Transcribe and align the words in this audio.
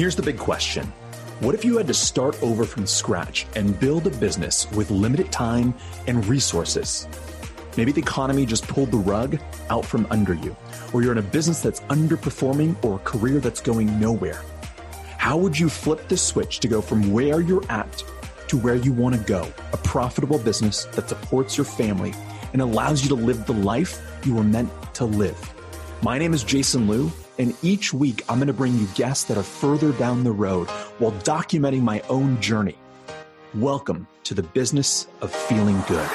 Here's 0.00 0.16
the 0.16 0.22
big 0.22 0.38
question 0.38 0.86
What 1.40 1.54
if 1.54 1.62
you 1.62 1.76
had 1.76 1.86
to 1.88 1.92
start 1.92 2.42
over 2.42 2.64
from 2.64 2.86
scratch 2.86 3.44
and 3.54 3.78
build 3.78 4.06
a 4.06 4.10
business 4.10 4.66
with 4.70 4.90
limited 4.90 5.30
time 5.30 5.74
and 6.06 6.24
resources? 6.24 7.06
Maybe 7.76 7.92
the 7.92 8.00
economy 8.00 8.46
just 8.46 8.66
pulled 8.66 8.92
the 8.92 8.96
rug 8.96 9.38
out 9.68 9.84
from 9.84 10.06
under 10.08 10.32
you, 10.32 10.56
or 10.94 11.02
you're 11.02 11.12
in 11.12 11.18
a 11.18 11.32
business 11.36 11.60
that's 11.60 11.80
underperforming 11.90 12.82
or 12.82 12.96
a 12.96 13.00
career 13.00 13.40
that's 13.40 13.60
going 13.60 14.00
nowhere. 14.00 14.40
How 15.18 15.36
would 15.36 15.58
you 15.58 15.68
flip 15.68 16.08
the 16.08 16.16
switch 16.16 16.60
to 16.60 16.68
go 16.68 16.80
from 16.80 17.12
where 17.12 17.42
you're 17.42 17.70
at 17.70 18.02
to 18.48 18.56
where 18.56 18.76
you 18.76 18.94
want 18.94 19.16
to 19.16 19.20
go? 19.20 19.52
A 19.74 19.76
profitable 19.76 20.38
business 20.38 20.86
that 20.96 21.10
supports 21.10 21.58
your 21.58 21.66
family 21.66 22.14
and 22.54 22.62
allows 22.62 23.02
you 23.02 23.10
to 23.10 23.22
live 23.22 23.44
the 23.44 23.52
life 23.52 24.00
you 24.24 24.34
were 24.34 24.44
meant 24.44 24.70
to 24.94 25.04
live. 25.04 25.38
My 26.00 26.16
name 26.16 26.32
is 26.32 26.42
Jason 26.42 26.88
Liu, 26.88 27.12
and 27.40 27.56
each 27.62 27.94
week 27.94 28.22
I'm 28.28 28.36
going 28.36 28.48
to 28.48 28.52
bring 28.52 28.76
you 28.78 28.86
guests 28.94 29.24
that 29.24 29.38
are 29.38 29.42
further 29.42 29.92
down 29.92 30.24
the 30.24 30.30
road 30.30 30.68
while 30.98 31.12
documenting 31.22 31.80
my 31.80 32.02
own 32.10 32.38
journey. 32.42 32.76
Welcome 33.54 34.06
to 34.24 34.34
the 34.34 34.42
business 34.42 35.06
of 35.22 35.34
feeling 35.34 35.82
good. 35.88 36.06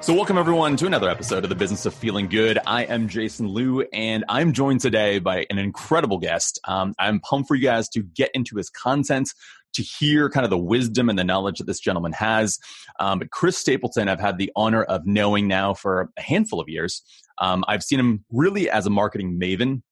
So, 0.00 0.14
welcome 0.14 0.38
everyone 0.38 0.76
to 0.76 0.86
another 0.86 1.10
episode 1.10 1.42
of 1.42 1.50
the 1.50 1.56
Business 1.56 1.84
of 1.84 1.92
Feeling 1.92 2.28
Good. 2.28 2.60
I 2.64 2.84
am 2.84 3.08
Jason 3.08 3.48
Liu, 3.48 3.80
and 3.92 4.24
I'm 4.28 4.52
joined 4.52 4.78
today 4.78 5.18
by 5.18 5.46
an 5.50 5.58
incredible 5.58 6.18
guest. 6.18 6.60
Um, 6.62 6.94
I'm 6.96 7.18
pumped 7.18 7.48
for 7.48 7.56
you 7.56 7.64
guys 7.64 7.88
to 7.88 8.04
get 8.04 8.30
into 8.32 8.54
his 8.54 8.70
content, 8.70 9.34
to 9.74 9.82
hear 9.82 10.28
kind 10.30 10.44
of 10.44 10.50
the 10.50 10.58
wisdom 10.58 11.08
and 11.08 11.18
the 11.18 11.24
knowledge 11.24 11.58
that 11.58 11.66
this 11.66 11.80
gentleman 11.80 12.12
has. 12.12 12.58
Um, 12.98 13.18
but 13.18 13.30
Chris 13.30 13.58
Stapleton, 13.58 14.08
I've 14.08 14.20
had 14.20 14.38
the 14.38 14.50
honor 14.56 14.84
of 14.84 15.06
knowing 15.06 15.48
now 15.48 15.74
for 15.74 16.10
a 16.16 16.22
handful 16.22 16.60
of 16.60 16.68
years. 16.68 17.02
Um, 17.38 17.64
I've 17.68 17.82
seen 17.82 18.00
him 18.00 18.24
really 18.30 18.70
as 18.70 18.86
a 18.86 18.90
marketing 18.90 19.38
maven. 19.40 19.82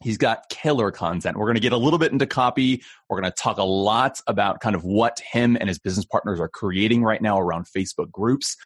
He's 0.00 0.18
got 0.18 0.48
killer 0.48 0.90
content. 0.90 1.36
We're 1.36 1.46
going 1.46 1.54
to 1.54 1.60
get 1.60 1.72
a 1.72 1.76
little 1.76 1.98
bit 1.98 2.12
into 2.12 2.26
copy. 2.26 2.82
We're 3.08 3.20
going 3.20 3.30
to 3.30 3.36
talk 3.36 3.58
a 3.58 3.64
lot 3.64 4.18
about 4.26 4.60
kind 4.60 4.74
of 4.74 4.84
what 4.84 5.20
him 5.20 5.56
and 5.60 5.68
his 5.68 5.78
business 5.78 6.04
partners 6.04 6.40
are 6.40 6.48
creating 6.48 7.04
right 7.04 7.22
now 7.22 7.38
around 7.38 7.66
Facebook 7.66 8.10
groups. 8.10 8.56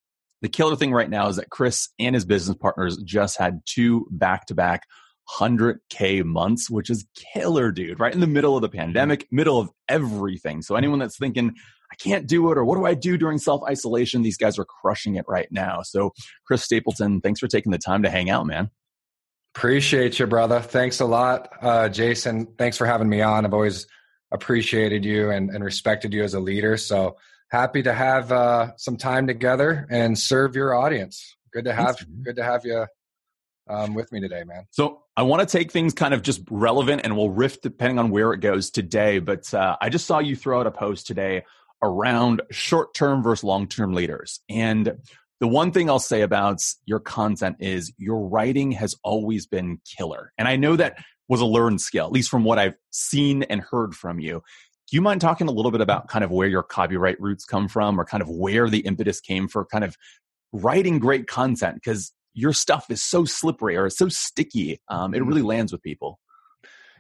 The 0.43 0.49
killer 0.49 0.77
thing 0.77 0.93
right 0.93 1.11
now 1.11 1.29
is 1.29 1.37
that 1.37 1.51
Chris 1.51 1.89
and 1.99 2.15
his 2.15 2.25
business 2.25 2.57
partners 2.57 2.97
just 2.99 3.39
had 3.39 3.61
two 3.67 4.07
back 4.11 4.47
to 4.47 4.55
back 4.55 4.85
100K 5.39 6.25
months, 6.25 6.71
which 6.71 6.91
is 6.91 7.07
killer, 7.15 7.73
dude, 7.73 8.01
right 8.01 8.15
in 8.15 8.21
the 8.21 8.27
middle 8.27 8.57
of 8.57 8.63
the 8.63 8.69
pandemic, 8.69 9.27
middle 9.31 9.59
of 9.59 9.71
everything. 9.89 10.63
So, 10.63 10.77
anyone 10.77 10.99
that's 10.99 11.19
thinking, 11.19 11.55
I 11.91 11.95
can't 11.97 12.27
do 12.27 12.51
it, 12.51 12.59
or 12.59 12.65
what 12.65 12.77
do 12.77 12.87
I 12.87 12.95
do 12.95 13.17
during 13.17 13.39
self 13.39 13.63
isolation? 13.65 14.23
These 14.23 14.37
guys 14.37 14.59
are 14.59 14.65
crushing 14.65 15.17
it 15.17 15.25
right 15.29 15.49
now. 15.51 15.83
So, 15.83 16.13
Chris 16.47 16.63
Stapleton, 16.63 17.21
thanks 17.21 17.41
for 17.41 17.49
taking 17.49 17.73
the 17.73 17.79
time 17.79 18.03
to 18.03 18.11
hang 18.11 18.31
out, 18.31 18.47
man. 18.47 18.71
Appreciate 19.55 20.19
you, 20.19 20.27
brother. 20.27 20.61
Thanks 20.61 21.01
a 21.01 21.07
lot, 21.07 21.49
uh, 21.63 21.89
Jason. 21.89 22.47
Thanks 22.59 22.77
for 22.77 22.87
having 22.87 23.09
me 23.09 23.23
on. 23.23 23.45
I've 23.45 23.55
always 23.55 23.87
appreciated 24.33 25.05
you 25.05 25.31
and, 25.31 25.51
and 25.51 25.65
respected 25.65 26.13
you 26.13 26.23
as 26.23 26.35
a 26.35 26.41
leader. 26.41 26.77
So, 26.77 27.17
happy 27.51 27.83
to 27.83 27.93
have 27.93 28.33
uh, 28.33 28.77
some 28.77 28.97
time 28.97 29.27
together 29.27 29.87
and 29.91 30.19
serve 30.19 30.55
your 30.55 30.75
audience. 30.75 31.37
Good 31.53 31.65
to 31.65 31.73
have 31.73 32.05
good 32.23 32.37
to 32.37 32.45
have 32.45 32.65
you 32.65 32.87
um, 33.69 33.95
with 33.95 34.11
me 34.13 34.21
today, 34.21 34.45
man. 34.45 34.67
So 34.71 35.03
I 35.17 35.23
want 35.23 35.47
to 35.47 35.59
take 35.59 35.73
things 35.73 35.93
kind 35.93 36.15
of 36.15 36.23
just 36.23 36.43
relevant, 36.51 37.03
and 37.05 37.17
we'll 37.17 37.31
riff 37.31 37.61
depending 37.61 37.99
on 37.99 38.11
where 38.11 38.33
it 38.33 38.41
goes 38.41 38.71
today. 38.71 39.19
But 39.19 39.53
uh, 39.53 39.77
I 39.81 39.89
just 39.89 40.07
saw 40.07 40.19
you 40.19 40.37
throw 40.37 40.61
out 40.61 40.67
a 40.67 40.71
post 40.71 41.07
today 41.07 41.45
around 41.83 42.43
short 42.51 42.95
term 42.95 43.23
versus 43.23 43.45
long 43.45 43.69
term 43.69 43.93
leaders, 43.93 44.41
and 44.49 44.97
the 45.41 45.49
one 45.49 45.71
thing 45.71 45.91
I'll 45.91 45.99
say 45.99 46.23
about 46.23 46.61
your 46.87 47.01
content 47.01 47.57
is 47.61 47.93
your 47.99 48.27
writing 48.29 48.73
has 48.73 48.95
always 49.03 49.47
been 49.47 49.81
killer, 49.97 50.33
and 50.39 50.49
I 50.49 50.57
know 50.57 50.77
that 50.77 50.99
was 51.29 51.41
a 51.41 51.47
learned 51.47 51.81
skill, 51.81 52.07
at 52.07 52.13
least 52.13 52.31
from 52.31 52.45
what 52.45 52.59
I've 52.59 52.77
seen 52.91 53.43
and 53.45 53.61
heard 53.61 53.95
from 53.95 54.21
you. 54.21 54.43
Do 54.89 54.97
you 54.97 55.03
mind 55.03 55.21
talking 55.21 55.49
a 55.49 55.53
little 55.53 55.73
bit 55.73 55.81
about 55.81 56.07
kind 56.07 56.25
of 56.25 56.31
where 56.31 56.47
your 56.47 56.63
copyright 56.63 57.21
roots 57.21 57.45
come 57.45 57.67
from 57.67 58.01
or 58.01 58.05
kind 58.05 58.23
of 58.23 58.29
where 58.29 58.71
the 58.71 58.79
impetus 58.81 59.21
came 59.21 59.49
for 59.49 59.65
kind 59.65 59.83
of 59.83 59.97
writing 60.53 61.01
great 61.01 61.27
content? 61.27 61.75
Because 61.75 62.13
your 62.37 62.53
stuff 62.53 62.87
is 62.91 63.03
so 63.03 63.25
slippery 63.25 63.77
or 63.77 63.91
so 63.91 64.09
sticky, 64.09 64.81
um, 64.89 65.15
it 65.15 65.23
really 65.25 65.41
mm-hmm. 65.41 65.49
lands 65.49 65.73
with 65.73 65.83
people. 65.83 66.21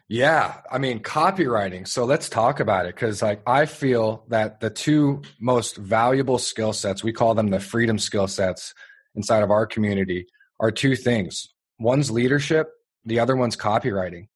Yeah, 0.08 0.60
I 0.70 0.78
mean 0.78 1.00
copywriting. 1.00 1.86
So 1.86 2.04
let's 2.04 2.28
talk 2.28 2.60
about 2.60 2.86
it 2.86 2.94
because 2.94 3.22
like 3.22 3.42
I 3.46 3.66
feel 3.66 4.24
that 4.28 4.60
the 4.60 4.70
two 4.70 5.22
most 5.40 5.76
valuable 5.76 6.38
skill 6.38 6.72
sets, 6.72 7.02
we 7.02 7.12
call 7.12 7.34
them 7.34 7.48
the 7.48 7.60
freedom 7.60 7.98
skill 7.98 8.28
sets 8.28 8.72
inside 9.14 9.42
of 9.42 9.50
our 9.50 9.66
community, 9.66 10.26
are 10.60 10.70
two 10.70 10.96
things. 10.96 11.48
One's 11.78 12.10
leadership, 12.10 12.68
the 13.04 13.18
other 13.18 13.36
one's 13.36 13.56
copywriting 13.56 14.28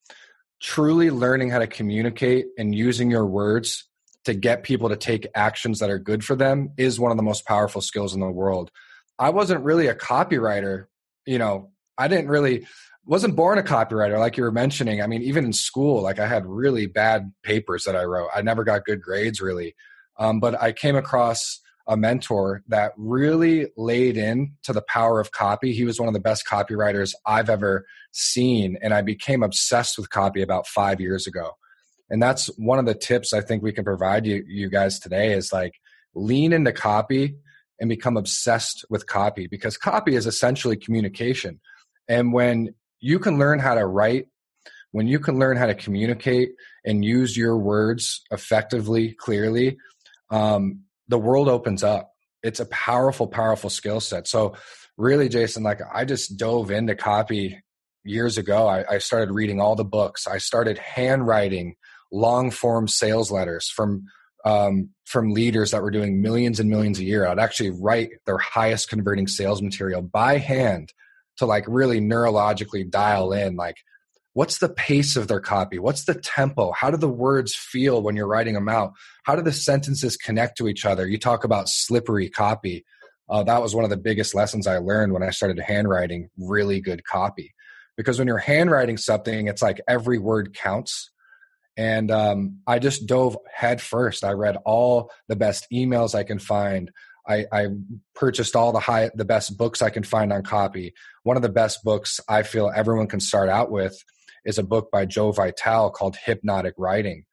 truly 0.61 1.11
learning 1.11 1.51
how 1.51 1.59
to 1.59 1.67
communicate 1.67 2.47
and 2.59 2.75
using 2.75 3.11
your 3.11 3.27
words 3.27 3.87
to 4.25 4.35
get 4.35 4.63
people 4.63 4.91
to 4.91 4.97
take 4.97 5.27
actions 5.35 5.79
that 5.79 5.91
are 5.91 5.99
good 5.99 6.23
for 6.23 6.37
them 6.37 6.71
is 6.77 7.01
one 7.01 7.11
of 7.11 7.17
the 7.17 7.23
most 7.23 7.47
powerful 7.47 7.81
skills 7.81 8.15
in 8.15 8.21
the 8.21 8.31
world. 8.31 8.71
I 9.21 9.31
wasn't 9.31 9.63
really 9.63 9.87
a 9.87 9.95
copywriter, 9.95 10.87
you 11.27 11.39
know, 11.39 11.71
I 11.99 12.09
didn't 12.09 12.29
really 12.29 12.67
wasn't 13.05 13.37
born 13.37 13.59
a 13.59 13.63
copywriter 13.63 14.19
like 14.19 14.37
you 14.37 14.43
were 14.43 14.51
mentioning. 14.51 15.03
I 15.03 15.07
mean, 15.07 15.23
even 15.23 15.45
in 15.45 15.53
school, 15.53 16.03
like 16.03 16.19
I 16.19 16.27
had 16.27 16.47
really 16.47 16.87
bad 16.87 17.31
papers 17.43 17.85
that 17.85 17.95
I 17.95 18.05
wrote. 18.05 18.31
I 18.35 18.41
never 18.41 18.65
got 18.65 18.85
good 18.87 19.03
grades 19.03 19.41
really. 19.41 19.75
Um, 20.19 20.41
but 20.41 20.61
I 20.61 20.73
came 20.73 20.97
across 20.97 21.61
a 21.87 21.97
mentor 21.97 22.63
that 22.69 22.93
really 22.97 23.67
laid 23.77 24.17
in 24.17 24.53
to 24.63 24.73
the 24.73 24.83
power 24.83 25.21
of 25.21 25.33
copy. 25.33 25.73
He 25.73 25.85
was 25.85 25.99
one 25.99 26.09
of 26.09 26.15
the 26.15 26.21
best 26.21 26.47
copywriters 26.47 27.13
I've 27.27 27.51
ever 27.51 27.85
seen, 28.13 28.79
and 28.81 28.95
I 28.95 29.03
became 29.03 29.43
obsessed 29.43 29.99
with 29.99 30.09
copy 30.09 30.41
about 30.41 30.67
five 30.67 31.01
years 31.01 31.27
ago. 31.27 31.57
And 32.09 32.23
that's 32.23 32.47
one 32.59 32.79
of 32.79 32.87
the 32.87 32.95
tips 32.95 33.33
I 33.33 33.41
think 33.41 33.63
we 33.63 33.73
can 33.73 33.85
provide 33.85 34.27
you, 34.27 34.45
you 34.47 34.71
guys 34.71 34.99
today 34.99 35.33
is 35.33 35.53
like 35.53 35.75
lean 36.15 36.53
into 36.53 36.73
copy 36.73 37.37
and 37.81 37.89
become 37.89 38.17
obsessed 38.17 38.85
with 38.91 39.07
copy 39.07 39.47
because 39.47 39.77
copy 39.77 40.15
is 40.15 40.27
essentially 40.27 40.77
communication. 40.77 41.61
And 42.09 42.33
when 42.33 42.75
you 43.01 43.19
can 43.19 43.39
learn 43.39 43.59
how 43.59 43.75
to 43.75 43.87
write, 43.87 44.27
when 44.93 45.07
you 45.07 45.19
can 45.19 45.39
learn 45.39 45.57
how 45.57 45.67
to 45.67 45.75
communicate 45.75 46.51
and 46.85 47.05
use 47.05 47.37
your 47.37 47.57
words 47.57 48.23
effectively, 48.31 49.13
clearly, 49.13 49.79
um, 50.31 50.81
the 51.09 51.19
world 51.19 51.49
opens 51.49 51.83
up. 51.83 52.13
It's 52.43 52.61
a 52.61 52.67
powerful, 52.67 53.27
powerful 53.27 53.71
skill 53.71 54.01
set. 54.01 54.27
So, 54.27 54.55
really, 54.97 55.29
Jason, 55.29 55.63
like 55.63 55.81
I 55.93 56.05
just 56.05 56.37
dove 56.37 56.71
into 56.71 56.95
copy 56.95 57.63
years 58.05 58.39
ago. 58.39 58.67
I, 58.67 58.95
I 58.95 58.99
started 58.99 59.33
reading 59.33 59.61
all 59.61 59.77
the 59.77 59.85
books. 59.85 60.27
I 60.27 60.39
started 60.39 60.79
handwriting 60.79 61.77
long 62.13 62.51
form 62.51 62.89
sales 62.89 63.31
letters 63.31 63.69
from 63.69 64.05
um, 64.45 64.91
from 65.05 65.33
leaders 65.33 65.71
that 65.71 65.83
were 65.83 65.91
doing 65.91 66.23
millions 66.23 66.61
and 66.61 66.71
millions 66.71 66.99
a 66.99 67.05
year. 67.05 67.27
I'd 67.27 67.39
actually 67.39 67.71
write 67.71 68.11
their 68.27 68.39
highest 68.39 68.89
converting 68.89 69.27
sales 69.27 69.63
material 69.63 70.03
by 70.03 70.39
hand 70.39 70.93
to 71.39 71.47
like 71.47 71.65
really 71.67 72.01
neurologically 72.01 72.89
dial 72.89 73.33
in 73.33 73.57
like 73.57 73.77
what's 74.33 74.59
the 74.59 74.69
pace 74.69 75.17
of 75.17 75.27
their 75.27 75.41
copy? 75.41 75.79
What's 75.79 76.05
the 76.05 76.15
tempo? 76.15 76.73
How 76.73 76.91
do 76.91 76.97
the 76.97 77.09
words 77.09 77.55
feel 77.55 78.03
when 78.03 78.15
you're 78.15 78.29
writing 78.29 78.55
them 78.55 78.69
out? 78.69 78.93
How 79.25 79.35
do 79.35 79.43
the 79.43 79.53
sentences 79.53 80.17
connect 80.17 80.57
to 80.59 80.69
each 80.69 80.85
other? 80.87 81.07
You 81.07 81.19
talk 81.19 81.45
about 81.45 81.69
slippery 81.69 82.29
copy. 82.29 82.85
Uh, 83.29 83.43
that 83.43 83.63
was 83.63 83.75
one 83.75 83.85
of 83.85 83.91
the 83.91 83.97
biggest 83.97 84.35
lessons 84.35 84.67
i 84.67 84.79
learned 84.79 85.13
when 85.13 85.23
i 85.23 85.31
started 85.31 85.59
handwriting 85.61 86.29
really 86.39 86.81
good 86.81 87.05
copy. 87.05 87.55
Because 87.97 88.19
when 88.19 88.29
you're 88.29 88.39
handwriting 88.39 88.97
something 88.97 89.47
it's 89.47 89.63
like 89.63 89.81
every 89.89 90.19
word 90.19 90.55
counts 90.55 91.11
and 91.81 92.11
um, 92.11 92.59
i 92.67 92.79
just 92.79 93.07
dove 93.07 93.37
head 93.53 93.81
first 93.81 94.25
i 94.25 94.33
read 94.33 94.57
all 94.65 95.11
the 95.29 95.37
best 95.37 95.67
emails 95.73 96.15
i 96.15 96.23
can 96.23 96.39
find 96.39 96.91
I, 97.29 97.45
I, 97.53 97.67
purchased 98.15 98.57
all 98.57 98.73
the 98.73 98.81
high 98.81 99.11
the 99.15 99.25
best 99.25 99.57
books 99.57 99.83
i 99.83 99.91
can 99.91 100.03
find 100.03 100.33
on 100.33 100.43
copy 100.43 100.95
one 101.23 101.37
of 101.37 101.43
the 101.43 101.49
best 101.49 101.83
books 101.85 102.21
i 102.29 102.43
feel 102.43 102.73
everyone 102.75 103.07
can 103.07 103.21
start 103.21 103.49
out 103.49 103.71
with 103.71 103.97
is 104.45 104.59
a 104.59 104.63
book 104.63 104.91
by 104.91 105.07
Joe 105.07 105.33
Vitale 105.33 105.91
called 105.91 106.17
Hypnotic 106.17 106.75
Writing. 106.77 107.25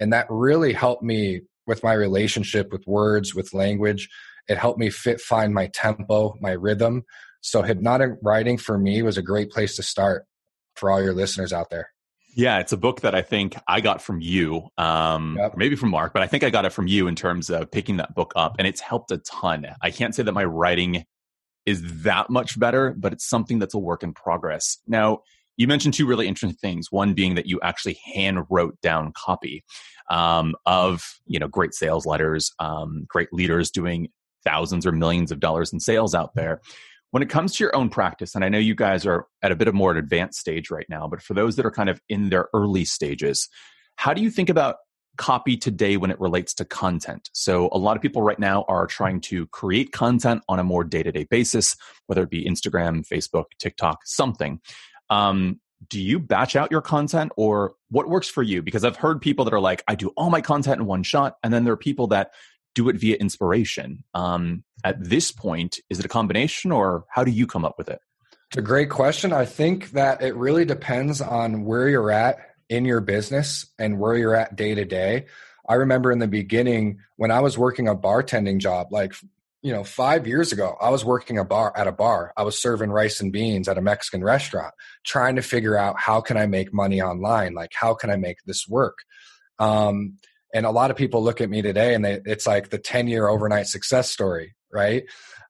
And 0.00 0.12
that 0.12 0.26
really 0.28 0.72
helped 0.72 1.02
me 1.02 1.42
with 1.66 1.82
my 1.82 1.92
relationship 1.92 2.70
with 2.70 2.86
words, 2.86 3.34
with 3.34 3.54
language. 3.54 4.08
It 4.48 4.58
helped 4.58 4.78
me 4.78 4.90
fit 4.90 5.20
find 5.20 5.54
my 5.54 5.68
tempo, 5.68 6.34
my 6.40 6.52
rhythm. 6.52 7.04
So 7.40 7.62
hypnotic 7.62 8.12
writing 8.22 8.58
for 8.58 8.78
me 8.78 9.02
was 9.02 9.18
a 9.18 9.22
great 9.22 9.50
place 9.50 9.76
to 9.76 9.82
start 9.82 10.26
for 10.74 10.90
all 10.90 11.02
your 11.02 11.14
listeners 11.14 11.52
out 11.52 11.70
there. 11.70 11.90
Yeah, 12.36 12.58
it's 12.58 12.72
a 12.72 12.76
book 12.76 13.00
that 13.00 13.14
I 13.14 13.22
think 13.22 13.56
I 13.66 13.80
got 13.80 14.02
from 14.02 14.20
you, 14.20 14.68
um, 14.76 15.38
yep. 15.40 15.56
maybe 15.56 15.74
from 15.74 15.88
Mark, 15.88 16.12
but 16.12 16.20
I 16.20 16.26
think 16.26 16.44
I 16.44 16.50
got 16.50 16.66
it 16.66 16.72
from 16.72 16.86
you 16.86 17.08
in 17.08 17.16
terms 17.16 17.48
of 17.48 17.70
picking 17.70 17.96
that 17.96 18.14
book 18.14 18.34
up, 18.36 18.56
and 18.58 18.68
it's 18.68 18.80
helped 18.80 19.10
a 19.10 19.16
ton. 19.16 19.66
I 19.80 19.90
can't 19.90 20.14
say 20.14 20.22
that 20.22 20.32
my 20.32 20.44
writing 20.44 21.06
is 21.64 22.02
that 22.02 22.28
much 22.28 22.60
better, 22.60 22.94
but 22.94 23.14
it's 23.14 23.26
something 23.26 23.58
that's 23.58 23.72
a 23.72 23.78
work 23.78 24.02
in 24.02 24.12
progress. 24.12 24.76
Now, 24.86 25.20
you 25.56 25.66
mentioned 25.66 25.94
two 25.94 26.06
really 26.06 26.28
interesting 26.28 26.58
things. 26.58 26.92
One 26.92 27.14
being 27.14 27.36
that 27.36 27.46
you 27.46 27.58
actually 27.62 27.98
hand 28.14 28.44
wrote 28.50 28.78
down 28.82 29.12
copy 29.16 29.64
um, 30.10 30.54
of 30.66 31.02
you 31.26 31.38
know 31.38 31.48
great 31.48 31.72
sales 31.72 32.04
letters, 32.04 32.52
um, 32.58 33.06
great 33.08 33.32
leaders 33.32 33.70
doing 33.70 34.08
thousands 34.44 34.84
or 34.84 34.92
millions 34.92 35.32
of 35.32 35.40
dollars 35.40 35.72
in 35.72 35.80
sales 35.80 36.14
out 36.14 36.34
there. 36.34 36.60
When 37.10 37.22
it 37.22 37.30
comes 37.30 37.56
to 37.56 37.64
your 37.64 37.74
own 37.74 37.88
practice, 37.88 38.34
and 38.34 38.44
I 38.44 38.48
know 38.48 38.58
you 38.58 38.74
guys 38.74 39.06
are 39.06 39.26
at 39.42 39.52
a 39.52 39.56
bit 39.56 39.68
of 39.68 39.74
more 39.74 39.92
an 39.92 39.96
advanced 39.96 40.40
stage 40.40 40.70
right 40.70 40.86
now, 40.88 41.08
but 41.08 41.22
for 41.22 41.34
those 41.34 41.56
that 41.56 41.66
are 41.66 41.70
kind 41.70 41.88
of 41.88 42.00
in 42.08 42.30
their 42.30 42.48
early 42.52 42.84
stages, 42.84 43.48
how 43.96 44.12
do 44.12 44.22
you 44.22 44.30
think 44.30 44.48
about 44.48 44.76
copy 45.16 45.56
today 45.56 45.96
when 45.96 46.10
it 46.10 46.20
relates 46.20 46.52
to 46.54 46.64
content? 46.64 47.30
So, 47.32 47.68
a 47.72 47.78
lot 47.78 47.96
of 47.96 48.02
people 48.02 48.22
right 48.22 48.38
now 48.38 48.64
are 48.68 48.86
trying 48.86 49.20
to 49.22 49.46
create 49.48 49.92
content 49.92 50.42
on 50.48 50.58
a 50.58 50.64
more 50.64 50.84
day 50.84 51.02
to 51.02 51.12
day 51.12 51.24
basis, 51.24 51.76
whether 52.06 52.22
it 52.22 52.30
be 52.30 52.44
Instagram, 52.44 53.06
Facebook, 53.06 53.46
TikTok, 53.58 54.00
something. 54.04 54.60
Um, 55.08 55.60
do 55.88 56.00
you 56.00 56.18
batch 56.18 56.56
out 56.56 56.70
your 56.70 56.80
content 56.80 57.32
or 57.36 57.74
what 57.90 58.08
works 58.08 58.28
for 58.28 58.42
you? 58.42 58.62
Because 58.62 58.84
I've 58.84 58.96
heard 58.96 59.20
people 59.20 59.44
that 59.44 59.54
are 59.54 59.60
like, 59.60 59.84
I 59.86 59.94
do 59.94 60.08
all 60.16 60.30
my 60.30 60.40
content 60.40 60.80
in 60.80 60.86
one 60.86 61.02
shot. 61.02 61.36
And 61.42 61.52
then 61.52 61.64
there 61.64 61.74
are 61.74 61.78
people 61.78 62.08
that 62.08 62.30
do 62.76 62.88
it 62.88 62.96
via 62.96 63.16
inspiration. 63.16 64.04
Um, 64.14 64.62
at 64.84 65.02
this 65.02 65.32
point, 65.32 65.80
is 65.90 65.98
it 65.98 66.04
a 66.04 66.08
combination 66.08 66.70
or 66.70 67.04
how 67.10 67.24
do 67.24 67.32
you 67.32 67.46
come 67.46 67.64
up 67.64 67.76
with 67.78 67.88
it? 67.88 67.98
It's 68.50 68.58
a 68.58 68.62
great 68.62 68.90
question. 68.90 69.32
I 69.32 69.46
think 69.46 69.90
that 69.92 70.22
it 70.22 70.36
really 70.36 70.64
depends 70.64 71.20
on 71.20 71.64
where 71.64 71.88
you're 71.88 72.12
at 72.12 72.36
in 72.68 72.84
your 72.84 73.00
business 73.00 73.66
and 73.78 73.98
where 73.98 74.14
you're 74.14 74.36
at 74.36 74.54
day 74.54 74.74
to 74.74 74.84
day. 74.84 75.26
I 75.68 75.74
remember 75.74 76.12
in 76.12 76.20
the 76.20 76.28
beginning 76.28 77.00
when 77.16 77.32
I 77.32 77.40
was 77.40 77.58
working 77.58 77.88
a 77.88 77.96
bartending 77.96 78.58
job, 78.58 78.92
like 78.92 79.14
you 79.62 79.72
know, 79.72 79.82
five 79.82 80.28
years 80.28 80.52
ago, 80.52 80.76
I 80.80 80.90
was 80.90 81.04
working 81.04 81.38
a 81.38 81.44
bar 81.44 81.72
at 81.76 81.88
a 81.88 81.92
bar. 81.92 82.32
I 82.36 82.44
was 82.44 82.60
serving 82.60 82.90
rice 82.90 83.20
and 83.20 83.32
beans 83.32 83.66
at 83.66 83.78
a 83.78 83.82
Mexican 83.82 84.22
restaurant, 84.22 84.72
trying 85.04 85.34
to 85.36 85.42
figure 85.42 85.76
out 85.76 85.98
how 85.98 86.20
can 86.20 86.36
I 86.36 86.46
make 86.46 86.72
money 86.72 87.02
online? 87.02 87.54
Like, 87.54 87.72
how 87.74 87.94
can 87.94 88.08
I 88.08 88.16
make 88.16 88.36
this 88.44 88.68
work? 88.68 88.98
Um, 89.58 90.18
and 90.56 90.66
a 90.66 90.70
lot 90.70 90.90
of 90.90 90.96
people 90.96 91.22
look 91.22 91.40
at 91.40 91.50
me 91.50 91.62
today 91.62 91.94
and 91.94 92.04
they, 92.04 92.20
it's 92.24 92.46
like 92.46 92.70
the 92.70 92.78
10 92.78 93.08
year 93.08 93.28
overnight 93.28 93.66
success 93.66 94.10
story 94.10 94.56
right? 94.76 95.04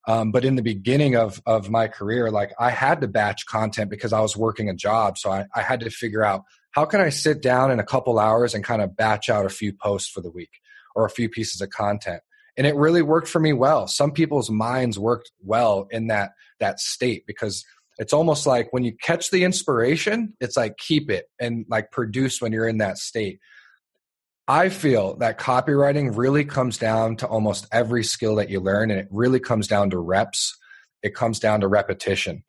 Um, 0.08 0.30
but 0.30 0.44
in 0.44 0.54
the 0.54 0.62
beginning 0.62 1.16
of 1.16 1.42
of 1.46 1.68
my 1.68 1.88
career 1.88 2.30
like 2.30 2.52
i 2.60 2.70
had 2.70 3.00
to 3.00 3.08
batch 3.08 3.44
content 3.46 3.90
because 3.90 4.12
i 4.12 4.20
was 4.20 4.36
working 4.36 4.68
a 4.68 4.74
job. 4.74 5.18
So 5.18 5.32
I, 5.32 5.46
I 5.54 5.62
had 5.62 5.80
to 5.80 5.90
figure 5.90 6.24
out 6.24 6.44
how 6.70 6.84
can 6.84 7.00
i 7.00 7.08
sit 7.08 7.42
down 7.42 7.72
in 7.72 7.80
a 7.80 7.84
couple 7.84 8.20
hours 8.20 8.54
and 8.54 8.62
kind 8.62 8.82
of 8.82 8.96
batch 8.96 9.28
out 9.28 9.46
a 9.46 9.50
few 9.50 9.72
posts 9.72 10.08
for 10.08 10.20
the 10.20 10.30
week 10.30 10.60
or 10.94 11.04
a 11.04 11.10
few 11.10 11.28
pieces 11.28 11.60
of 11.60 11.70
content. 11.70 12.22
And 12.56 12.66
it 12.66 12.76
really 12.76 13.02
worked 13.02 13.28
for 13.28 13.40
me 13.40 13.52
well. 13.52 13.86
Some 13.86 14.12
people's 14.12 14.48
minds 14.48 14.96
worked 14.98 15.32
well 15.42 15.88
in 15.90 16.06
that 16.06 16.30
that 16.60 16.78
state 16.78 17.24
because 17.26 17.64
it's 17.98 18.12
almost 18.12 18.46
like 18.46 18.72
when 18.72 18.84
you 18.84 18.92
catch 19.02 19.30
the 19.30 19.42
inspiration 19.42 20.34
it's 20.40 20.56
like 20.56 20.76
keep 20.76 21.10
it 21.10 21.26
and 21.40 21.64
like 21.68 21.90
produce 21.90 22.40
when 22.40 22.52
you're 22.52 22.68
in 22.68 22.78
that 22.78 22.98
state 22.98 23.40
I 24.48 24.68
feel 24.68 25.16
that 25.16 25.38
copywriting 25.38 26.16
really 26.16 26.44
comes 26.44 26.78
down 26.78 27.16
to 27.16 27.26
almost 27.26 27.66
every 27.72 28.04
skill 28.04 28.36
that 28.36 28.48
you 28.48 28.60
learn, 28.60 28.92
and 28.92 29.00
it 29.00 29.08
really 29.10 29.40
comes 29.40 29.66
down 29.66 29.90
to 29.90 29.98
reps. 29.98 30.56
It 31.02 31.16
comes 31.16 31.40
down 31.40 31.62
to 31.62 31.68
repetition. 31.68 32.44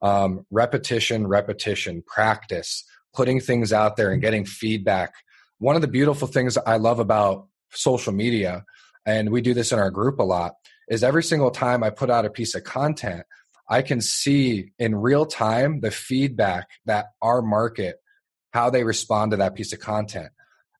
Um, 0.00 0.46
repetition, 0.50 1.26
repetition, 1.26 2.02
practice, 2.06 2.84
putting 3.14 3.38
things 3.38 3.72
out 3.72 3.96
there 3.96 4.12
and 4.12 4.22
getting 4.22 4.46
feedback. 4.46 5.12
One 5.58 5.76
of 5.76 5.82
the 5.82 5.88
beautiful 5.88 6.26
things 6.26 6.56
I 6.56 6.78
love 6.78 6.98
about 6.98 7.48
social 7.70 8.14
media, 8.14 8.64
and 9.04 9.30
we 9.30 9.42
do 9.42 9.52
this 9.52 9.72
in 9.72 9.78
our 9.78 9.90
group 9.90 10.20
a 10.20 10.24
lot, 10.24 10.54
is 10.88 11.04
every 11.04 11.22
single 11.22 11.50
time 11.50 11.84
I 11.84 11.90
put 11.90 12.10
out 12.10 12.24
a 12.24 12.30
piece 12.30 12.54
of 12.54 12.64
content, 12.64 13.24
I 13.68 13.82
can 13.82 14.00
see 14.00 14.72
in 14.78 14.94
real 14.94 15.26
time 15.26 15.80
the 15.80 15.90
feedback 15.90 16.68
that 16.86 17.08
our 17.20 17.42
market, 17.42 17.96
how 18.52 18.70
they 18.70 18.84
respond 18.84 19.32
to 19.32 19.36
that 19.36 19.54
piece 19.54 19.74
of 19.74 19.80
content 19.80 20.30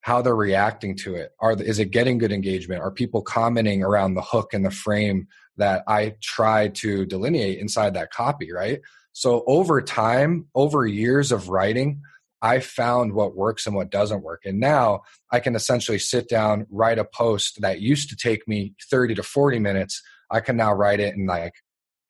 how 0.02 0.20
they're 0.20 0.36
reacting 0.36 0.96
to 0.96 1.14
it. 1.14 1.30
Are 1.40 1.52
is 1.52 1.78
it 1.78 1.90
getting 1.90 2.18
good 2.18 2.32
engagement? 2.32 2.82
Are 2.82 2.90
people 2.90 3.22
commenting 3.22 3.82
around 3.82 4.14
the 4.14 4.22
hook 4.22 4.52
and 4.52 4.64
the 4.64 4.70
frame 4.70 5.28
that 5.56 5.84
I 5.88 6.16
try 6.20 6.68
to 6.68 7.06
delineate 7.06 7.58
inside 7.58 7.94
that 7.94 8.10
copy, 8.10 8.52
right? 8.52 8.80
So 9.12 9.44
over 9.46 9.80
time, 9.80 10.46
over 10.54 10.86
years 10.86 11.30
of 11.30 11.48
writing, 11.48 12.02
I 12.40 12.58
found 12.58 13.12
what 13.12 13.36
works 13.36 13.66
and 13.66 13.76
what 13.76 13.90
doesn't 13.90 14.24
work. 14.24 14.42
And 14.44 14.58
now 14.58 15.02
I 15.30 15.38
can 15.38 15.54
essentially 15.54 15.98
sit 15.98 16.28
down, 16.28 16.66
write 16.70 16.98
a 16.98 17.04
post 17.04 17.60
that 17.60 17.80
used 17.80 18.08
to 18.10 18.16
take 18.16 18.48
me 18.48 18.74
30 18.90 19.14
to 19.16 19.22
40 19.22 19.60
minutes. 19.60 20.02
I 20.30 20.40
can 20.40 20.56
now 20.56 20.72
write 20.72 20.98
it 20.98 21.14
in 21.14 21.26
like 21.26 21.54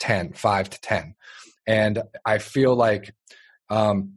10, 0.01 0.33
5 0.33 0.71
to 0.71 0.81
10. 0.81 1.15
And 1.67 2.03
I 2.25 2.39
feel 2.39 2.75
like 2.75 3.15
um, 3.69 4.15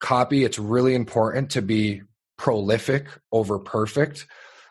copy, 0.00 0.44
it's 0.44 0.58
really 0.58 0.94
important 0.94 1.52
to 1.52 1.62
be 1.62 2.02
prolific 2.36 3.08
over 3.30 3.58
perfect. 3.58 4.26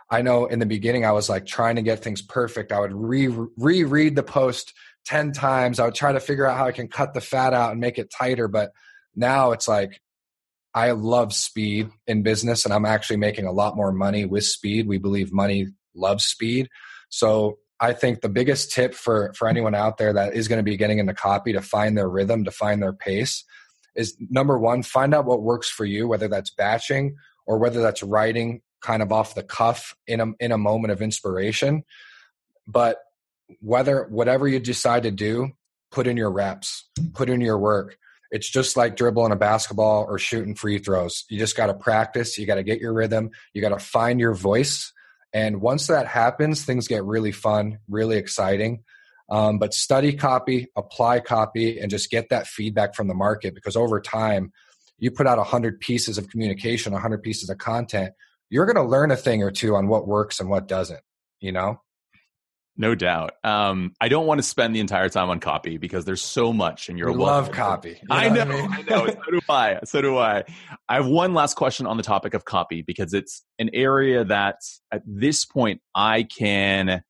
I 0.10 0.22
know 0.22 0.46
in 0.46 0.60
the 0.60 0.66
beginning 0.66 1.06
I 1.06 1.14
was 1.14 1.30
like 1.30 1.46
trying 1.46 1.78
to 1.78 1.82
get 1.82 2.04
things 2.04 2.22
perfect. 2.22 2.72
I 2.72 2.80
would 2.80 2.94
re 2.94 3.28
reread 3.58 4.16
the 4.16 4.24
post 4.24 4.74
10 5.06 5.32
times. 5.32 5.80
I 5.80 5.86
would 5.86 5.96
try 5.96 6.12
to 6.12 6.20
figure 6.20 6.46
out 6.46 6.58
how 6.58 6.68
I 6.68 6.72
can 6.74 6.88
cut 6.88 7.14
the 7.14 7.22
fat 7.22 7.54
out 7.54 7.72
and 7.72 7.80
make 7.80 7.98
it 7.98 8.12
tighter. 8.12 8.48
But 8.48 8.72
now 9.16 9.52
it's 9.52 9.68
like 9.68 10.02
I 10.74 10.92
love 10.92 11.34
speed 11.34 11.90
in 12.08 12.24
business 12.24 12.66
and 12.66 12.74
I'm 12.74 12.86
actually 12.86 13.18
making 13.18 13.46
a 13.46 13.52
lot 13.52 13.76
more 13.76 13.92
money 13.92 14.26
with 14.26 14.46
speed. 14.46 14.88
We 14.88 14.98
believe 14.98 15.34
money 15.34 15.68
loves 15.96 16.26
speed. 16.26 16.70
So 17.10 17.58
I 17.80 17.94
think 17.94 18.22
the 18.22 18.30
biggest 18.30 18.72
tip 18.72 18.94
for 18.94 19.34
for 19.34 19.48
anyone 19.48 19.76
out 19.76 19.98
there 19.98 20.14
that 20.14 20.36
is 20.36 20.48
going 20.48 20.60
to 20.60 20.64
be 20.64 20.78
getting 20.78 21.00
into 21.00 21.14
copy 21.14 21.54
to 21.54 21.62
find 21.62 21.98
their 21.98 22.10
rhythm, 22.10 22.44
to 22.46 22.52
find 22.52 22.82
their 22.82 22.94
pace 22.94 23.44
is 23.96 24.16
number 24.30 24.58
one, 24.58 24.84
find 24.84 25.14
out 25.14 25.26
what 25.26 25.42
works 25.42 25.70
for 25.70 25.84
you, 25.84 26.08
whether 26.08 26.28
that's 26.28 26.52
batching 26.52 27.16
or 27.46 27.58
whether 27.58 27.82
that's 27.82 28.04
writing 28.04 28.62
kind 28.82 29.02
of 29.02 29.12
off 29.12 29.36
the 29.36 29.44
cuff 29.44 29.96
in 30.08 30.20
a 30.20 30.28
in 30.40 30.52
a 30.52 30.58
moment 30.58 30.92
of 30.92 31.02
inspiration. 31.02 31.84
But 32.68 32.98
whether 33.60 34.06
whatever 34.10 34.48
you 34.48 34.60
decide 34.60 35.04
to 35.04 35.12
do, 35.12 35.52
put 35.92 36.08
in 36.08 36.18
your 36.18 36.32
reps, 36.32 36.90
put 37.14 37.30
in 37.30 37.42
your 37.42 37.58
work. 37.58 37.98
It's 38.32 38.50
just 38.50 38.78
like 38.78 38.96
dribbling 38.96 39.34
a 39.34 39.36
basketball 39.36 40.06
or 40.08 40.18
shooting 40.18 40.56
free 40.56 40.78
throws. 40.78 41.26
You 41.30 41.38
just 41.38 41.58
got 41.58 41.68
to 41.68 41.74
practice. 41.74 42.38
You 42.38 42.46
got 42.46 42.56
to 42.56 42.64
get 42.64 42.80
your 42.80 42.94
rhythm. 42.94 43.32
You 43.54 43.62
got 43.62 43.78
to 43.78 43.80
find 43.80 44.20
your 44.22 44.34
voice. 44.34 44.94
And 45.34 45.62
once 45.62 45.88
that 45.88 46.08
happens, 46.08 46.64
things 46.64 46.88
get 46.88 47.04
really 47.04 47.34
fun, 47.34 47.80
really 47.90 48.18
exciting. 48.18 48.84
Um, 49.30 49.60
but 49.60 49.74
study 49.74 50.14
copy, 50.14 50.68
apply 50.76 51.22
copy, 51.22 51.80
and 51.80 51.90
just 51.90 52.10
get 52.10 52.30
that 52.30 52.48
feedback 52.48 52.96
from 52.96 53.08
the 53.08 53.14
market 53.14 53.56
because 53.56 53.78
over 53.78 54.00
time, 54.02 54.52
you 55.02 55.12
put 55.12 55.28
out 55.28 55.38
100 55.38 55.82
pieces 55.82 56.18
of 56.18 56.30
communication 56.30 56.94
100 56.94 57.22
pieces 57.22 57.50
of 57.50 57.58
content 57.58 58.14
you're 58.50 58.66
going 58.66 58.78
to 58.78 58.90
learn 58.90 59.12
a 59.12 59.18
thing 59.18 59.44
or 59.44 59.52
two 59.52 59.76
on 59.76 59.88
what 59.90 60.08
works 60.08 60.40
and 60.40 60.50
what 60.50 60.68
doesn't 60.68 61.02
you 61.42 61.52
know 61.52 61.82
no 62.78 62.96
doubt. 62.96 63.34
Um, 63.44 63.94
I 64.00 64.08
don't 64.08 64.26
want 64.26 64.40
to 64.40 64.44
spend 64.44 64.76
the 64.76 64.80
entire 64.80 65.10
time 65.10 65.30
on 65.30 65.40
copy 65.40 65.78
because 65.78 66.06
there's 66.06 66.22
so 66.22 66.54
much 66.54 66.90
in 66.90 66.98
your 66.98 67.14
love 67.14 67.52
copy. 67.52 67.90
You 67.90 68.08
know 68.10 68.16
I 68.16 68.30
know, 68.30 68.42
I, 68.42 68.46
mean? 68.46 68.72
I 68.72 68.82
know. 68.82 69.08
So 69.08 69.32
do 69.32 69.42
I. 69.50 69.80
So 69.84 70.02
do 70.02 70.18
I. 70.18 70.44
I 70.88 70.96
have 70.96 71.06
one 71.06 71.34
last 71.34 71.56
question 71.56 71.86
on 71.86 71.98
the 71.98 72.04
topic 72.04 72.34
of 72.34 72.46
copy 72.46 72.82
because 72.82 73.14
it's 73.14 73.44
an 73.60 73.70
area 73.74 74.24
that 74.24 74.56
at 74.92 75.04
this 75.06 75.44
point 75.44 75.82
I 75.94 76.24
can, 76.24 77.04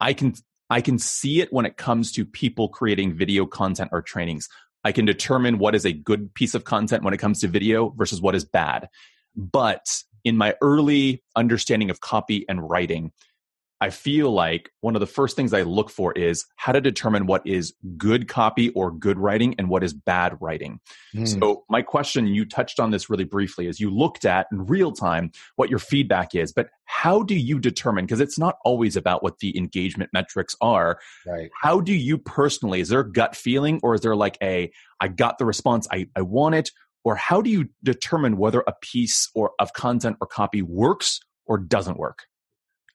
I 0.00 0.14
can, 0.14 0.34
I 0.68 0.80
can 0.80 0.98
see 0.98 1.40
it 1.40 1.52
when 1.52 1.64
it 1.64 1.76
comes 1.76 2.12
to 2.12 2.26
people 2.26 2.68
creating 2.68 3.16
video 3.16 3.46
content 3.46 3.90
or 3.92 4.02
trainings. 4.02 4.48
I 4.84 4.92
can 4.92 5.04
determine 5.04 5.58
what 5.58 5.74
is 5.74 5.84
a 5.84 5.92
good 5.92 6.32
piece 6.34 6.54
of 6.54 6.64
content 6.64 7.02
when 7.02 7.14
it 7.14 7.18
comes 7.18 7.40
to 7.40 7.48
video 7.48 7.90
versus 7.90 8.20
what 8.20 8.34
is 8.34 8.44
bad. 8.44 8.88
But 9.36 9.86
in 10.24 10.36
my 10.36 10.54
early 10.60 11.22
understanding 11.36 11.90
of 11.90 12.00
copy 12.00 12.44
and 12.48 12.68
writing, 12.68 13.12
I 13.80 13.90
feel 13.90 14.32
like 14.32 14.70
one 14.80 14.96
of 14.96 15.00
the 15.00 15.06
first 15.06 15.36
things 15.36 15.52
I 15.52 15.62
look 15.62 15.88
for 15.88 16.12
is 16.12 16.44
how 16.56 16.72
to 16.72 16.80
determine 16.80 17.26
what 17.26 17.46
is 17.46 17.74
good 17.96 18.26
copy 18.26 18.70
or 18.70 18.90
good 18.90 19.18
writing 19.18 19.54
and 19.58 19.68
what 19.68 19.84
is 19.84 19.92
bad 19.92 20.36
writing. 20.40 20.80
Mm. 21.14 21.40
So, 21.40 21.64
my 21.68 21.82
question, 21.82 22.26
you 22.26 22.44
touched 22.44 22.80
on 22.80 22.90
this 22.90 23.08
really 23.08 23.24
briefly, 23.24 23.68
is 23.68 23.78
you 23.78 23.90
looked 23.90 24.24
at 24.24 24.46
in 24.50 24.66
real 24.66 24.90
time 24.92 25.30
what 25.56 25.70
your 25.70 25.78
feedback 25.78 26.34
is, 26.34 26.52
but 26.52 26.70
how 26.84 27.22
do 27.22 27.34
you 27.34 27.58
determine? 27.58 28.06
Because 28.06 28.20
it's 28.20 28.38
not 28.38 28.58
always 28.64 28.96
about 28.96 29.22
what 29.22 29.38
the 29.38 29.56
engagement 29.56 30.10
metrics 30.12 30.56
are. 30.60 30.98
Right. 31.26 31.50
How 31.60 31.80
do 31.80 31.94
you 31.94 32.18
personally, 32.18 32.80
is 32.80 32.88
there 32.88 33.00
a 33.00 33.12
gut 33.12 33.36
feeling 33.36 33.78
or 33.82 33.94
is 33.94 34.00
there 34.00 34.16
like 34.16 34.38
a, 34.42 34.72
I 35.00 35.08
got 35.08 35.38
the 35.38 35.44
response, 35.44 35.86
I, 35.92 36.08
I 36.16 36.22
want 36.22 36.54
it? 36.56 36.70
Or 37.04 37.14
how 37.14 37.40
do 37.40 37.50
you 37.50 37.68
determine 37.84 38.36
whether 38.36 38.64
a 38.66 38.74
piece 38.82 39.30
or 39.34 39.52
of 39.58 39.72
content 39.72 40.16
or 40.20 40.26
copy 40.26 40.62
works 40.62 41.20
or 41.46 41.58
doesn't 41.58 41.96
work? 41.96 42.24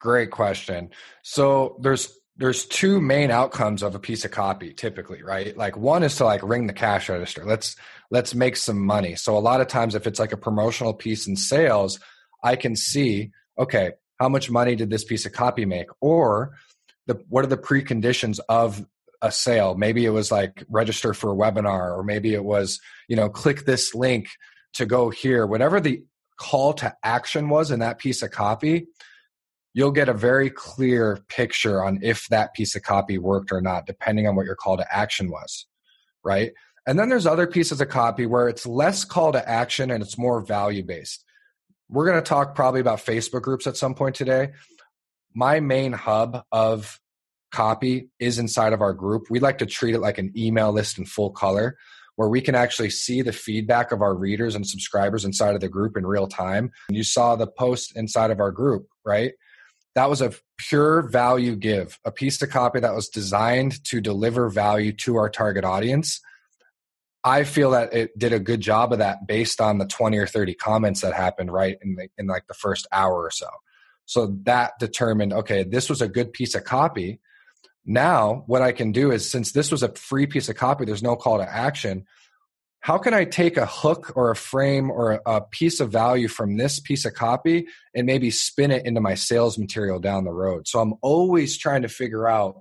Great 0.04 0.32
question. 0.32 0.90
So 1.22 1.78
there's 1.80 2.14
there's 2.36 2.66
two 2.66 3.00
main 3.00 3.32
outcomes 3.32 3.82
of 3.82 3.96
a 3.96 4.00
piece 4.00 4.26
of 4.26 4.32
copy 4.32 4.74
typically, 4.74 5.24
right? 5.24 5.56
Like 5.56 5.78
one 5.78 6.04
is 6.04 6.18
to 6.18 6.26
like 6.26 6.44
ring 6.44 6.68
the 6.68 6.74
cash 6.74 7.08
register. 7.08 7.46
Let's 7.46 7.78
let's 8.12 8.36
make 8.36 8.58
some 8.58 8.86
money. 8.86 9.16
So 9.16 9.38
a 9.38 9.40
lot 9.40 9.62
of 9.62 9.70
times 9.70 9.96
if 9.96 10.06
it's 10.06 10.20
like 10.20 10.34
a 10.34 10.38
promotional 10.38 10.94
piece 10.94 11.26
in 11.26 11.38
sales, 11.38 12.02
I 12.44 12.58
can 12.58 12.76
see, 12.76 13.32
okay, 13.58 13.92
how 14.20 14.28
much 14.28 14.52
money 14.52 14.76
did 14.76 14.90
this 14.90 15.06
piece 15.06 15.26
of 15.26 15.32
copy 15.32 15.64
make? 15.64 15.88
Or 16.02 16.52
the 17.08 17.24
what 17.30 17.46
are 17.46 17.48
the 17.48 17.56
preconditions 17.56 18.42
of 18.50 18.86
a 19.22 19.32
sale? 19.32 19.76
Maybe 19.76 20.04
it 20.04 20.10
was 20.10 20.34
like 20.34 20.66
register 20.68 21.14
for 21.14 21.32
a 21.32 21.36
webinar 21.38 21.98
or 21.98 22.04
maybe 22.04 22.34
it 22.34 22.44
was, 22.44 22.82
you 23.08 23.16
know, 23.16 23.30
click 23.30 23.64
this 23.64 23.96
link 23.96 24.28
to 24.74 24.86
go 24.86 25.10
here. 25.10 25.48
Whatever 25.48 25.80
the 25.80 26.04
call 26.36 26.74
to 26.74 26.94
action 27.06 27.48
was 27.48 27.72
in 27.72 27.80
that 27.80 28.00
piece 28.00 28.22
of 28.22 28.32
copy, 28.32 28.88
you'll 29.74 29.92
get 29.92 30.10
a 30.10 30.14
very 30.14 30.50
clear 30.50 31.20
picture 31.30 31.84
on 31.84 32.00
if 32.02 32.28
that 32.28 32.54
piece 32.54 32.76
of 32.76 32.84
copy 32.84 33.18
worked 33.18 33.52
or 33.52 33.62
not, 33.62 33.86
depending 33.86 34.28
on 34.28 34.36
what 34.36 34.46
your 34.46 34.56
call 34.56 34.78
to 34.78 34.96
action 34.96 35.30
was, 35.30 35.66
right? 36.24 36.52
And 36.86 37.00
then 37.00 37.10
there's 37.10 37.26
other 37.26 37.48
pieces 37.48 37.82
of 37.82 37.90
copy 37.90 38.26
where 38.26 38.50
it's 38.50 38.66
less 38.66 39.06
call 39.06 39.32
to 39.32 39.50
action 39.50 39.90
and 39.90 40.04
it's 40.04 40.18
more 40.18 40.42
value 40.42 40.84
based. 40.84 41.24
We're 41.90 42.06
going 42.06 42.22
to 42.22 42.28
talk 42.28 42.56
probably 42.56 42.82
about 42.82 43.00
Facebook 43.00 43.42
groups 43.42 43.68
at 43.68 43.78
some 43.78 43.96
point 43.96 44.16
today. 44.16 44.52
My 45.34 45.60
main 45.60 45.94
hub 45.94 46.44
of 46.52 47.00
copy 47.52 48.10
is 48.20 48.40
inside 48.40 48.74
of 48.74 48.82
our 48.82 48.94
group. 48.94 49.28
We 49.30 49.40
like 49.40 49.60
to 49.60 49.66
treat 49.66 49.96
it 49.96 50.00
like 50.00 50.18
an 50.18 50.34
email 50.36 50.72
list 50.72 50.98
in 50.98 51.06
full 51.06 51.32
color 51.32 51.78
where 52.16 52.30
we 52.30 52.42
can 52.42 52.54
actually 52.54 52.90
see 52.90 53.22
the 53.22 53.32
feedback 53.32 53.92
of 53.92 54.02
our 54.02 54.16
readers 54.16 54.54
and 54.54 54.68
subscribers 54.68 55.26
inside 55.26 55.56
of 55.56 55.62
the 55.62 55.70
group 55.70 55.98
in 55.98 56.06
real 56.06 56.28
time. 56.28 56.72
You 56.90 57.04
saw 57.04 57.36
the 57.36 57.48
post 57.48 57.96
inside 57.96 58.30
of 58.30 58.40
our 58.40 58.52
group, 58.52 58.88
right? 59.04 59.34
That 59.96 60.10
was 60.10 60.22
a 60.22 60.34
pure 60.58 61.04
value 61.04 61.56
give, 61.56 62.00
a 62.04 62.12
piece 62.12 62.42
of 62.42 62.50
copy 62.50 62.80
that 62.80 62.96
was 62.96 63.10
designed 63.10 63.84
to 63.86 64.02
deliver 64.02 64.50
value 64.50 64.92
to 64.94 65.18
our 65.18 65.30
target 65.30 65.64
audience. 65.64 66.20
I 67.24 67.44
feel 67.44 67.72
that 67.72 67.94
it 67.94 68.18
did 68.18 68.34
a 68.34 68.40
good 68.40 68.60
job 68.60 68.92
of 68.92 69.00
that 69.00 69.28
based 69.28 69.62
on 69.62 69.78
the 69.78 69.86
20 69.86 70.18
or 70.18 70.28
30 70.28 70.56
comments 70.56 71.02
that 71.02 71.14
happened 71.14 71.52
right 71.52 71.78
in 71.82 71.96
the, 71.96 72.08
in 72.18 72.28
like 72.28 72.48
the 72.48 72.54
first 72.54 72.88
hour 72.92 73.14
or 73.14 73.32
so. 73.32 73.48
So 74.06 74.36
that 74.44 74.74
determined, 74.80 75.32
okay, 75.32 75.64
this 75.64 75.90
was 75.90 76.02
a 76.02 76.08
good 76.10 76.34
piece 76.34 76.56
of 76.56 76.64
copy 76.66 77.22
now, 77.86 78.44
what 78.48 78.62
I 78.62 78.72
can 78.72 78.92
do 78.92 79.12
is 79.12 79.30
since 79.30 79.52
this 79.52 79.72
was 79.72 79.84
a 79.84 79.94
free 79.94 80.26
piece 80.26 80.48
of 80.50 80.56
copy, 80.56 80.86
there's 80.86 81.04
no 81.04 81.16
call 81.16 81.40
to 81.40 81.50
action. 81.50 82.06
How 82.84 82.98
can 82.98 83.14
I 83.14 83.24
take 83.24 83.56
a 83.56 83.66
hook 83.66 84.12
or 84.18 84.30
a 84.30 84.36
frame 84.36 84.92
or 84.92 85.22
a 85.26 85.40
piece 85.40 85.80
of 85.80 85.90
value 85.90 86.28
from 86.28 86.58
this 86.58 86.82
piece 86.82 87.06
of 87.06 87.14
copy 87.14 87.66
and 87.96 88.06
maybe 88.06 88.30
spin 88.30 88.72
it 88.72 88.86
into 88.86 89.00
my 89.00 89.16
sales 89.16 89.58
material 89.58 90.02
down 90.02 90.26
the 90.26 90.34
road? 90.34 90.68
So 90.68 90.82
I'm 90.82 90.96
always 91.02 91.58
trying 91.58 91.84
to 91.84 91.88
figure 91.88 92.28
out 92.28 92.56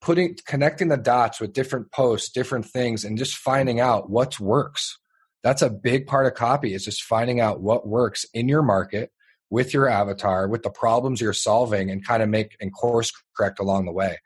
putting 0.00 0.38
connecting 0.46 0.88
the 0.88 0.96
dots 0.96 1.42
with 1.42 1.52
different 1.52 1.92
posts, 1.92 2.30
different 2.30 2.64
things, 2.64 3.04
and 3.04 3.18
just 3.18 3.36
finding 3.36 3.80
out 3.80 4.08
what 4.08 4.40
works. 4.40 4.98
That's 5.42 5.60
a 5.60 5.68
big 5.68 6.06
part 6.06 6.24
of 6.24 6.32
copy 6.32 6.72
is 6.72 6.86
just 6.86 7.02
finding 7.02 7.38
out 7.38 7.60
what 7.60 7.86
works 7.86 8.24
in 8.32 8.48
your 8.48 8.62
market 8.62 9.10
with 9.50 9.74
your 9.74 9.90
avatar, 9.90 10.48
with 10.48 10.62
the 10.62 10.70
problems 10.70 11.20
you're 11.20 11.34
solving, 11.34 11.90
and 11.90 12.02
kind 12.02 12.22
of 12.22 12.30
make 12.30 12.56
and 12.62 12.72
course 12.72 13.12
correct 13.36 13.60
along 13.60 13.84
the 13.84 13.92
way. 13.92 14.16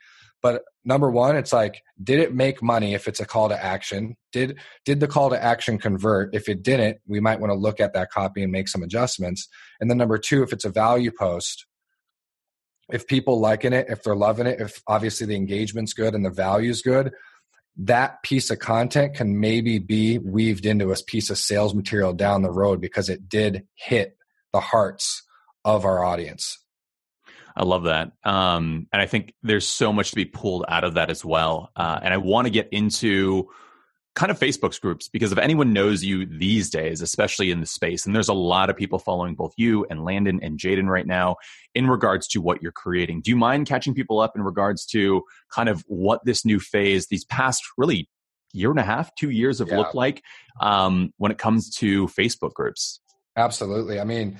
But 0.42 0.62
number 0.86 1.10
one, 1.10 1.36
it's 1.36 1.52
like, 1.52 1.82
did 2.02 2.20
it 2.20 2.32
make 2.32 2.62
money 2.62 2.94
if 2.94 3.08
it's 3.08 3.20
a 3.20 3.26
call 3.26 3.48
to 3.50 3.62
action? 3.62 4.16
Did 4.32 4.58
did 4.84 5.00
the 5.00 5.08
call 5.08 5.30
to 5.30 5.42
action 5.42 5.78
convert? 5.78 6.34
If 6.34 6.48
it 6.48 6.62
didn't, 6.62 6.98
we 7.06 7.20
might 7.20 7.40
want 7.40 7.50
to 7.50 7.58
look 7.58 7.80
at 7.80 7.92
that 7.92 8.10
copy 8.10 8.42
and 8.42 8.52
make 8.52 8.68
some 8.68 8.82
adjustments. 8.82 9.48
And 9.80 9.90
then 9.90 9.98
number 9.98 10.16
two, 10.16 10.42
if 10.42 10.52
it's 10.52 10.64
a 10.64 10.70
value 10.70 11.10
post, 11.10 11.66
if 12.90 13.06
people 13.06 13.40
liking 13.40 13.72
it, 13.72 13.86
if 13.90 14.02
they're 14.04 14.14
loving 14.14 14.46
it, 14.46 14.60
if 14.60 14.80
obviously 14.86 15.26
the 15.26 15.36
engagement's 15.36 15.92
good 15.92 16.14
and 16.14 16.24
the 16.24 16.30
value's 16.30 16.82
good, 16.82 17.12
that 17.76 18.22
piece 18.22 18.50
of 18.50 18.60
content 18.60 19.14
can 19.14 19.38
maybe 19.38 19.78
be 19.78 20.18
weaved 20.18 20.64
into 20.64 20.92
a 20.92 20.96
piece 21.06 21.28
of 21.28 21.36
sales 21.36 21.74
material 21.74 22.12
down 22.12 22.42
the 22.42 22.50
road 22.50 22.80
because 22.80 23.08
it 23.08 23.28
did 23.28 23.66
hit 23.74 24.16
the 24.52 24.60
hearts 24.60 25.22
of 25.64 25.84
our 25.84 26.04
audience. 26.04 26.58
I 27.56 27.64
love 27.64 27.84
that. 27.84 28.12
Um, 28.24 28.86
and 28.92 29.00
I 29.00 29.06
think 29.06 29.32
there's 29.42 29.66
so 29.66 29.92
much 29.92 30.10
to 30.10 30.16
be 30.16 30.26
pulled 30.26 30.64
out 30.68 30.84
of 30.84 30.94
that 30.94 31.10
as 31.10 31.24
well. 31.24 31.70
Uh, 31.74 31.98
and 32.02 32.12
I 32.12 32.18
want 32.18 32.46
to 32.46 32.50
get 32.50 32.68
into 32.70 33.48
kind 34.14 34.30
of 34.30 34.38
Facebook's 34.38 34.78
groups 34.78 35.08
because 35.08 35.30
if 35.30 35.38
anyone 35.38 35.72
knows 35.72 36.02
you 36.02 36.26
these 36.26 36.70
days, 36.70 37.02
especially 37.02 37.50
in 37.50 37.60
the 37.60 37.66
space, 37.66 38.06
and 38.06 38.14
there's 38.14 38.28
a 38.28 38.34
lot 38.34 38.70
of 38.70 38.76
people 38.76 38.98
following 38.98 39.34
both 39.34 39.52
you 39.56 39.86
and 39.88 40.04
Landon 40.04 40.40
and 40.42 40.58
Jaden 40.58 40.86
right 40.86 41.06
now 41.06 41.36
in 41.74 41.86
regards 41.86 42.26
to 42.28 42.40
what 42.40 42.62
you're 42.62 42.72
creating. 42.72 43.20
Do 43.22 43.30
you 43.30 43.36
mind 43.36 43.66
catching 43.66 43.94
people 43.94 44.20
up 44.20 44.32
in 44.34 44.42
regards 44.42 44.84
to 44.86 45.22
kind 45.50 45.68
of 45.68 45.84
what 45.86 46.24
this 46.24 46.44
new 46.44 46.58
phase, 46.58 47.06
these 47.08 47.24
past 47.24 47.62
really 47.78 48.08
year 48.52 48.70
and 48.70 48.80
a 48.80 48.84
half, 48.84 49.14
two 49.14 49.30
years 49.30 49.58
have 49.58 49.68
yeah. 49.68 49.78
looked 49.78 49.94
like 49.94 50.22
um, 50.60 51.12
when 51.18 51.30
it 51.30 51.38
comes 51.38 51.74
to 51.76 52.06
Facebook 52.08 52.54
groups? 52.54 53.00
Absolutely. 53.36 54.00
I 54.00 54.04
mean, 54.04 54.38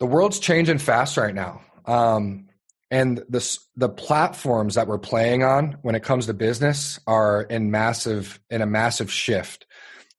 the 0.00 0.06
world's 0.06 0.40
changing 0.40 0.78
fast 0.78 1.16
right 1.16 1.34
now. 1.34 1.62
Um, 1.90 2.46
and 2.92 3.18
the 3.28 3.58
the 3.76 3.88
platforms 3.88 4.76
that 4.76 4.86
we're 4.86 4.98
playing 4.98 5.42
on 5.42 5.78
when 5.82 5.94
it 5.94 6.02
comes 6.02 6.26
to 6.26 6.34
business 6.34 7.00
are 7.06 7.42
in 7.42 7.70
massive 7.70 8.40
in 8.48 8.62
a 8.62 8.66
massive 8.66 9.12
shift. 9.12 9.66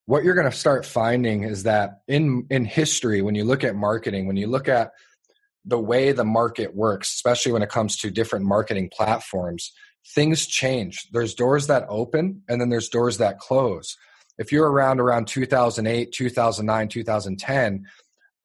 What 0.06 0.24
you're 0.24 0.36
going 0.36 0.50
to 0.50 0.58
start 0.58 0.86
finding 0.86 1.44
is 1.44 1.64
that 1.64 2.02
in 2.08 2.46
in 2.50 2.66
history, 2.66 3.22
when 3.22 3.36
you 3.36 3.46
look 3.46 3.64
at 3.64 3.76
marketing, 3.76 4.28
when 4.28 4.38
you 4.38 4.48
look 4.48 4.68
at 4.68 4.92
the 5.64 5.80
way 5.80 6.12
the 6.12 6.26
market 6.26 6.76
works, 6.76 7.14
especially 7.14 7.54
when 7.54 7.62
it 7.62 7.70
comes 7.70 7.96
to 7.98 8.12
different 8.12 8.46
marketing 8.46 8.90
platforms, 8.92 9.72
things 10.14 10.48
change. 10.48 11.08
There's 11.12 11.36
doors 11.36 11.68
that 11.68 11.86
open, 11.88 12.44
and 12.50 12.60
then 12.60 12.70
there's 12.70 12.90
doors 12.90 13.18
that 13.20 13.40
close 13.40 13.96
if 14.38 14.52
you're 14.52 14.70
around 14.70 15.00
around 15.00 15.28
2008 15.28 16.12
2009 16.12 16.88
2010 16.88 17.86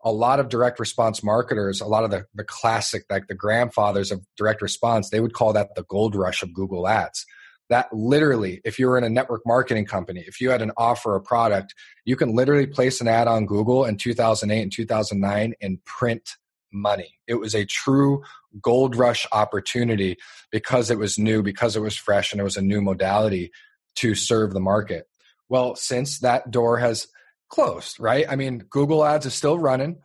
a 0.06 0.12
lot 0.12 0.38
of 0.38 0.48
direct 0.48 0.78
response 0.78 1.22
marketers 1.22 1.80
a 1.80 1.86
lot 1.86 2.04
of 2.04 2.10
the, 2.10 2.24
the 2.34 2.44
classic 2.44 3.02
like 3.10 3.26
the 3.26 3.34
grandfathers 3.34 4.10
of 4.12 4.24
direct 4.36 4.62
response 4.62 5.10
they 5.10 5.20
would 5.20 5.34
call 5.34 5.52
that 5.52 5.74
the 5.74 5.84
gold 5.84 6.14
rush 6.14 6.42
of 6.42 6.54
google 6.54 6.88
ads. 6.88 7.26
That 7.68 7.88
literally 7.92 8.60
if 8.64 8.78
you 8.78 8.86
were 8.86 8.96
in 8.96 9.04
a 9.04 9.10
network 9.10 9.42
marketing 9.44 9.84
company 9.84 10.24
if 10.26 10.40
you 10.40 10.50
had 10.50 10.62
an 10.62 10.72
offer 10.76 11.16
a 11.16 11.20
product 11.20 11.74
you 12.04 12.16
can 12.16 12.34
literally 12.34 12.66
place 12.66 13.00
an 13.00 13.08
ad 13.08 13.26
on 13.26 13.44
google 13.44 13.84
in 13.84 13.96
2008 13.96 14.62
and 14.62 14.72
2009 14.72 15.54
and 15.60 15.84
print 15.84 16.36
money. 16.72 17.18
It 17.26 17.34
was 17.34 17.54
a 17.54 17.64
true 17.64 18.22
gold 18.62 18.96
rush 18.96 19.26
opportunity 19.32 20.16
because 20.52 20.90
it 20.90 20.98
was 20.98 21.18
new 21.18 21.42
because 21.42 21.76
it 21.76 21.80
was 21.80 21.96
fresh 21.96 22.32
and 22.32 22.40
it 22.40 22.44
was 22.44 22.56
a 22.56 22.62
new 22.62 22.80
modality 22.80 23.50
to 23.96 24.14
serve 24.14 24.52
the 24.52 24.60
market. 24.60 25.06
Well, 25.48 25.74
since 25.74 26.20
that 26.20 26.50
door 26.50 26.78
has 26.78 27.08
closed, 27.48 27.98
right? 28.00 28.26
I 28.28 28.36
mean, 28.36 28.64
Google 28.70 29.04
Ads 29.04 29.26
is 29.26 29.34
still 29.34 29.58
running. 29.58 29.98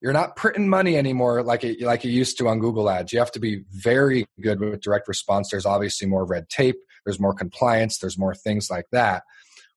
You're 0.00 0.12
not 0.12 0.34
printing 0.34 0.68
money 0.68 0.96
anymore 0.96 1.42
like 1.42 1.62
it, 1.62 1.80
like 1.80 2.04
you 2.04 2.10
used 2.10 2.38
to 2.38 2.48
on 2.48 2.58
Google 2.58 2.90
Ads. 2.90 3.12
You 3.12 3.20
have 3.20 3.30
to 3.32 3.40
be 3.40 3.62
very 3.70 4.26
good 4.40 4.58
with 4.58 4.80
direct 4.80 5.06
response. 5.06 5.50
There's 5.50 5.66
obviously 5.66 6.08
more 6.08 6.24
red 6.24 6.48
tape. 6.48 6.76
There's 7.04 7.20
more 7.20 7.34
compliance. 7.34 7.98
There's 7.98 8.18
more 8.18 8.34
things 8.34 8.68
like 8.68 8.86
that. 8.92 9.22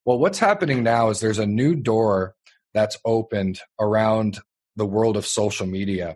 Well, 0.04 0.20
what's 0.20 0.40
happening 0.40 0.84
now 0.84 1.10
is 1.10 1.20
there's 1.20 1.40
a 1.40 1.48
new 1.48 1.76
door 1.76 2.36
that's 2.74 2.98
opened 3.06 3.60
around 3.80 4.40
the 4.76 4.86
world 4.86 5.16
of 5.16 5.26
social 5.26 5.66
media. 5.66 6.16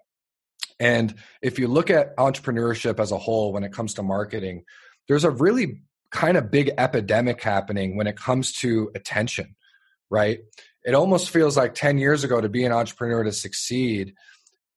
And 0.80 1.14
if 1.42 1.60
you 1.60 1.68
look 1.68 1.90
at 1.90 2.16
entrepreneurship 2.18 3.00
as 3.00 3.12
a 3.12 3.18
whole 3.18 3.54
when 3.54 3.64
it 3.64 3.74
comes 3.74 3.96
to 3.96 4.04
marketing, 4.04 4.64
there's 5.08 5.24
a 5.24 5.32
really 5.32 5.82
kind 6.12 6.38
of 6.38 6.52
big 6.52 6.72
epidemic 6.78 7.42
happening 7.42 7.96
when 7.96 8.08
it 8.08 8.18
comes 8.18 8.54
to 8.54 8.92
attention, 8.96 9.56
right? 10.10 10.40
It 10.90 10.96
almost 10.96 11.30
feels 11.30 11.56
like 11.56 11.76
10 11.76 12.00
years 12.00 12.24
ago 12.24 12.42
to 12.42 12.50
be 12.50 12.66
an 12.66 12.72
entrepreneur 12.72 13.24
to 13.24 13.32
succeed, 13.32 14.16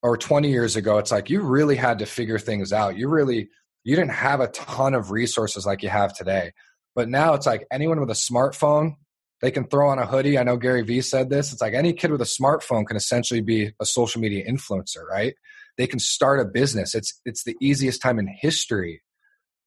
or 0.03 0.19
20 0.19 0.51
years 0.51 0.77
ago, 0.77 0.99
it's 0.99 1.11
like 1.11 1.31
you 1.31 1.41
really 1.41 1.75
had 1.75 2.01
to 2.01 2.07
figure 2.07 2.39
things 2.39 2.71
out. 2.71 2.99
You 2.99 3.09
really, 3.09 3.49
you 3.83 3.97
didn't 3.97 4.11
have 4.11 4.41
a 4.41 4.49
ton 4.49 4.93
of 4.93 5.11
resources 5.11 5.65
like 5.65 5.83
you 5.83 5.89
have 5.89 6.15
today. 6.15 6.53
But 6.95 7.09
now 7.09 7.33
it's 7.33 7.47
like 7.47 7.67
anyone 7.73 7.99
with 7.99 8.11
a 8.11 8.13
smartphone, 8.13 8.97
they 9.41 9.51
can 9.51 9.67
throw 9.67 9.89
on 9.89 9.99
a 9.99 10.05
hoodie. 10.05 10.37
I 10.37 10.43
know 10.43 10.59
Gary 10.59 10.83
Vee 10.83 11.01
said 11.01 11.31
this. 11.31 11.51
It's 11.51 11.63
like 11.63 11.73
any 11.73 11.95
kid 11.95 12.11
with 12.11 12.21
a 12.21 12.25
smartphone 12.25 12.87
can 12.87 12.99
essentially 12.99 13.41
be 13.41 13.73
a 13.81 13.87
social 13.87 14.21
media 14.21 14.45
influencer, 14.47 15.03
right? 15.11 15.33
They 15.79 15.87
can 15.87 15.99
start 15.99 16.41
a 16.41 16.45
business. 16.45 16.95
It's 16.95 17.19
it's 17.25 17.45
the 17.45 17.57
easiest 17.59 18.03
time 18.03 18.19
in 18.19 18.27
history 18.27 19.01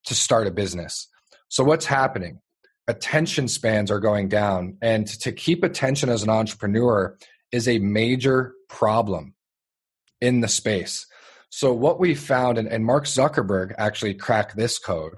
to 0.03 0.13
start 0.13 0.45
a 0.45 0.51
business. 0.51 1.07
So, 1.49 1.63
what's 1.63 1.87
happening? 1.87 2.41
Attention 2.87 3.47
spans 3.47 3.89
are 3.89 3.99
going 3.99 4.29
down. 4.29 4.77
And 4.81 5.07
to 5.21 5.31
keep 5.31 5.63
attention 5.63 6.09
as 6.09 6.23
an 6.23 6.29
entrepreneur 6.29 7.17
is 7.51 7.67
a 7.67 7.79
major 7.79 8.53
problem 8.69 9.33
in 10.21 10.41
the 10.41 10.47
space. 10.47 11.05
So, 11.49 11.73
what 11.73 11.99
we 11.99 12.15
found, 12.15 12.57
and, 12.57 12.67
and 12.67 12.85
Mark 12.85 13.05
Zuckerberg 13.05 13.73
actually 13.77 14.13
cracked 14.13 14.55
this 14.55 14.77
code, 14.77 15.13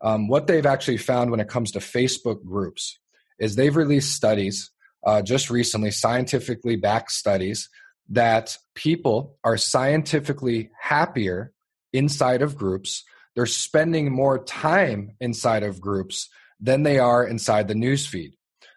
um, 0.00 0.28
what 0.28 0.46
they've 0.46 0.66
actually 0.66 0.96
found 0.96 1.30
when 1.30 1.40
it 1.40 1.48
comes 1.48 1.70
to 1.72 1.78
Facebook 1.78 2.44
groups 2.44 2.98
is 3.38 3.54
they've 3.54 3.76
released 3.76 4.14
studies 4.14 4.70
uh, 5.06 5.22
just 5.22 5.50
recently, 5.50 5.90
scientifically 5.90 6.76
backed 6.76 7.12
studies, 7.12 7.68
that 8.08 8.56
people 8.74 9.38
are 9.44 9.56
scientifically 9.56 10.70
happier 10.80 11.52
inside 11.92 12.42
of 12.42 12.56
groups 12.56 13.04
they're 13.38 13.46
spending 13.46 14.10
more 14.10 14.42
time 14.42 15.12
inside 15.20 15.62
of 15.62 15.80
groups 15.80 16.28
than 16.60 16.82
they 16.82 16.98
are 16.98 17.24
inside 17.24 17.68
the 17.68 17.74
newsfeed. 17.74 18.32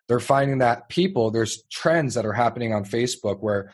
They're 0.07 0.19
finding 0.19 0.57
that 0.59 0.89
people, 0.89 1.31
there's 1.31 1.63
trends 1.71 2.15
that 2.15 2.25
are 2.25 2.33
happening 2.33 2.73
on 2.73 2.83
Facebook 2.83 3.39
where 3.39 3.73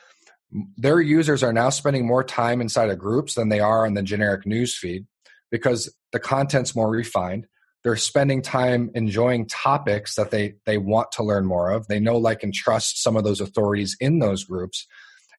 their 0.78 1.02
users 1.02 1.44
are 1.44 1.54
now 1.54 1.70
spending 1.70 2.06
more 2.06 2.24
time 2.24 2.62
inside 2.62 2.90
of 2.90 3.00
groups 3.00 3.34
than 3.34 3.50
they 3.50 3.60
are 3.60 3.86
on 3.86 3.96
the 3.96 4.04
generic 4.04 4.46
newsfeed 4.46 5.06
because 5.52 5.94
the 6.12 6.20
content's 6.20 6.76
more 6.76 6.90
refined. 6.90 7.48
They're 7.84 7.96
spending 7.96 8.42
time 8.42 8.92
enjoying 8.96 9.48
topics 9.48 10.16
that 10.16 10.32
they, 10.32 10.56
they 10.66 10.78
want 10.78 11.12
to 11.14 11.24
learn 11.24 11.46
more 11.46 11.72
of. 11.72 11.88
They 11.88 12.00
know, 12.00 12.18
like, 12.18 12.44
and 12.44 12.54
trust 12.54 13.02
some 13.02 13.16
of 13.16 13.24
those 13.24 13.42
authorities 13.42 13.96
in 14.00 14.20
those 14.20 14.44
groups. 14.44 14.86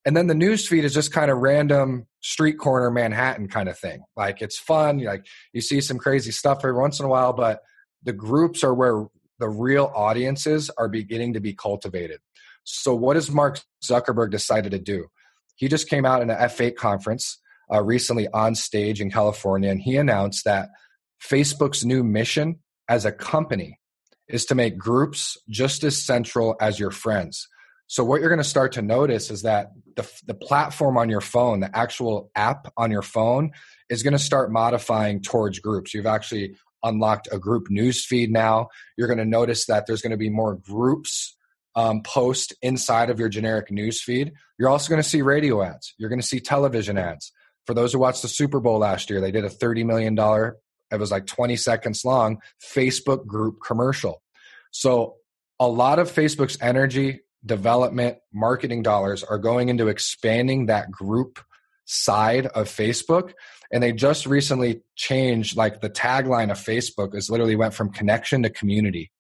And 0.04 0.16
then 0.16 0.26
the 0.26 0.34
news 0.34 0.66
feed 0.66 0.84
is 0.84 0.94
just 0.94 1.12
kind 1.12 1.30
of 1.30 1.38
random 1.38 2.06
street 2.20 2.54
corner 2.58 2.90
Manhattan 2.90 3.48
kind 3.48 3.68
of 3.68 3.78
thing. 3.78 4.02
Like 4.16 4.40
it's 4.40 4.58
fun, 4.58 4.98
like 4.98 5.26
you 5.52 5.60
see 5.60 5.80
some 5.80 5.98
crazy 5.98 6.30
stuff 6.30 6.58
every 6.58 6.78
once 6.78 6.98
in 6.98 7.06
a 7.06 7.08
while, 7.08 7.32
but 7.32 7.60
the 8.02 8.12
groups 8.12 8.62
are 8.64 8.75
where 8.75 9.07
the 9.38 9.49
real 9.49 9.93
audiences 9.95 10.71
are 10.78 10.88
beginning 10.88 11.35
to 11.35 11.40
be 11.40 11.55
cultivated. 11.55 12.21
So 12.64 12.95
what 12.95 13.17
has 13.17 13.31
Mark 13.31 13.61
Zuckerberg 13.83 14.31
decided 14.31 14.73
to 14.73 14.78
do? 14.78 15.07
He 15.57 15.69
just 15.69 15.88
came 15.88 16.05
out 16.05 16.23
in 16.23 16.31
an 16.31 16.37
F8 16.37 16.76
conference 16.76 17.38
uh, 17.73 17.83
recently 17.83 18.28
on 18.28 18.55
stage 18.55 19.00
in 19.00 19.11
California, 19.11 19.71
and 19.71 19.81
he 19.81 19.97
announced 19.97 20.45
that 20.45 20.69
Facebook's 21.23 21.85
new 21.85 22.05
mission 22.05 22.61
as 22.88 23.05
a 23.05 23.12
company 23.12 23.78
is 24.28 24.45
to 24.47 24.55
make 24.55 24.76
groups 24.76 25.37
just 25.49 25.85
as 25.85 26.02
central 26.02 26.57
as 26.61 26.78
your 26.78 26.90
friends. 26.90 27.49
So 27.87 28.05
what 28.05 28.21
you're 28.21 28.28
going 28.28 28.38
to 28.38 28.45
start 28.45 28.73
to 28.73 28.83
notice 28.83 29.31
is 29.31 29.43
that 29.43 29.73
the, 29.97 30.09
the 30.26 30.35
platform 30.35 30.99
on 30.99 31.09
your 31.09 31.23
phone, 31.23 31.61
the 31.61 31.75
actual 31.75 32.31
app 32.37 32.71
on 32.76 32.90
your 32.90 33.02
phone, 33.02 33.52
is 33.88 34.02
going 34.02 34.12
to 34.12 34.19
start 34.19 34.52
modifying 34.52 35.23
towards 35.23 35.59
groups. 35.59 35.95
You've 35.95 36.07
actually 36.07 36.57
unlocked 36.82 37.28
a 37.32 37.38
group 37.38 37.70
news 37.70 38.04
feed 38.04 38.30
now. 38.30 38.68
You're 38.97 39.08
going 39.08 39.18
to 39.18 39.25
notice 39.25 39.66
that 39.66 39.87
there's 39.87 40.02
going 40.02 40.12
to 40.12 40.16
be 40.16 40.30
more 40.30 40.54
groups 40.54 41.37
um, 41.75 42.02
post 42.02 42.54
inside 42.62 43.11
of 43.11 43.18
your 43.20 43.28
generic 43.28 43.70
news 43.70 44.02
feed. 44.02 44.32
You're 44.58 44.68
also 44.68 44.88
going 44.88 45.02
to 45.02 45.08
see 45.08 45.23
radio 45.23 45.62
ads. 45.62 45.94
You're 45.99 46.08
going 46.08 46.20
to 46.20 46.26
see 46.26 46.40
television 46.40 46.99
ads. 46.99 47.32
For 47.66 47.75
those 47.75 47.92
who 47.92 47.99
watched 47.99 48.23
the 48.23 48.28
Super 48.28 48.61
Bowl 48.61 48.78
last 48.78 49.11
year, 49.11 49.20
they 49.20 49.30
did 49.30 49.44
a 49.44 49.50
$30 49.50 49.85
million, 49.85 50.16
it 50.90 50.99
was 50.99 51.11
like 51.11 51.26
20 51.26 51.56
seconds 51.56 52.04
long, 52.04 52.38
Facebook 52.75 53.26
group 53.26 53.58
commercial. 53.64 54.23
So 54.70 55.16
a 55.61 55.68
lot 55.68 55.99
of 55.99 56.11
Facebook's 56.11 56.58
energy, 56.61 57.20
development, 57.44 58.18
marketing 58.32 58.82
dollars 58.82 59.23
are 59.23 59.38
going 59.38 59.68
into 59.68 59.88
expanding 59.88 60.66
that 60.66 60.90
group 60.90 61.38
side 61.85 62.47
of 62.47 62.68
Facebook. 62.68 63.32
And 63.70 63.82
they 63.82 63.92
just 63.92 64.26
recently 64.26 64.82
changed, 64.96 65.56
like 65.56 65.80
the 65.80 65.90
tagline 65.90 66.50
of 66.50 66.58
Facebook 66.58 67.14
is 67.14 67.28
literally 67.28 67.56
went 67.56 67.75
from 67.75 67.92
connection 67.92 68.42
to 68.42 68.50
community. 68.50 69.10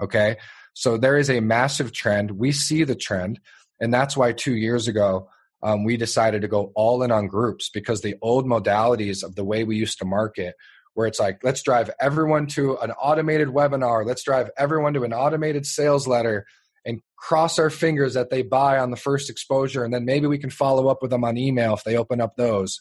Okay. 0.00 0.36
So 0.74 0.96
there 0.96 1.18
is 1.18 1.28
a 1.28 1.40
massive 1.40 1.92
trend. 1.92 2.32
We 2.32 2.52
see 2.52 2.84
the 2.84 2.94
trend. 2.94 3.38
And 3.80 3.92
that's 3.92 4.16
why 4.16 4.32
two 4.32 4.54
years 4.54 4.88
ago, 4.88 5.28
um, 5.62 5.84
we 5.84 5.96
decided 5.96 6.42
to 6.42 6.48
go 6.48 6.72
all 6.74 7.02
in 7.02 7.10
on 7.10 7.26
groups 7.26 7.68
because 7.68 8.00
the 8.00 8.16
old 8.22 8.46
modalities 8.46 9.22
of 9.22 9.34
the 9.34 9.44
way 9.44 9.64
we 9.64 9.76
used 9.76 9.98
to 9.98 10.04
market, 10.04 10.54
where 10.94 11.06
it's 11.06 11.20
like, 11.20 11.40
let's 11.42 11.62
drive 11.62 11.90
everyone 12.00 12.46
to 12.48 12.76
an 12.78 12.90
automated 12.92 13.48
webinar, 13.48 14.04
let's 14.04 14.24
drive 14.24 14.50
everyone 14.56 14.94
to 14.94 15.04
an 15.04 15.12
automated 15.12 15.66
sales 15.66 16.06
letter, 16.06 16.46
and 16.84 17.00
cross 17.16 17.58
our 17.58 17.70
fingers 17.70 18.14
that 18.14 18.30
they 18.30 18.42
buy 18.42 18.78
on 18.78 18.90
the 18.90 18.96
first 18.96 19.30
exposure. 19.30 19.84
And 19.84 19.94
then 19.94 20.04
maybe 20.04 20.26
we 20.26 20.38
can 20.38 20.50
follow 20.50 20.88
up 20.88 21.00
with 21.00 21.10
them 21.10 21.24
on 21.24 21.38
email 21.38 21.74
if 21.74 21.84
they 21.84 21.96
open 21.96 22.20
up 22.20 22.36
those. 22.36 22.80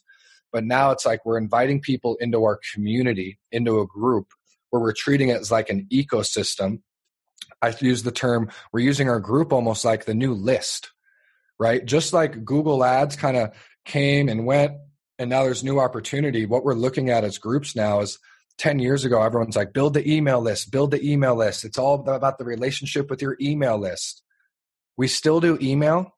But 0.52 0.66
now 0.66 0.92
it's 0.92 1.06
like 1.06 1.26
we're 1.26 1.38
inviting 1.38 1.80
people 1.80 2.18
into 2.20 2.44
our 2.44 2.60
community, 2.74 3.40
into 3.52 3.80
a 3.80 3.88
group 3.88 4.28
where 4.70 4.82
we're 4.82 4.94
treating 4.94 5.30
it 5.30 5.40
as 5.40 5.52
like 5.52 5.70
an 5.70 5.88
ecosystem. 5.92 6.82
I 7.62 7.74
use 7.80 8.04
the 8.04 8.12
term, 8.12 8.50
we're 8.74 8.80
using 8.80 9.10
our 9.10 9.20
group 9.20 9.54
almost 9.54 9.86
like 9.86 10.06
the 10.06 10.14
new 10.14 10.34
list, 10.34 10.92
right? 11.60 11.86
Just 11.86 12.12
like 12.14 12.44
Google 12.44 12.84
Ads 12.84 13.16
kind 13.16 13.38
of 13.38 13.52
came 13.86 14.30
and 14.30 14.46
went, 14.46 14.74
and 15.20 15.30
now 15.30 15.44
there's 15.44 15.64
new 15.64 15.80
opportunity. 15.80 16.46
What 16.46 16.64
we're 16.64 16.74
looking 16.74 17.10
at 17.10 17.24
as 17.24 17.38
groups 17.38 17.76
now 17.76 18.00
is 18.00 18.18
10 18.58 18.80
years 18.80 19.06
ago, 19.06 19.22
everyone's 19.22 19.56
like, 19.56 19.74
build 19.74 19.94
the 19.94 20.12
email 20.12 20.42
list, 20.42 20.72
build 20.72 20.92
the 20.92 21.04
email 21.04 21.36
list. 21.36 21.64
It's 21.64 21.78
all 21.78 21.96
about 21.96 22.38
the 22.38 22.46
relationship 22.46 23.10
with 23.10 23.22
your 23.22 23.38
email 23.40 23.78
list. 23.78 24.24
We 24.98 25.08
still 25.08 25.40
do 25.40 25.58
email, 25.62 26.16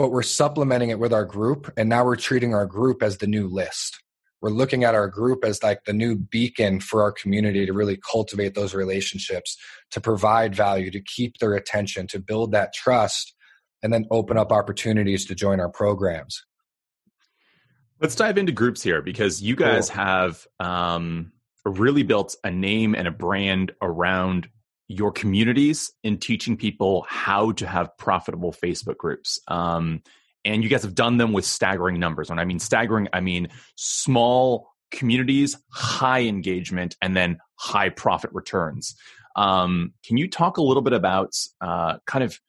but 0.00 0.12
we're 0.12 0.22
supplementing 0.22 0.88
it 0.88 0.98
with 0.98 1.12
our 1.12 1.26
group. 1.26 1.70
And 1.76 1.90
now 1.90 2.06
we're 2.06 2.16
treating 2.16 2.54
our 2.54 2.64
group 2.64 3.02
as 3.02 3.18
the 3.18 3.26
new 3.26 3.46
list. 3.46 4.02
We're 4.40 4.48
looking 4.48 4.82
at 4.82 4.94
our 4.94 5.08
group 5.08 5.44
as 5.44 5.62
like 5.62 5.84
the 5.84 5.92
new 5.92 6.16
beacon 6.16 6.80
for 6.80 7.02
our 7.02 7.12
community 7.12 7.66
to 7.66 7.74
really 7.74 7.98
cultivate 7.98 8.54
those 8.54 8.72
relationships, 8.72 9.58
to 9.90 10.00
provide 10.00 10.54
value, 10.54 10.90
to 10.90 11.02
keep 11.02 11.36
their 11.36 11.52
attention, 11.52 12.06
to 12.06 12.18
build 12.18 12.52
that 12.52 12.72
trust, 12.72 13.34
and 13.82 13.92
then 13.92 14.06
open 14.10 14.38
up 14.38 14.52
opportunities 14.52 15.26
to 15.26 15.34
join 15.34 15.60
our 15.60 15.68
programs. 15.68 16.46
Let's 18.00 18.14
dive 18.14 18.38
into 18.38 18.52
groups 18.52 18.82
here 18.82 19.02
because 19.02 19.42
you 19.42 19.54
guys 19.54 19.90
cool. 19.90 20.02
have 20.02 20.46
um, 20.60 21.30
really 21.66 22.04
built 22.04 22.36
a 22.42 22.50
name 22.50 22.94
and 22.94 23.06
a 23.06 23.10
brand 23.12 23.72
around 23.82 24.48
your 24.90 25.12
communities 25.12 25.92
in 26.02 26.18
teaching 26.18 26.56
people 26.56 27.06
how 27.08 27.52
to 27.52 27.64
have 27.64 27.96
profitable 27.96 28.52
Facebook 28.52 28.96
groups. 28.96 29.38
Um, 29.46 30.02
and 30.44 30.64
you 30.64 30.68
guys 30.68 30.82
have 30.82 30.96
done 30.96 31.16
them 31.16 31.32
with 31.32 31.44
staggering 31.44 32.00
numbers. 32.00 32.28
When 32.28 32.40
I 32.40 32.44
mean 32.44 32.58
staggering, 32.58 33.06
I 33.12 33.20
mean 33.20 33.50
small 33.76 34.72
communities, 34.90 35.56
high 35.68 36.22
engagement, 36.22 36.96
and 37.00 37.16
then 37.16 37.38
high 37.54 37.90
profit 37.90 38.30
returns. 38.32 38.96
Um, 39.36 39.94
can 40.04 40.16
you 40.16 40.28
talk 40.28 40.56
a 40.56 40.62
little 40.62 40.82
bit 40.82 40.92
about 40.92 41.34
uh, 41.60 41.98
kind 42.06 42.24
of 42.24 42.40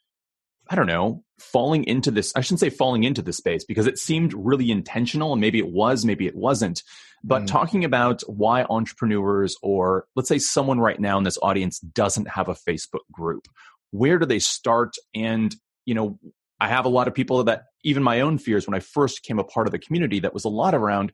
I 0.71 0.75
don't 0.75 0.87
know, 0.87 1.21
falling 1.37 1.83
into 1.83 2.11
this. 2.11 2.31
I 2.33 2.39
shouldn't 2.39 2.61
say 2.61 2.69
falling 2.69 3.03
into 3.03 3.21
this 3.21 3.35
space 3.35 3.65
because 3.65 3.87
it 3.87 3.99
seemed 3.99 4.33
really 4.33 4.71
intentional 4.71 5.33
and 5.33 5.41
maybe 5.41 5.59
it 5.59 5.67
was, 5.67 6.05
maybe 6.05 6.27
it 6.27 6.35
wasn't. 6.35 6.81
But 7.25 7.43
mm. 7.43 7.47
talking 7.47 7.83
about 7.83 8.21
why 8.21 8.63
entrepreneurs 8.63 9.57
or 9.61 10.05
let's 10.15 10.29
say 10.29 10.39
someone 10.39 10.79
right 10.79 10.97
now 10.97 11.17
in 11.17 11.25
this 11.25 11.37
audience 11.41 11.79
doesn't 11.79 12.29
have 12.29 12.47
a 12.47 12.53
Facebook 12.53 13.01
group, 13.11 13.49
where 13.91 14.17
do 14.17 14.25
they 14.25 14.39
start? 14.39 14.95
And, 15.13 15.53
you 15.85 15.93
know, 15.93 16.17
I 16.61 16.69
have 16.69 16.85
a 16.85 16.89
lot 16.89 17.09
of 17.09 17.13
people 17.13 17.43
that 17.43 17.65
even 17.83 18.01
my 18.01 18.21
own 18.21 18.37
fears 18.37 18.65
when 18.65 18.73
I 18.73 18.79
first 18.79 19.23
came 19.23 19.39
a 19.39 19.43
part 19.43 19.67
of 19.67 19.71
the 19.71 19.79
community 19.79 20.21
that 20.21 20.33
was 20.33 20.45
a 20.45 20.49
lot 20.49 20.73
around 20.73 21.11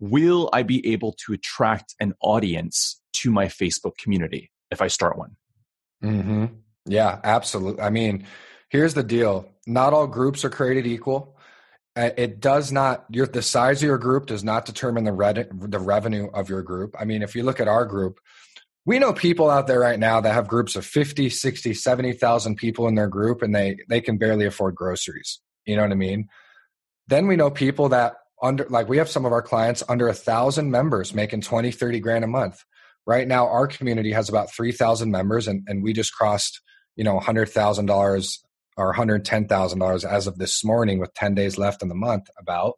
will 0.00 0.50
I 0.52 0.64
be 0.64 0.84
able 0.92 1.12
to 1.24 1.32
attract 1.32 1.94
an 2.00 2.14
audience 2.20 3.00
to 3.12 3.30
my 3.30 3.46
Facebook 3.46 3.96
community 3.96 4.50
if 4.72 4.82
I 4.82 4.88
start 4.88 5.16
one? 5.16 5.36
Mm-hmm. 6.02 6.46
Yeah, 6.86 7.20
absolutely. 7.22 7.82
I 7.82 7.90
mean, 7.90 8.24
here's 8.68 8.94
the 8.94 9.02
deal. 9.02 9.48
Not 9.66 9.92
all 9.92 10.06
groups 10.06 10.44
are 10.44 10.50
created 10.50 10.86
equal. 10.86 11.36
Uh, 11.96 12.10
it 12.16 12.40
does 12.40 12.70
not 12.70 13.04
your 13.10 13.26
the 13.26 13.42
size 13.42 13.82
of 13.82 13.86
your 13.86 13.98
group 13.98 14.26
does 14.26 14.44
not 14.44 14.64
determine 14.64 15.04
the 15.04 15.12
red, 15.12 15.48
the 15.52 15.80
revenue 15.80 16.28
of 16.32 16.48
your 16.48 16.62
group. 16.62 16.94
I 16.98 17.04
mean 17.04 17.22
if 17.22 17.34
you 17.34 17.42
look 17.42 17.60
at 17.60 17.68
our 17.68 17.84
group 17.84 18.20
we 18.88 18.98
know 18.98 19.12
people 19.12 19.50
out 19.50 19.66
there 19.66 19.80
right 19.80 19.98
now 19.98 20.18
that 20.18 20.32
have 20.32 20.48
groups 20.48 20.74
of 20.74 20.86
50 20.86 21.28
60 21.28 21.74
70,000 21.74 22.56
people 22.56 22.88
in 22.88 22.94
their 22.94 23.06
group 23.06 23.42
and 23.42 23.54
they 23.54 23.76
they 23.86 24.00
can 24.00 24.16
barely 24.16 24.46
afford 24.46 24.74
groceries. 24.74 25.40
You 25.66 25.76
know 25.76 25.82
what 25.82 25.92
i 25.92 25.96
mean? 25.96 26.28
Then 27.06 27.26
we 27.26 27.36
know 27.36 27.50
people 27.50 27.90
that 27.90 28.14
under 28.42 28.64
like 28.70 28.88
we 28.88 28.96
have 28.96 29.10
some 29.10 29.26
of 29.26 29.32
our 29.32 29.42
clients 29.42 29.82
under 29.90 30.08
a 30.08 30.14
thousand 30.14 30.70
members 30.70 31.12
making 31.12 31.42
20 31.42 31.70
30 31.70 32.00
grand 32.00 32.24
a 32.24 32.28
month. 32.28 32.64
Right 33.06 33.28
now 33.28 33.46
our 33.48 33.66
community 33.66 34.12
has 34.12 34.30
about 34.30 34.54
3000 34.54 35.10
members 35.10 35.48
and, 35.48 35.64
and 35.68 35.82
we 35.82 35.92
just 35.92 36.14
crossed 36.14 36.62
you 36.96 37.04
know 37.04 37.20
$100000 37.20 38.38
or 38.78 38.94
$110,000 38.94 40.04
as 40.04 40.26
of 40.28 40.38
this 40.38 40.64
morning 40.64 41.00
with 41.00 41.12
10 41.14 41.34
days 41.34 41.58
left 41.58 41.82
in 41.82 41.88
the 41.88 41.94
month 41.96 42.30
about. 42.38 42.74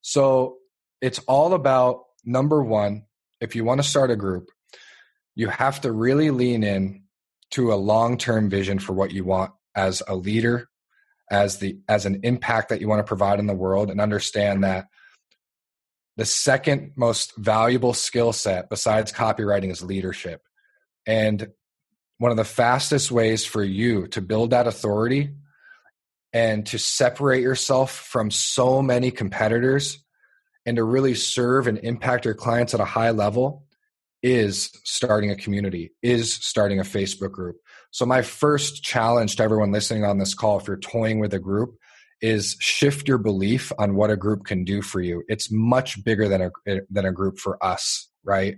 So 0.00 0.56
it's 1.02 1.18
all 1.20 1.52
about 1.52 2.04
number 2.24 2.62
one, 2.62 3.04
if 3.40 3.54
you 3.54 3.62
want 3.62 3.82
to 3.82 3.88
start 3.88 4.10
a 4.10 4.16
group, 4.16 4.48
you 5.34 5.48
have 5.48 5.80
to 5.82 5.92
really 5.92 6.30
lean 6.30 6.64
in 6.64 7.02
to 7.50 7.72
a 7.72 7.74
long-term 7.74 8.48
vision 8.48 8.78
for 8.78 8.94
what 8.94 9.12
you 9.12 9.24
want 9.24 9.52
as 9.76 10.02
a 10.08 10.16
leader, 10.16 10.68
as 11.30 11.58
the 11.58 11.78
as 11.86 12.06
an 12.06 12.20
impact 12.22 12.70
that 12.70 12.80
you 12.80 12.88
want 12.88 13.00
to 13.00 13.08
provide 13.08 13.38
in 13.38 13.46
the 13.46 13.54
world 13.54 13.90
and 13.90 14.00
understand 14.00 14.64
that 14.64 14.86
the 16.16 16.24
second 16.24 16.92
most 16.96 17.36
valuable 17.36 17.94
skill 17.94 18.32
set 18.32 18.70
besides 18.70 19.12
copywriting 19.12 19.70
is 19.70 19.82
leadership. 19.82 20.40
And 21.06 21.48
one 22.18 22.30
of 22.30 22.36
the 22.36 22.44
fastest 22.44 23.10
ways 23.10 23.44
for 23.44 23.62
you 23.62 24.06
to 24.08 24.20
build 24.20 24.50
that 24.50 24.66
authority 24.66 25.34
and 26.32 26.66
to 26.66 26.78
separate 26.78 27.42
yourself 27.42 27.92
from 27.92 28.30
so 28.30 28.82
many 28.82 29.10
competitors 29.10 30.02
and 30.64 30.76
to 30.76 30.84
really 30.84 31.14
serve 31.14 31.66
and 31.66 31.78
impact 31.78 32.24
your 32.24 32.34
clients 32.34 32.74
at 32.74 32.80
a 32.80 32.84
high 32.84 33.10
level 33.10 33.64
is 34.22 34.70
starting 34.84 35.30
a 35.30 35.36
community, 35.36 35.92
is 36.00 36.34
starting 36.34 36.78
a 36.78 36.84
Facebook 36.84 37.32
group. 37.32 37.56
So, 37.90 38.06
my 38.06 38.22
first 38.22 38.82
challenge 38.82 39.36
to 39.36 39.42
everyone 39.42 39.72
listening 39.72 40.04
on 40.04 40.18
this 40.18 40.34
call, 40.34 40.58
if 40.60 40.66
you're 40.66 40.76
toying 40.76 41.18
with 41.18 41.34
a 41.34 41.40
group, 41.40 41.74
is 42.20 42.56
shift 42.60 43.08
your 43.08 43.18
belief 43.18 43.72
on 43.78 43.96
what 43.96 44.10
a 44.10 44.16
group 44.16 44.44
can 44.44 44.64
do 44.64 44.80
for 44.80 45.00
you. 45.00 45.24
It's 45.26 45.50
much 45.50 46.02
bigger 46.04 46.28
than 46.28 46.42
a 46.42 46.80
than 46.88 47.04
a 47.04 47.12
group 47.12 47.38
for 47.38 47.62
us, 47.62 48.08
right? 48.24 48.56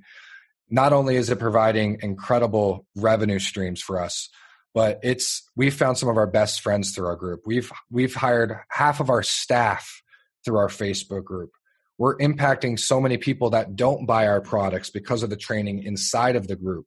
Not 0.68 0.92
only 0.92 1.16
is 1.16 1.30
it 1.30 1.38
providing 1.38 1.98
incredible 2.02 2.87
revenue 2.94 3.38
streams 3.38 3.80
for 3.80 4.00
us, 4.00 4.28
but 4.74 4.98
it's 5.02 5.48
we've 5.56 5.74
found 5.74 5.96
some 5.96 6.08
of 6.08 6.16
our 6.16 6.26
best 6.26 6.60
friends 6.60 6.90
through 6.90 7.06
our 7.06 7.16
group. 7.16 7.42
We've 7.46 7.70
we've 7.90 8.14
hired 8.14 8.58
half 8.68 9.00
of 9.00 9.08
our 9.08 9.22
staff 9.22 10.02
through 10.44 10.58
our 10.58 10.68
Facebook 10.68 11.24
group. 11.24 11.52
We're 11.96 12.18
impacting 12.18 12.78
so 12.78 13.00
many 13.00 13.16
people 13.16 13.50
that 13.50 13.76
don't 13.76 14.04
buy 14.04 14.26
our 14.26 14.40
products 14.40 14.90
because 14.90 15.22
of 15.22 15.30
the 15.30 15.37
training 15.37 15.84
inside 15.84 16.34
of 16.34 16.48
the 16.48 16.56
group. 16.56 16.87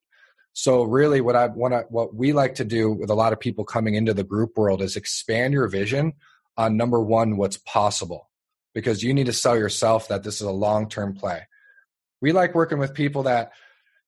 So 0.52 0.84
really 0.84 1.22
what 1.22 1.38
I 1.38 1.48
want 1.48 1.74
to 1.74 1.86
what 1.90 2.14
we 2.14 2.34
like 2.34 2.56
to 2.56 2.66
do 2.66 2.92
with 2.92 3.10
a 3.10 3.16
lot 3.16 3.32
of 3.32 3.40
people 3.40 3.64
coming 3.64 3.96
into 3.96 4.14
the 4.14 4.24
group 4.24 4.58
world 4.58 4.82
is 4.82 4.98
expand 4.98 5.54
your 5.54 5.68
vision 5.70 6.14
on 6.58 6.76
number 6.76 7.00
one, 7.00 7.38
what's 7.38 7.58
possible, 7.58 8.30
because 8.74 9.02
you 9.02 9.14
need 9.14 9.28
to 9.28 9.34
sell 9.34 9.58
yourself 9.58 10.10
that 10.10 10.24
this 10.24 10.36
is 10.36 10.48
a 10.48 10.52
long 10.52 10.90
term 10.90 11.14
play. 11.14 11.44
We 12.20 12.32
like 12.34 12.56
working 12.56 12.80
with 12.80 12.94
people 12.94 13.24
that 13.24 13.52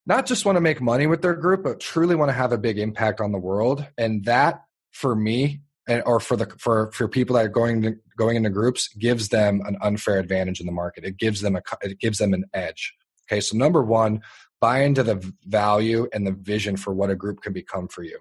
not 0.10 0.26
just 0.26 0.44
want 0.44 0.56
to 0.56 0.62
make 0.62 0.82
money 0.82 1.08
with 1.08 1.22
their 1.22 1.36
group, 1.36 1.64
but 1.64 1.80
truly 1.80 2.16
want 2.16 2.30
to 2.30 2.34
have 2.34 2.52
a 2.52 2.58
big 2.58 2.80
impact 2.80 3.22
on 3.22 3.32
the 3.32 3.38
world. 3.38 3.86
And 3.98 4.26
that, 4.26 4.64
for 4.92 5.16
me, 5.16 5.62
and, 5.88 6.04
or 6.06 6.20
for 6.20 6.36
the 6.36 6.48
for 6.58 6.92
for 6.92 7.08
people 7.08 7.36
that 7.36 7.46
are 7.46 7.50
going 7.50 7.82
to, 7.84 7.96
going 8.18 8.36
into 8.36 8.50
groups, 8.50 8.90
gives 8.96 9.30
them 9.30 9.62
an 9.66 9.78
unfair 9.82 10.20
advantage 10.20 10.60
in 10.60 10.66
the 10.66 10.72
market. 10.72 11.06
It 11.06 11.18
gives 11.18 11.42
them 11.42 11.56
a 11.56 11.62
it 11.82 12.00
gives 12.00 12.18
them 12.18 12.34
an 12.34 12.46
edge. 12.54 12.94
Okay, 13.32 13.40
so 13.40 13.56
number 13.56 13.84
one, 13.84 14.22
buy 14.60 14.82
into 14.82 15.04
the 15.04 15.34
value 15.46 16.08
and 16.12 16.26
the 16.26 16.32
vision 16.32 16.76
for 16.76 16.94
what 16.94 17.12
a 17.12 17.16
group 17.16 17.42
can 17.42 17.54
become 17.54 17.88
for 17.88 18.04
you. 18.04 18.18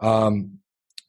Um, 0.00 0.58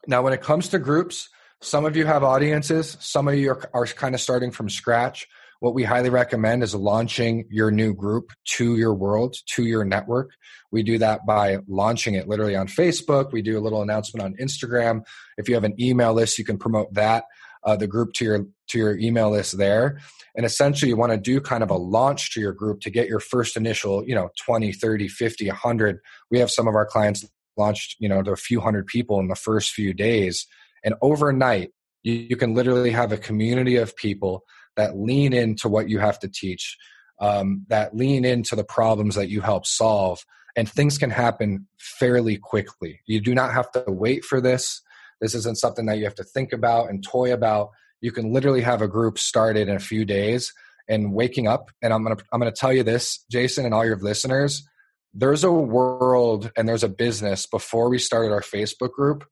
now, 0.05 0.21
when 0.21 0.33
it 0.33 0.41
comes 0.41 0.69
to 0.69 0.79
groups, 0.79 1.29
some 1.61 1.85
of 1.85 1.97
you 1.97 2.05
have 2.05 2.23
audiences, 2.23 2.97
some 2.99 3.27
of 3.27 3.35
you 3.35 3.51
are, 3.51 3.69
are 3.73 3.85
kind 3.87 4.13
of 4.13 4.21
starting 4.21 4.51
from 4.51 4.69
scratch. 4.69 5.27
What 5.59 5.73
we 5.73 5.83
highly 5.83 6.09
recommend 6.09 6.61
is 6.63 6.75
launching 6.75 7.45
your 7.49 7.71
new 7.71 7.93
group 7.93 8.31
to 8.57 8.77
your 8.77 8.93
world, 8.93 9.35
to 9.55 9.63
your 9.63 9.83
network. 9.83 10.31
We 10.71 10.83
do 10.83 10.97
that 10.99 11.25
by 11.25 11.57
launching 11.67 12.13
it 12.13 12.27
literally 12.27 12.55
on 12.55 12.67
Facebook. 12.67 13.31
We 13.31 13.41
do 13.41 13.57
a 13.57 13.61
little 13.61 13.81
announcement 13.81 14.23
on 14.23 14.35
Instagram. 14.35 15.01
If 15.37 15.49
you 15.49 15.55
have 15.55 15.63
an 15.63 15.79
email 15.79 16.13
list, 16.13 16.37
you 16.37 16.45
can 16.45 16.57
promote 16.57 16.93
that, 16.93 17.23
uh, 17.63 17.75
the 17.75 17.87
group 17.87 18.13
to 18.13 18.25
your 18.25 18.45
to 18.69 18.77
your 18.77 18.97
email 18.97 19.31
list 19.31 19.57
there. 19.57 19.99
And 20.35 20.45
essentially, 20.45 20.89
you 20.89 20.97
want 20.97 21.13
to 21.13 21.17
do 21.17 21.41
kind 21.41 21.63
of 21.63 21.71
a 21.71 21.77
launch 21.77 22.33
to 22.33 22.41
your 22.41 22.53
group 22.53 22.81
to 22.81 22.89
get 22.89 23.07
your 23.07 23.19
first 23.19 23.57
initial, 23.57 24.05
you 24.05 24.13
know, 24.13 24.29
20, 24.45 24.73
30, 24.73 25.07
50, 25.07 25.47
100. 25.47 25.99
We 26.29 26.39
have 26.39 26.51
some 26.51 26.67
of 26.67 26.75
our 26.75 26.85
clients 26.85 27.25
launched, 27.57 27.95
you 27.99 28.07
know, 28.07 28.21
to 28.21 28.31
a 28.31 28.37
few 28.37 28.61
hundred 28.61 28.85
people 28.85 29.19
in 29.19 29.27
the 29.27 29.35
first 29.35 29.71
few 29.71 29.93
days. 29.93 30.45
And 30.83 30.93
overnight, 31.01 31.71
you, 32.03 32.13
you 32.13 32.35
can 32.35 32.53
literally 32.53 32.91
have 32.91 33.11
a 33.11 33.17
community 33.17 33.77
of 33.77 33.95
people 33.95 34.43
that 34.77 34.97
lean 34.97 35.33
into 35.33 35.67
what 35.67 35.89
you 35.89 35.99
have 35.99 36.19
to 36.19 36.27
teach, 36.27 36.77
um, 37.19 37.65
that 37.67 37.95
lean 37.95 38.23
into 38.23 38.55
the 38.55 38.63
problems 38.63 39.15
that 39.15 39.29
you 39.29 39.41
help 39.41 39.65
solve. 39.65 40.23
And 40.55 40.69
things 40.69 40.97
can 40.97 41.09
happen 41.09 41.67
fairly 41.77 42.37
quickly. 42.37 43.01
You 43.05 43.19
do 43.19 43.35
not 43.35 43.53
have 43.53 43.69
to 43.71 43.83
wait 43.87 44.23
for 44.23 44.41
this. 44.41 44.81
This 45.21 45.35
isn't 45.35 45.57
something 45.57 45.85
that 45.87 45.97
you 45.97 46.05
have 46.05 46.15
to 46.15 46.23
think 46.23 46.53
about 46.53 46.89
and 46.89 47.03
toy 47.03 47.33
about. 47.33 47.71
You 48.01 48.11
can 48.11 48.31
literally 48.31 48.61
have 48.61 48.81
a 48.81 48.87
group 48.87 49.19
started 49.19 49.67
in 49.67 49.75
a 49.75 49.79
few 49.79 50.05
days 50.05 50.53
and 50.87 51.13
waking 51.13 51.47
up. 51.47 51.69
And 51.81 51.93
I'm 51.93 52.03
gonna 52.03 52.17
I'm 52.31 52.39
gonna 52.39 52.51
tell 52.51 52.73
you 52.73 52.83
this, 52.83 53.23
Jason, 53.29 53.65
and 53.65 53.73
all 53.73 53.85
your 53.85 53.97
listeners. 53.97 54.67
There's 55.13 55.43
a 55.43 55.51
world 55.51 56.51
and 56.55 56.67
there's 56.67 56.83
a 56.83 56.89
business 56.89 57.45
before 57.47 57.89
we 57.89 57.97
started 57.97 58.31
our 58.31 58.41
Facebook 58.41 58.91
group, 58.91 59.25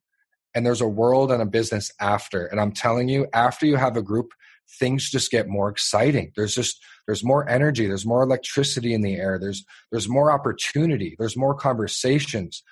and 0.54 0.66
there's 0.66 0.80
a 0.80 0.88
world 0.88 1.30
and 1.30 1.42
a 1.42 1.46
business 1.46 1.92
after. 2.00 2.46
And 2.46 2.60
I'm 2.60 2.72
telling 2.72 3.08
you, 3.08 3.26
after 3.32 3.66
you 3.66 3.76
have 3.76 3.96
a 3.96 4.02
group 4.02 4.32
things 4.78 5.10
just 5.10 5.30
get 5.30 5.48
more 5.48 5.68
exciting. 5.68 6.32
There's 6.36 6.54
just 6.54 6.82
there's 7.06 7.24
more 7.24 7.48
energy 7.48 7.86
there's 7.86 8.06
more 8.06 8.22
electricity 8.22 8.92
in 8.92 9.02
the 9.02 9.14
air 9.14 9.38
there's 9.38 9.64
there's 9.92 10.08
more 10.08 10.32
opportunity 10.32 11.16
there's 11.18 11.36
more 11.36 11.54
conversations. 11.54 12.62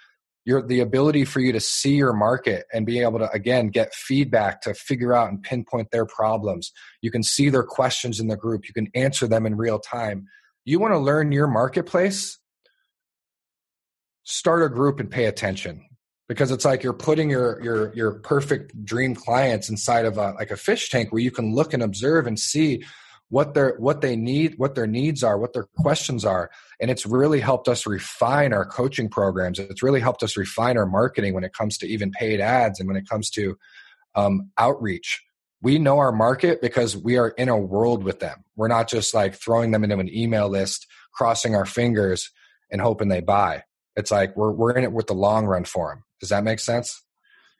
Your 0.44 0.66
the 0.66 0.80
ability 0.80 1.24
for 1.24 1.40
you 1.40 1.52
to 1.52 1.60
see 1.60 1.94
your 1.94 2.12
market 2.12 2.66
and 2.72 2.84
be 2.84 3.00
able 3.00 3.18
to 3.18 3.30
again 3.30 3.68
get 3.68 3.94
feedback 3.94 4.60
to 4.62 4.74
figure 4.74 5.14
out 5.14 5.30
and 5.30 5.42
pinpoint 5.42 5.90
their 5.90 6.04
problems. 6.04 6.70
You 7.00 7.10
can 7.10 7.22
see 7.22 7.48
their 7.48 7.62
questions 7.62 8.20
in 8.20 8.28
the 8.28 8.36
group. 8.36 8.68
You 8.68 8.74
can 8.74 8.88
answer 8.94 9.26
them 9.26 9.46
in 9.46 9.56
real 9.56 9.78
time. 9.78 10.26
You 10.66 10.78
want 10.78 10.92
to 10.92 10.98
learn 10.98 11.32
your 11.32 11.46
marketplace? 11.46 12.38
Start 14.24 14.62
a 14.62 14.68
group 14.68 15.00
and 15.00 15.10
pay 15.10 15.26
attention 15.26 15.86
because 16.28 16.50
it's 16.50 16.64
like 16.64 16.82
you're 16.82 16.92
putting 16.92 17.30
your 17.30 17.62
your 17.62 17.94
your 17.94 18.12
perfect 18.20 18.84
dream 18.84 19.14
clients 19.14 19.68
inside 19.68 20.04
of 20.04 20.16
a 20.16 20.32
like 20.32 20.50
a 20.50 20.56
fish 20.56 20.90
tank 20.90 21.12
where 21.12 21.22
you 21.22 21.30
can 21.30 21.54
look 21.54 21.74
and 21.74 21.82
observe 21.82 22.26
and 22.26 22.38
see 22.38 22.82
what 23.28 23.54
their 23.54 23.76
what 23.78 24.00
they 24.00 24.16
need 24.16 24.54
what 24.58 24.74
their 24.74 24.86
needs 24.86 25.22
are 25.22 25.38
what 25.38 25.52
their 25.52 25.66
questions 25.78 26.24
are. 26.24 26.50
And 26.80 26.90
it's 26.90 27.06
really 27.06 27.40
helped 27.40 27.68
us 27.68 27.86
refine 27.86 28.52
our 28.52 28.64
coaching 28.64 29.08
programs. 29.08 29.58
It's 29.58 29.82
really 29.82 30.00
helped 30.00 30.22
us 30.22 30.36
refine 30.36 30.76
our 30.76 30.86
marketing 30.86 31.34
when 31.34 31.44
it 31.44 31.52
comes 31.52 31.78
to 31.78 31.86
even 31.86 32.10
paid 32.10 32.40
ads 32.40 32.80
and 32.80 32.88
when 32.88 32.96
it 32.96 33.08
comes 33.08 33.30
to 33.30 33.56
um, 34.14 34.50
outreach. 34.58 35.22
We 35.62 35.78
know 35.78 35.98
our 35.98 36.12
market 36.12 36.60
because 36.60 36.94
we 36.96 37.16
are 37.16 37.30
in 37.30 37.48
a 37.48 37.56
world 37.56 38.04
with 38.04 38.20
them. 38.20 38.44
We're 38.54 38.68
not 38.68 38.88
just 38.88 39.14
like 39.14 39.34
throwing 39.34 39.70
them 39.70 39.82
into 39.82 39.98
an 39.98 40.14
email 40.14 40.48
list 40.48 40.86
crossing 41.14 41.54
our 41.54 41.64
fingers 41.64 42.30
and 42.70 42.80
hoping 42.80 43.08
they 43.08 43.20
buy 43.20 43.62
it's 43.96 44.10
like 44.10 44.36
we're, 44.36 44.50
we're 44.50 44.76
in 44.76 44.84
it 44.84 44.92
with 44.92 45.06
the 45.06 45.14
long 45.14 45.46
run 45.46 45.64
for 45.64 45.90
them 45.90 46.04
does 46.24 46.30
that 46.30 46.42
make 46.42 46.58
sense? 46.58 47.02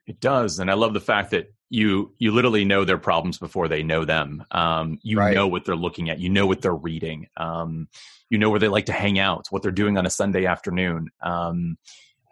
It 0.07 0.21
does, 0.21 0.59
and 0.59 0.71
I 0.71 0.75
love 0.75 0.95
the 0.95 1.01
fact 1.01 1.33
that 1.33 1.53
you 1.69 2.15
you 2.19 2.33
literally 2.33 2.65
know 2.65 2.85
their 2.87 2.97
problems 2.97 3.39
before 3.39 3.69
they 3.69 3.83
know 3.83 4.07
them. 4.07 4.43
Um, 4.51 4.99
you 5.03 5.19
right. 5.19 5.35
know 5.35 5.49
what 5.49 5.67
they're 5.67 5.77
looking 5.77 6.09
at. 6.09 6.19
You 6.19 6.31
know 6.31 6.47
what 6.47 6.63
they're 6.63 6.75
reading. 6.75 7.27
Um, 7.37 7.89
you 8.31 8.39
know 8.39 8.49
where 8.49 8.59
they 8.59 8.69
like 8.69 8.87
to 8.87 8.93
hang 8.93 9.19
out. 9.19 9.47
What 9.51 9.61
they're 9.63 9.71
doing 9.71 9.99
on 9.99 10.07
a 10.07 10.11
Sunday 10.11 10.47
afternoon. 10.47 11.11
Um, 11.23 11.77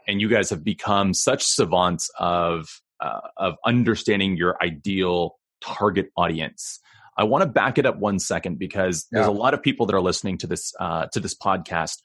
and 0.08 0.22
you 0.22 0.28
guys 0.28 0.48
have 0.48 0.64
become 0.64 1.12
such 1.12 1.44
savants 1.44 2.10
of 2.18 2.66
uh, 3.00 3.20
of 3.36 3.56
understanding 3.64 4.38
your 4.38 4.56
ideal 4.62 5.38
target 5.62 6.10
audience. 6.16 6.80
I 7.18 7.24
want 7.24 7.42
to 7.42 7.48
back 7.48 7.76
it 7.76 7.84
up 7.84 7.98
one 7.98 8.18
second 8.18 8.58
because 8.58 9.06
there's 9.10 9.26
a 9.26 9.32
lot 9.32 9.52
of 9.52 9.62
people 9.62 9.84
that 9.84 9.94
are 9.94 10.00
listening 10.00 10.38
to 10.38 10.46
this 10.46 10.72
uh, 10.80 11.08
to 11.12 11.20
this 11.20 11.36
podcast 11.36 11.98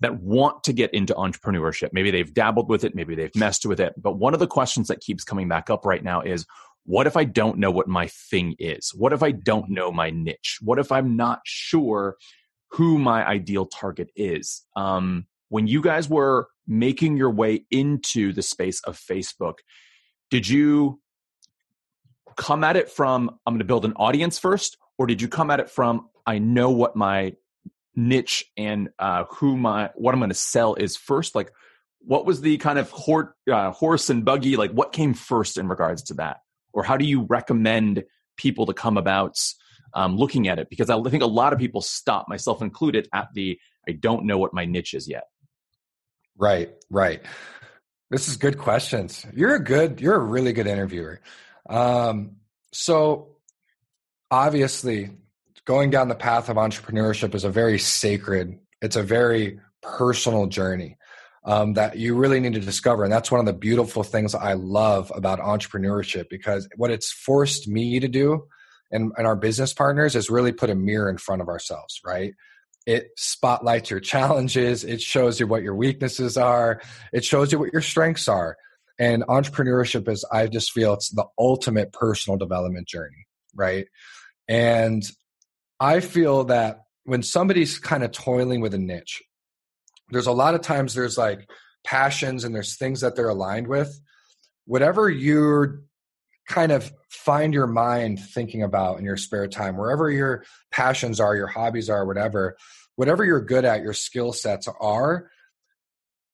that 0.00 0.20
want 0.22 0.64
to 0.64 0.72
get 0.72 0.92
into 0.94 1.14
entrepreneurship. 1.14 1.90
Maybe 1.92 2.10
they've 2.10 2.32
dabbled 2.32 2.68
with 2.68 2.84
it, 2.84 2.94
maybe 2.94 3.14
they've 3.14 3.34
messed 3.36 3.66
with 3.66 3.80
it. 3.80 3.94
But 3.96 4.18
one 4.18 4.34
of 4.34 4.40
the 4.40 4.46
questions 4.46 4.88
that 4.88 5.00
keeps 5.00 5.24
coming 5.24 5.48
back 5.48 5.70
up 5.70 5.84
right 5.84 6.02
now 6.02 6.22
is 6.22 6.46
what 6.84 7.06
if 7.06 7.16
I 7.16 7.24
don't 7.24 7.58
know 7.58 7.70
what 7.70 7.88
my 7.88 8.06
thing 8.06 8.56
is? 8.58 8.92
What 8.94 9.12
if 9.12 9.22
I 9.22 9.32
don't 9.32 9.68
know 9.70 9.92
my 9.92 10.10
niche? 10.10 10.58
What 10.62 10.78
if 10.78 10.90
I'm 10.90 11.16
not 11.16 11.40
sure 11.44 12.16
who 12.70 12.98
my 12.98 13.26
ideal 13.26 13.66
target 13.66 14.10
is? 14.16 14.62
Um, 14.76 15.26
when 15.50 15.66
you 15.66 15.82
guys 15.82 16.08
were 16.08 16.48
making 16.66 17.16
your 17.16 17.30
way 17.30 17.66
into 17.70 18.32
the 18.32 18.42
space 18.42 18.80
of 18.82 18.98
Facebook, 18.98 19.58
did 20.30 20.48
you 20.48 21.00
come 22.36 22.64
at 22.64 22.76
it 22.76 22.88
from, 22.88 23.30
I'm 23.46 23.54
going 23.54 23.58
to 23.58 23.64
build 23.64 23.84
an 23.84 23.92
audience 23.94 24.38
first? 24.38 24.78
Or 24.96 25.06
did 25.06 25.20
you 25.20 25.28
come 25.28 25.50
at 25.50 25.60
it 25.60 25.68
from, 25.68 26.08
I 26.26 26.38
know 26.38 26.70
what 26.70 26.96
my 26.96 27.34
niche 27.96 28.44
and 28.56 28.90
uh, 28.98 29.24
who 29.30 29.56
my 29.56 29.90
what 29.94 30.14
I'm 30.14 30.20
going 30.20 30.30
to 30.30 30.34
sell 30.34 30.74
is 30.74 30.96
first? 30.96 31.34
Like, 31.34 31.52
what 32.00 32.26
was 32.26 32.40
the 32.40 32.56
kind 32.58 32.78
of 32.78 32.90
hor- 32.90 33.36
uh, 33.50 33.70
horse 33.72 34.10
and 34.10 34.24
buggy? 34.24 34.56
Like, 34.56 34.72
what 34.72 34.92
came 34.92 35.14
first 35.14 35.58
in 35.58 35.68
regards 35.68 36.02
to 36.04 36.14
that, 36.14 36.38
or 36.72 36.82
how 36.82 36.96
do 36.96 37.04
you 37.04 37.22
recommend 37.22 38.04
people 38.36 38.66
to 38.66 38.74
come 38.74 38.96
about 38.96 39.36
um, 39.94 40.16
looking 40.16 40.48
at 40.48 40.58
it? 40.58 40.68
Because 40.70 40.90
I 40.90 41.00
think 41.02 41.22
a 41.22 41.26
lot 41.26 41.52
of 41.52 41.58
people 41.58 41.80
stop, 41.80 42.28
myself 42.28 42.62
included, 42.62 43.08
at 43.12 43.28
the 43.34 43.58
I 43.88 43.92
don't 43.92 44.26
know 44.26 44.38
what 44.38 44.54
my 44.54 44.64
niche 44.64 44.94
is 44.94 45.08
yet. 45.08 45.24
Right, 46.36 46.70
right. 46.90 47.22
This 48.10 48.28
is 48.28 48.36
good 48.36 48.58
questions. 48.58 49.24
You're 49.34 49.54
a 49.54 49.62
good, 49.62 50.00
you're 50.00 50.16
a 50.16 50.18
really 50.18 50.52
good 50.52 50.66
interviewer. 50.66 51.20
Um, 51.68 52.36
so 52.72 53.36
obviously 54.30 55.10
going 55.70 55.88
down 55.88 56.08
the 56.08 56.16
path 56.16 56.48
of 56.48 56.56
entrepreneurship 56.56 57.32
is 57.32 57.44
a 57.44 57.48
very 57.48 57.78
sacred, 57.78 58.58
it's 58.82 58.96
a 58.96 59.04
very 59.04 59.60
personal 59.82 60.48
journey 60.48 60.96
um, 61.44 61.74
that 61.74 61.96
you 61.96 62.16
really 62.16 62.40
need 62.40 62.54
to 62.54 62.60
discover. 62.60 63.04
And 63.04 63.12
that's 63.12 63.30
one 63.30 63.38
of 63.38 63.46
the 63.46 63.52
beautiful 63.52 64.02
things 64.02 64.34
I 64.34 64.54
love 64.54 65.12
about 65.14 65.38
entrepreneurship 65.38 66.28
because 66.28 66.68
what 66.74 66.90
it's 66.90 67.12
forced 67.12 67.68
me 67.68 68.00
to 68.00 68.08
do 68.08 68.48
and, 68.90 69.12
and 69.16 69.28
our 69.28 69.36
business 69.36 69.72
partners 69.72 70.16
is 70.16 70.28
really 70.28 70.50
put 70.50 70.70
a 70.70 70.74
mirror 70.74 71.08
in 71.08 71.18
front 71.18 71.40
of 71.40 71.46
ourselves, 71.46 72.00
right? 72.04 72.34
It 72.84 73.10
spotlights 73.16 73.90
your 73.90 74.00
challenges, 74.00 74.82
it 74.82 75.00
shows 75.00 75.38
you 75.38 75.46
what 75.46 75.62
your 75.62 75.76
weaknesses 75.76 76.36
are, 76.36 76.82
it 77.12 77.24
shows 77.24 77.52
you 77.52 77.60
what 77.60 77.72
your 77.72 77.82
strengths 77.82 78.26
are. 78.26 78.56
And 78.98 79.22
entrepreneurship 79.22 80.08
is, 80.08 80.24
I 80.32 80.48
just 80.48 80.72
feel 80.72 80.94
it's 80.94 81.10
the 81.10 81.26
ultimate 81.38 81.92
personal 81.92 82.38
development 82.38 82.88
journey, 82.88 83.28
right? 83.54 83.86
And 84.48 85.04
I 85.80 86.00
feel 86.00 86.44
that 86.44 86.82
when 87.04 87.22
somebody's 87.22 87.78
kind 87.78 88.04
of 88.04 88.12
toiling 88.12 88.60
with 88.60 88.74
a 88.74 88.78
niche, 88.78 89.22
there's 90.10 90.26
a 90.26 90.32
lot 90.32 90.54
of 90.54 90.60
times 90.60 90.94
there's 90.94 91.16
like 91.16 91.48
passions 91.84 92.44
and 92.44 92.54
there's 92.54 92.76
things 92.76 93.00
that 93.00 93.16
they're 93.16 93.30
aligned 93.30 93.66
with. 93.66 93.98
Whatever 94.66 95.08
you're 95.08 95.82
kind 96.46 96.72
of 96.72 96.92
find 97.08 97.54
your 97.54 97.66
mind 97.66 98.20
thinking 98.20 98.62
about 98.62 98.98
in 98.98 99.04
your 99.04 99.16
spare 99.16 99.46
time, 99.46 99.76
wherever 99.76 100.10
your 100.10 100.44
passions 100.70 101.20
are, 101.20 101.34
your 101.34 101.46
hobbies 101.46 101.88
are, 101.88 102.04
whatever, 102.04 102.56
whatever 102.96 103.24
you're 103.24 103.40
good 103.40 103.64
at, 103.64 103.82
your 103.82 103.94
skill 103.94 104.32
sets 104.32 104.68
are, 104.80 105.30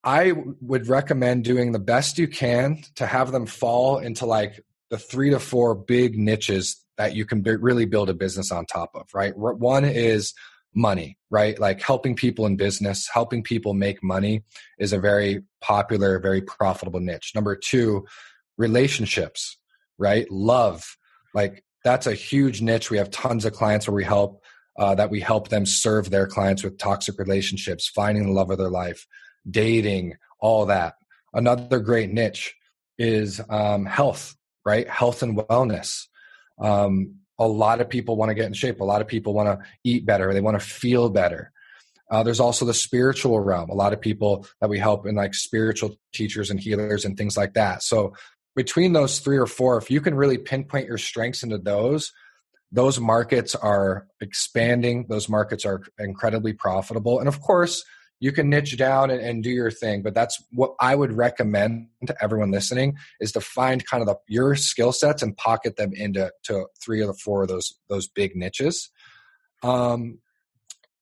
I 0.03 0.33
would 0.61 0.89
recommend 0.89 1.45
doing 1.45 1.73
the 1.73 1.79
best 1.79 2.19
you 2.19 2.29
can 2.29 2.83
to 2.97 3.07
have 3.07 3.33
them 3.33 3.47
fall 3.47 3.99
into 3.99 4.25
like 4.25 4.65
the 4.91 4.99
three 4.99 5.31
to 5.31 5.39
four 5.39 5.75
big 5.75 6.19
niches 6.19 6.83
that 6.97 7.15
you 7.15 7.25
can 7.25 7.43
really 7.43 7.85
build 7.85 8.09
a 8.09 8.15
business 8.15 8.51
on 8.51 8.65
top 8.67 8.91
of, 8.95 9.07
right? 9.15 9.37
One 9.37 9.85
is 9.85 10.33
money, 10.75 11.19
right? 11.31 11.59
Like 11.59 11.83
helping 11.83 12.15
people 12.15 12.47
in 12.47 12.57
business, 12.57 13.09
helping 13.13 13.43
people 13.43 13.75
make 13.75 14.03
money 14.03 14.45
is 14.79 14.93
a 14.93 14.99
very 14.99 15.43
popular, 15.61 16.19
very 16.19 16.43
profitable 16.43 17.01
niche. 17.01 17.33
Number 17.35 17.57
two, 17.57 18.07
relationships, 18.59 19.59
right? 19.99 20.31
Love. 20.31 20.97
Like 21.35 21.65
that's 21.85 22.07
a 22.07 22.15
huge 22.15 22.63
niche. 22.63 22.91
We 22.91 22.99
have 22.99 23.11
tons 23.11 23.45
of 23.45 23.53
clients 23.53 23.87
where 23.87 23.95
we 23.95 24.05
help 24.05 24.43
uh, 24.79 24.95
that 24.95 25.11
we 25.11 25.21
help 25.21 25.49
them 25.49 25.65
serve 25.65 26.11
their 26.11 26.27
clients 26.27 26.63
with 26.63 26.79
toxic 26.79 27.19
relationships, 27.19 27.89
finding 27.89 28.27
the 28.27 28.33
love 28.33 28.51
of 28.51 28.59
their 28.59 28.71
life, 28.71 29.07
dating, 29.51 30.15
all 30.39 30.67
that. 30.67 30.95
Another 31.33 31.81
great 31.81 32.11
niche 32.11 32.55
is 32.99 33.41
um, 33.49 33.87
health, 33.87 34.37
right? 34.67 34.89
Health 34.89 35.23
and 35.23 35.39
wellness. 35.39 36.07
Um, 36.59 37.15
a 37.39 37.47
lot 37.47 37.81
of 37.81 37.89
people 37.89 38.17
want 38.17 38.31
to 38.31 38.35
get 38.35 38.47
in 38.47 38.53
shape. 38.53 38.81
A 38.81 38.85
lot 38.85 39.01
of 39.01 39.07
people 39.07 39.33
want 39.33 39.49
to 39.49 39.67
eat 39.85 40.05
better. 40.05 40.35
They 40.35 40.41
want 40.41 40.59
to 40.59 40.67
feel 40.67 41.09
better. 41.09 41.53
Uh, 42.11 42.23
there's 42.23 42.41
also 42.41 42.65
the 42.65 42.75
spiritual 42.75 43.41
realm. 43.41 43.71
A 43.71 43.75
lot 43.75 43.93
of 43.93 44.01
people 44.01 44.47
that 44.61 44.71
we 44.71 44.79
help 44.79 45.07
in 45.07 45.15
like 45.15 45.35
spiritual 45.35 45.97
teachers 46.13 46.51
and 46.51 46.61
healers 46.61 47.05
and 47.05 47.17
things 47.17 47.37
like 47.37 47.55
that. 47.55 47.83
So 47.83 48.15
between 48.55 48.93
those 48.93 49.19
three 49.19 49.39
or 49.39 49.47
four, 49.47 49.77
if 49.77 49.91
you 49.91 50.01
can 50.01 50.15
really 50.15 50.39
pinpoint 50.39 50.87
your 50.87 50.99
strengths 50.99 51.43
into 51.43 51.59
those, 51.59 52.13
those 52.73 52.99
markets 52.99 53.55
are 53.55 54.07
expanding. 54.21 55.07
Those 55.09 55.29
markets 55.29 55.65
are 55.65 55.83
incredibly 55.99 56.53
profitable. 56.53 57.19
And 57.19 57.29
of 57.29 57.41
course, 57.41 57.85
you 58.21 58.33
can 58.33 58.49
niche 58.49 58.77
down 58.77 59.11
and, 59.11 59.21
and, 59.21 59.43
do 59.43 59.51
your 59.51 59.71
thing 59.71 60.03
but 60.03 60.15
that's 60.15 60.43
what 60.53 60.75
i 60.81 60.95
would 60.95 61.13
recommend 61.13 61.87
to 62.07 62.17
everyone 62.23 62.51
listening 62.51 62.97
is 63.21 63.33
to 63.33 63.41
find 63.41 63.87
kind 63.87 64.01
of 64.01 64.07
the, 64.07 64.17
your 64.29 64.55
skill 64.57 64.93
sets 64.93 65.23
and 65.23 65.37
pocket 65.37 65.77
them 65.77 65.93
into 65.95 66.31
to 66.43 66.67
three 66.83 67.01
or 67.03 67.07
the 67.07 67.15
four 67.15 67.43
of 67.43 67.49
those 67.49 67.75
those 67.89 68.09
big 68.09 68.35
niches. 68.35 68.91
Um, 69.63 70.19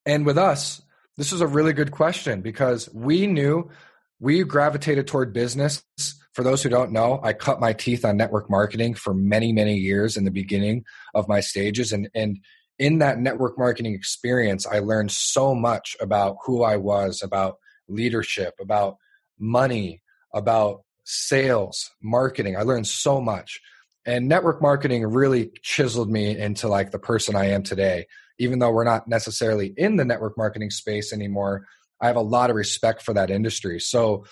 and 0.07 0.27
with 0.27 0.39
us 0.39 0.83
this 1.17 1.33
was 1.33 1.41
a 1.41 1.47
really 1.47 1.73
good 1.73 1.93
question 1.93 2.41
because 2.41 2.89
we 2.93 3.27
knew 3.27 3.71
we 4.19 4.43
gravitated 4.43 5.07
toward 5.07 5.33
business. 5.33 5.85
For 6.33 6.43
those 6.43 6.63
who 6.63 6.69
don't 6.69 6.91
know 6.91 7.21
i 7.23 7.33
cut 7.33 7.61
my 7.61 7.73
teeth 7.73 8.05
on 8.05 8.17
network 8.17 8.51
marketing 8.51 8.95
for 8.95 9.15
many 9.15 9.53
many 9.53 9.77
years 9.77 10.17
in 10.17 10.25
the 10.25 10.31
beginning 10.33 10.85
of 11.15 11.29
my 11.29 11.41
stages 11.41 11.93
and 11.93 12.09
and 12.15 12.39
in 12.79 12.99
that 12.99 13.19
network 13.19 13.59
marketing 13.59 13.95
experience, 13.95 14.67
I 14.67 14.81
learned 14.81 15.13
so 15.13 15.55
much 15.55 15.97
about 16.01 16.37
who 16.45 16.63
I 16.63 16.77
was, 16.77 17.23
about 17.23 17.59
leadership, 17.89 18.55
about 18.61 18.97
money, 19.39 20.03
about 20.33 20.83
sales, 21.05 21.91
marketing. 22.03 22.57
I 22.57 22.63
learned 22.63 22.87
so 22.87 23.21
much. 23.21 23.61
And 24.07 24.29
network 24.29 24.61
marketing 24.61 25.07
really 25.07 25.51
chiseled 25.63 26.11
me 26.11 26.37
into 26.37 26.69
like 26.69 26.91
the 26.91 26.99
person 26.99 27.37
I 27.37 27.51
am 27.51 27.63
today. 27.63 28.07
Even 28.39 28.59
though 28.59 28.71
we're 28.71 28.85
not 28.85 29.07
necessarily 29.07 29.73
in 29.77 29.97
the 29.97 30.05
network 30.05 30.37
marketing 30.37 30.71
space 30.71 31.13
anymore, 31.13 31.67
I 32.01 32.09
have 32.09 32.17
a 32.17 32.23
lot 32.23 32.51
of 32.51 32.57
respect 32.57 33.03
for 33.03 33.15
that 33.15 33.31
industry. 33.31 33.81
So 33.81 34.25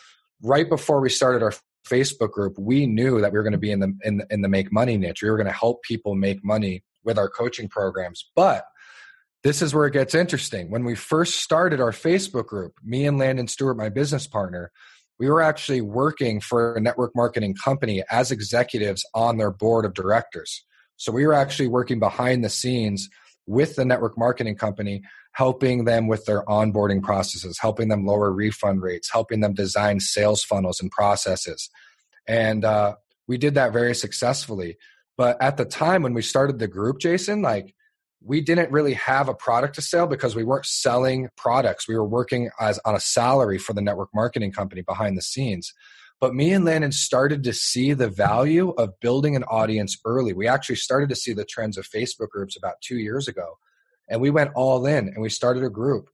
right 0.43 0.69
before 0.69 1.01
we 1.01 1.09
started 1.09 1.43
our 1.43 1.55
Facebook 1.89 2.33
group, 2.33 2.59
we 2.59 2.87
knew 2.87 3.21
that 3.21 3.33
we 3.33 3.39
were 3.39 3.45
going 3.45 3.53
to 3.53 3.59
be 3.59 3.71
in 3.71 3.81
the 3.81 3.97
in 4.03 4.19
the, 4.19 4.27
in 4.31 4.43
the 4.43 4.49
make 4.49 4.73
money 4.73 4.97
niche. 4.97 5.23
We 5.23 5.31
were 5.31 5.37
going 5.37 5.47
to 5.47 5.53
help 5.53 5.83
people 5.83 6.15
make 6.15 6.45
money 6.45 6.83
with 7.05 7.19
our 7.19 7.29
coaching 7.29 7.69
programs. 7.69 8.31
But 8.35 8.65
this 9.43 9.61
is 9.61 9.75
where 9.75 9.87
it 9.87 9.93
gets 9.93 10.15
interesting. 10.15 10.71
When 10.71 10.85
we 10.85 10.95
first 10.95 11.41
started 11.41 11.81
our 11.81 11.91
Facebook 11.91 12.47
group, 12.47 12.75
me 12.85 13.07
and 13.07 13.19
Landon 13.19 13.49
Stewart, 13.49 13.77
my 13.77 13.89
business 13.89 14.27
partner, 14.27 14.71
we 15.19 15.29
were 15.29 15.41
actually 15.41 15.81
working 15.81 16.41
for 16.41 16.75
a 16.75 16.81
network 16.81 17.13
marketing 17.15 17.55
company 17.55 18.03
as 18.11 18.31
executives 18.31 19.05
on 19.15 19.39
their 19.39 19.51
board 19.51 19.85
of 19.85 19.95
directors. 19.95 20.65
So 20.97 21.13
we 21.13 21.27
were 21.27 21.35
actually 21.35 21.69
working 21.69 21.99
behind 21.99 22.45
the 22.45 22.49
scenes 22.49 23.09
with 23.47 23.75
the 23.77 23.85
network 23.85 24.17
marketing 24.17 24.57
company, 24.57 25.03
helping 25.33 25.85
them 25.85 26.07
with 26.07 26.25
their 26.27 26.45
onboarding 26.45 27.03
processes, 27.03 27.59
helping 27.61 27.89
them 27.89 28.07
lower 28.07 28.33
refund 28.33 28.83
rates, 28.83 29.11
helping 29.13 29.41
them 29.41 29.55
design 29.55 29.99
sales 30.01 30.45
funnels 30.45 30.81
and 30.81 30.91
processes. 30.91 31.69
And 32.29 32.65
uh, 32.65 32.95
we 33.27 33.39
did 33.39 33.55
that 33.55 33.73
very 33.73 33.95
successfully. 33.95 34.77
But 35.23 35.41
at 35.41 35.57
the 35.57 35.65
time 35.65 36.03
when 36.03 36.15
we 36.15 36.23
started 36.23 36.59
the 36.59 36.67
group, 36.67 36.99
Jason, 36.99 37.43
like 37.43 37.77
we 38.25 38.41
didn't 38.41 38.73
really 38.73 38.95
have 38.95 39.29
a 39.29 39.35
product 39.35 39.77
to 39.77 39.81
sell 39.81 40.09
because 40.09 40.35
we 40.35 40.43
weren't 40.43 40.67
selling 40.67 41.29
products. 41.37 41.87
We 41.87 41.95
were 41.95 42.05
working 42.05 42.51
as 42.59 42.81
on 42.85 42.97
a 42.97 43.01
salary 43.01 43.57
for 43.57 43.73
the 43.73 43.83
network 43.83 44.09
marketing 44.13 44.51
company 44.51 44.83
behind 44.83 45.17
the 45.17 45.23
scenes. 45.23 45.73
But 46.21 46.35
me 46.35 46.53
and 46.53 46.65
Landon 46.65 46.91
started 46.91 47.45
to 47.45 47.53
see 47.53 47.93
the 47.93 48.09
value 48.09 48.71
of 48.71 48.99
building 48.99 49.37
an 49.37 49.45
audience 49.45 49.97
early. 50.05 50.33
We 50.33 50.49
actually 50.49 50.75
started 50.75 51.09
to 51.11 51.15
see 51.15 51.33
the 51.33 51.45
trends 51.45 51.79
of 51.79 51.87
Facebook 51.87 52.31
groups 52.31 52.57
about 52.57 52.81
two 52.81 52.97
years 52.97 53.29
ago. 53.29 53.59
And 54.09 54.21
we 54.21 54.31
went 54.31 54.51
all 54.57 54.85
in 54.87 55.07
and 55.07 55.23
we 55.23 55.29
started 55.29 55.63
a 55.63 55.71
group. 55.71 56.11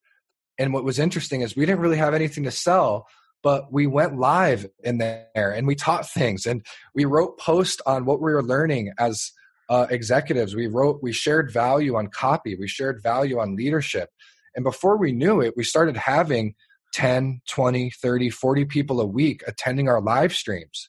And 0.59 0.75
what 0.75 0.85
was 0.85 0.99
interesting 0.99 1.41
is 1.41 1.57
we 1.57 1.65
didn't 1.65 1.81
really 1.81 1.97
have 1.97 2.13
anything 2.13 2.45
to 2.45 2.51
sell, 2.51 3.07
but 3.43 3.73
we 3.73 3.87
went 3.87 4.19
live 4.19 4.67
in 4.83 4.99
there 4.99 5.27
and 5.35 5.67
we 5.67 5.75
taught 5.75 6.09
things 6.09 6.47
and 6.47 6.65
we 6.95 7.05
wrote 7.05 7.39
posts 7.39 7.81
on 7.87 8.05
what 8.05 8.21
we 8.21 8.33
were 8.33 8.43
learning 8.43 8.93
as 8.99 9.33
uh, 9.71 9.87
executives. 9.91 10.57
We 10.57 10.67
wrote 10.67 11.03
we 11.03 11.13
shared 11.13 11.53
value 11.53 11.97
on 11.97 12.09
copy 12.09 12.57
we 12.57 12.69
shared 12.69 13.03
value 13.03 13.39
on 13.39 13.57
leadership 13.57 14.11
and 14.55 14.65
before 14.65 14.97
we 14.97 15.13
knew 15.13 15.41
it 15.41 15.55
we 15.57 15.65
started 15.65 15.97
having 15.97 16.55
10 16.95 17.43
20 17.49 17.91
30 17.91 18.31
40 18.31 18.65
people 18.65 19.01
a 19.01 19.07
week 19.07 19.43
attending 19.47 19.89
our 19.89 20.01
live 20.01 20.35
streams 20.35 20.89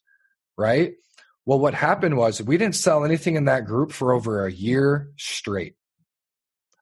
right? 0.57 0.93
Well 1.45 1.59
what 1.59 1.73
happened 1.73 2.17
was 2.17 2.41
we 2.41 2.57
didn't 2.57 2.75
sell 2.75 3.03
anything 3.03 3.35
in 3.35 3.45
that 3.45 3.65
group 3.65 3.91
for 3.91 4.13
over 4.13 4.45
a 4.45 4.51
year 4.51 5.09
straight 5.17 5.75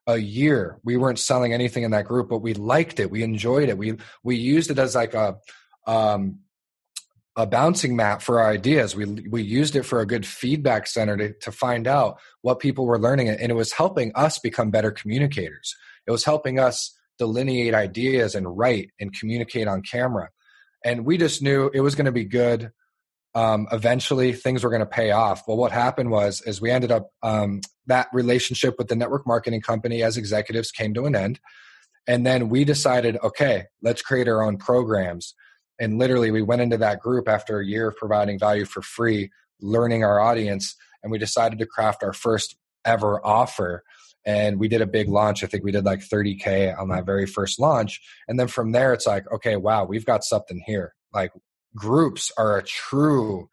a 0.08 0.16
year 0.16 0.80
we 0.82 0.96
weren't 0.96 1.18
selling 1.18 1.52
anything 1.52 1.84
in 1.84 1.92
that 1.92 2.06
group 2.06 2.28
but 2.28 2.38
we 2.38 2.54
liked 2.54 2.98
it 2.98 3.10
we 3.10 3.22
enjoyed 3.22 3.68
it 3.68 3.78
we 3.78 3.96
we 4.24 4.34
used 4.34 4.70
it 4.70 4.78
as 4.78 4.96
like 4.96 5.14
a 5.14 5.36
um, 5.86 6.40
a 7.38 7.46
bouncing 7.46 7.94
mat 7.94 8.20
for 8.20 8.40
our 8.40 8.50
ideas. 8.50 8.96
We 8.96 9.04
we 9.30 9.42
used 9.42 9.76
it 9.76 9.84
for 9.84 10.00
a 10.00 10.06
good 10.06 10.26
feedback 10.26 10.88
center 10.88 11.16
to, 11.16 11.32
to 11.34 11.52
find 11.52 11.86
out 11.86 12.18
what 12.42 12.58
people 12.58 12.84
were 12.84 12.98
learning, 12.98 13.28
and 13.28 13.40
it 13.40 13.54
was 13.54 13.72
helping 13.72 14.10
us 14.16 14.40
become 14.40 14.72
better 14.72 14.90
communicators. 14.90 15.74
It 16.08 16.10
was 16.10 16.24
helping 16.24 16.58
us 16.58 16.98
delineate 17.16 17.74
ideas 17.74 18.34
and 18.34 18.58
write 18.58 18.90
and 18.98 19.16
communicate 19.16 19.68
on 19.68 19.82
camera. 19.82 20.30
And 20.84 21.04
we 21.04 21.16
just 21.16 21.40
knew 21.40 21.70
it 21.72 21.80
was 21.80 21.94
going 21.94 22.06
to 22.06 22.12
be 22.12 22.24
good. 22.24 22.72
Um, 23.38 23.68
eventually, 23.70 24.32
things 24.32 24.64
were 24.64 24.70
going 24.70 24.80
to 24.80 24.86
pay 24.86 25.12
off. 25.12 25.46
Well, 25.46 25.56
what 25.56 25.70
happened 25.70 26.10
was, 26.10 26.40
is 26.40 26.60
we 26.60 26.72
ended 26.72 26.90
up 26.90 27.10
um, 27.22 27.60
that 27.86 28.08
relationship 28.12 28.74
with 28.78 28.88
the 28.88 28.96
network 28.96 29.26
marketing 29.26 29.60
company 29.60 30.02
as 30.02 30.16
executives 30.16 30.72
came 30.72 30.92
to 30.94 31.06
an 31.06 31.14
end, 31.14 31.38
and 32.08 32.26
then 32.26 32.48
we 32.48 32.64
decided, 32.64 33.16
okay, 33.22 33.66
let's 33.82 34.02
create 34.02 34.28
our 34.28 34.42
own 34.42 34.56
programs. 34.56 35.34
And 35.78 35.98
literally 35.98 36.30
we 36.30 36.42
went 36.42 36.62
into 36.62 36.78
that 36.78 37.00
group 37.00 37.28
after 37.28 37.60
a 37.60 37.66
year 37.66 37.88
of 37.88 37.96
providing 37.96 38.38
value 38.38 38.64
for 38.64 38.82
free 38.82 39.30
learning 39.60 40.02
our 40.04 40.18
audience 40.18 40.74
and 41.02 41.12
we 41.12 41.18
decided 41.18 41.58
to 41.58 41.66
craft 41.66 42.02
our 42.02 42.12
first 42.12 42.56
ever 42.84 43.24
offer. 43.24 43.84
And 44.24 44.58
we 44.58 44.68
did 44.68 44.82
a 44.82 44.86
big 44.86 45.08
launch. 45.08 45.44
I 45.44 45.46
think 45.46 45.62
we 45.64 45.72
did 45.72 45.84
like 45.84 46.00
30k 46.00 46.76
on 46.78 46.88
that 46.88 47.06
very 47.06 47.26
first 47.26 47.60
launch. 47.60 48.00
And 48.26 48.38
then 48.38 48.48
from 48.48 48.72
there 48.72 48.92
it's 48.92 49.06
like 49.06 49.30
okay 49.32 49.56
wow 49.56 49.84
we've 49.84 50.06
got 50.06 50.24
something 50.24 50.62
here. 50.66 50.94
Like 51.12 51.32
groups 51.74 52.32
are 52.36 52.58
a 52.58 52.62
true 52.62 53.48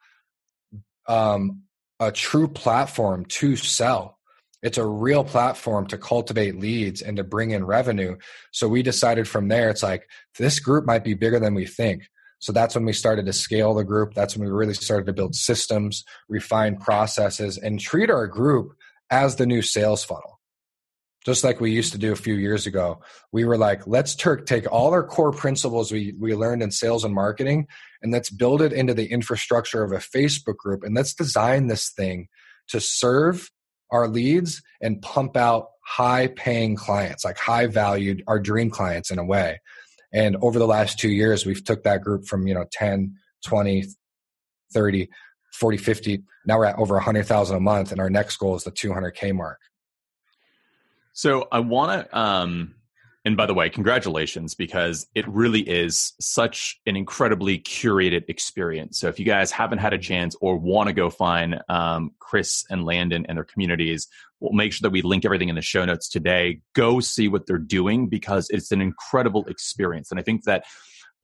um 1.08 1.62
a 2.00 2.12
true 2.12 2.48
platform 2.48 3.26
to 3.26 3.56
sell 3.56 4.18
it's 4.64 4.78
a 4.78 4.86
real 4.86 5.24
platform 5.24 5.86
to 5.86 5.98
cultivate 5.98 6.58
leads 6.58 7.02
and 7.02 7.18
to 7.18 7.24
bring 7.24 7.52
in 7.52 7.66
revenue 7.66 8.16
so 8.52 8.68
we 8.68 8.82
decided 8.82 9.28
from 9.28 9.48
there 9.48 9.70
it's 9.70 9.84
like 9.84 10.08
this 10.40 10.60
group 10.60 10.86
might 10.86 11.04
be 11.04 11.14
bigger 11.14 11.40
than 11.40 11.54
we 11.54 11.66
think 11.66 12.10
so 12.40 12.52
that's 12.52 12.76
when 12.76 12.86
we 12.86 12.94
started 12.94 13.26
to 13.26 13.34
scale 13.34 13.74
the 13.74 13.84
group. 13.84 14.14
That's 14.14 14.38
when 14.38 14.48
we 14.48 14.54
really 14.54 14.76
started 14.76 15.08
to 15.08 15.14
build 15.14 15.34
systems, 15.34 16.04
refine 16.30 16.78
processes, 16.78 17.58
and 17.58 17.80
treat 17.80 18.12
our 18.12 18.28
group 18.28 18.76
as 19.10 19.36
the 19.36 19.48
new 19.48 19.64
sales 19.64 20.04
funnel. 20.04 20.40
Just 21.26 21.44
like 21.44 21.60
we 21.60 21.72
used 21.72 21.94
to 21.94 21.98
do 21.98 22.12
a 22.12 22.16
few 22.16 22.36
years 22.36 22.68
ago. 22.68 23.02
We 23.32 23.46
were 23.46 23.58
like, 23.58 23.88
let's 23.88 24.14
take 24.14 24.72
all 24.72 24.92
our 24.92 25.04
core 25.04 25.32
principles 25.32 25.92
we, 25.92 26.14
we 26.20 26.36
learned 26.36 26.62
in 26.62 26.70
sales 26.70 27.04
and 27.04 27.16
marketing 27.16 27.68
and 28.06 28.14
let's 28.14 28.30
build 28.30 28.62
it 28.62 28.72
into 28.72 28.94
the 28.94 29.08
infrastructure 29.08 29.84
of 29.84 29.92
a 29.92 29.98
Facebook 29.98 30.58
group 30.58 30.84
and 30.84 30.94
let's 30.94 31.16
design 31.16 31.66
this 31.66 31.90
thing 31.90 32.28
to 32.68 32.80
serve 32.80 33.50
our 33.90 34.08
leads 34.08 34.62
and 34.80 35.02
pump 35.02 35.36
out 35.36 35.70
high 35.84 36.28
paying 36.28 36.76
clients, 36.76 37.26
like 37.26 37.36
high 37.36 37.66
valued, 37.66 38.24
our 38.28 38.40
dream 38.40 38.70
clients 38.70 39.10
in 39.10 39.18
a 39.18 39.26
way. 39.26 39.60
And 40.14 40.36
over 40.44 40.60
the 40.60 40.68
last 40.68 41.00
two 41.00 41.10
years, 41.10 41.48
we've 41.48 41.64
took 41.64 41.84
that 41.84 42.04
group 42.04 42.26
from, 42.28 42.46
you 42.46 42.54
know, 42.54 42.66
10, 42.72 43.16
20, 43.44 43.86
30, 44.72 45.10
40, 45.54 45.78
50. 45.78 46.24
Now 46.46 46.60
we're 46.60 46.66
at 46.66 46.78
over 46.78 46.94
100,000 46.94 47.58
a 47.58 47.60
month. 47.60 47.92
And 47.92 48.00
our 48.00 48.12
next 48.12 48.38
goal 48.38 48.56
is 48.56 48.66
the 48.66 48.72
200K 48.72 49.34
mark. 49.34 49.58
So 51.14 51.48
I 51.52 51.62
want 51.62 52.08
to, 52.08 52.20
um, 52.20 52.76
and 53.26 53.36
by 53.36 53.48
the 53.48 53.56
way, 53.56 53.70
congratulations 53.70 54.54
because 54.54 55.08
it 55.16 55.28
really 55.28 55.62
is 55.62 56.14
such 56.20 56.80
an 56.86 56.96
incredibly 56.96 57.58
curated 57.58 58.24
experience. 58.28 59.00
So 59.00 59.08
if 59.08 59.20
you 59.20 59.26
guys 59.26 59.52
haven't 59.52 59.80
had 59.80 59.94
a 59.94 59.98
chance 59.98 60.36
or 60.42 60.58
want 60.58 60.88
to 60.88 60.94
go 60.94 61.10
find 61.10 61.60
um, 61.68 62.12
Chris 62.20 62.64
and 62.70 62.86
Landon 62.86 63.26
and 63.28 63.38
their 63.38 63.44
communities, 63.44 64.08
we'll 64.40 64.54
make 64.54 64.74
sure 64.74 64.86
that 64.86 64.92
we 64.92 65.02
link 65.02 65.26
everything 65.26 65.50
in 65.50 65.56
the 65.56 65.64
show 65.64 65.84
notes 65.84 66.08
today. 66.08 66.62
Go 66.74 67.00
see 67.00 67.28
what 67.28 67.48
they're 67.48 67.58
doing 67.58 68.08
because 68.08 68.48
it's 68.52 68.72
an 68.72 68.80
incredible 68.80 69.44
experience. 69.46 70.12
And 70.12 70.20
I 70.20 70.24
think 70.24 70.44
that 70.44 70.66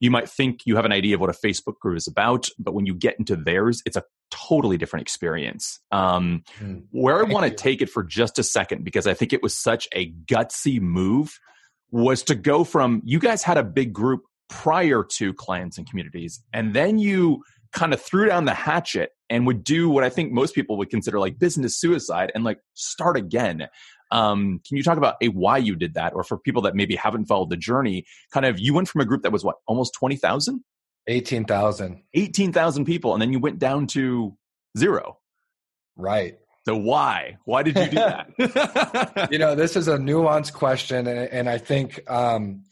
you 0.00 0.10
might 0.10 0.28
think 0.28 0.62
you 0.66 0.74
have 0.74 0.84
an 0.84 0.90
idea 0.90 1.14
of 1.14 1.20
what 1.20 1.30
a 1.30 1.32
Facebook 1.32 1.78
group 1.78 1.96
is 1.96 2.08
about, 2.08 2.48
but 2.58 2.74
when 2.74 2.84
you 2.84 2.94
get 2.94 3.16
into 3.20 3.36
theirs, 3.36 3.80
it's 3.86 3.96
a 3.96 4.02
totally 4.32 4.76
different 4.76 5.02
experience. 5.02 5.78
Um, 5.92 6.42
mm. 6.58 6.82
Where 6.90 7.20
I 7.20 7.22
want 7.22 7.48
to 7.48 7.54
take 7.54 7.80
it 7.80 7.88
for 7.88 8.02
just 8.02 8.40
a 8.40 8.42
second, 8.42 8.82
because 8.82 9.06
I 9.06 9.14
think 9.14 9.32
it 9.32 9.44
was 9.44 9.56
such 9.56 9.86
a 9.94 10.10
gutsy 10.10 10.80
move, 10.80 11.38
was 11.92 12.22
to 12.24 12.34
go 12.34 12.64
from 12.64 13.02
you 13.04 13.18
guys 13.18 13.42
had 13.42 13.58
a 13.58 13.62
big 13.62 13.92
group 13.92 14.22
prior 14.48 15.04
to 15.04 15.32
clients 15.34 15.78
and 15.78 15.88
communities, 15.88 16.42
and 16.52 16.74
then 16.74 16.98
you 16.98 17.42
kind 17.72 17.94
of 17.94 18.00
threw 18.00 18.26
down 18.26 18.44
the 18.44 18.54
hatchet 18.54 19.10
and 19.30 19.46
would 19.46 19.64
do 19.64 19.88
what 19.88 20.04
I 20.04 20.10
think 20.10 20.32
most 20.32 20.54
people 20.54 20.76
would 20.76 20.90
consider 20.90 21.18
like 21.20 21.38
business 21.38 21.78
suicide 21.78 22.32
and 22.34 22.44
like 22.44 22.58
start 22.74 23.16
again. 23.16 23.68
Um, 24.10 24.60
can 24.66 24.76
you 24.76 24.82
talk 24.82 24.98
about 24.98 25.14
a 25.22 25.28
why 25.28 25.56
you 25.56 25.76
did 25.76 25.94
that, 25.94 26.12
or 26.14 26.24
for 26.24 26.36
people 26.38 26.62
that 26.62 26.74
maybe 26.74 26.96
haven't 26.96 27.26
followed 27.26 27.48
the 27.50 27.56
journey? 27.56 28.04
Kind 28.32 28.44
of, 28.44 28.58
you 28.58 28.74
went 28.74 28.88
from 28.88 29.00
a 29.00 29.04
group 29.04 29.22
that 29.22 29.32
was 29.32 29.44
what 29.44 29.56
almost 29.66 29.94
twenty 29.94 30.16
thousand. 30.16 30.64
18,000. 31.08 32.02
18,000 32.14 32.84
people. 32.84 33.12
And 33.12 33.20
then 33.20 33.32
you 33.32 33.40
went 33.40 33.58
down 33.58 33.86
to 33.88 34.36
zero. 34.78 35.18
Right. 35.96 36.38
So 36.64 36.76
why? 36.76 37.38
Why 37.44 37.62
did 37.62 37.76
you 37.76 37.86
do 37.86 37.96
that? 37.96 39.28
you 39.30 39.38
know, 39.38 39.54
this 39.54 39.76
is 39.76 39.88
a 39.88 39.98
nuanced 39.98 40.52
question, 40.52 41.06
and, 41.06 41.18
and 41.18 41.48
I 41.48 41.58
think 41.58 42.00
um, 42.10 42.64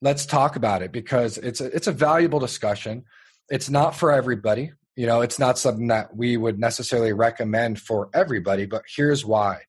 let's 0.00 0.26
talk 0.26 0.56
about 0.56 0.82
it 0.82 0.92
because 0.92 1.38
it's 1.38 1.60
a, 1.60 1.66
it's 1.66 1.86
a 1.86 1.92
valuable 1.92 2.40
discussion. 2.40 3.04
It's 3.48 3.68
not 3.68 3.94
for 3.94 4.10
everybody. 4.10 4.72
You 4.96 5.06
know, 5.06 5.20
it's 5.20 5.38
not 5.38 5.58
something 5.58 5.88
that 5.88 6.16
we 6.16 6.36
would 6.36 6.58
necessarily 6.58 7.12
recommend 7.12 7.80
for 7.80 8.08
everybody. 8.14 8.64
But 8.66 8.84
here's 8.96 9.24
why: 9.24 9.62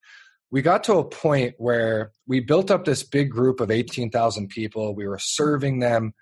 we 0.52 0.62
got 0.62 0.86
to 0.86 0.94
a 0.96 1.04
point 1.04 1.56
where 1.58 2.12
we 2.28 2.40
built 2.40 2.72
up 2.72 2.86
this 2.86 3.04
big 3.04 3.32
group 3.32 3.60
of 3.60 3.70
eighteen 3.72 4.12
thousand 4.12 4.50
people. 4.50 4.96
We 4.96 5.08
were 5.08 5.20
serving 5.20 5.80
them 5.80 6.14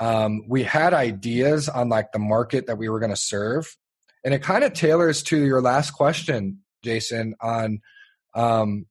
um, 0.00 0.42
we 0.48 0.62
had 0.62 0.94
ideas 0.94 1.68
on 1.68 1.88
like 1.88 2.12
the 2.12 2.18
market 2.18 2.66
that 2.66 2.78
we 2.78 2.88
were 2.88 3.00
going 3.00 3.10
to 3.10 3.16
serve 3.16 3.76
and 4.24 4.34
it 4.34 4.42
kind 4.42 4.64
of 4.64 4.72
tailors 4.72 5.22
to 5.22 5.44
your 5.44 5.60
last 5.60 5.92
question 5.92 6.58
jason 6.84 7.34
on 7.40 7.80
um, 8.34 8.86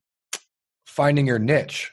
finding 0.86 1.26
your 1.26 1.38
niche 1.38 1.92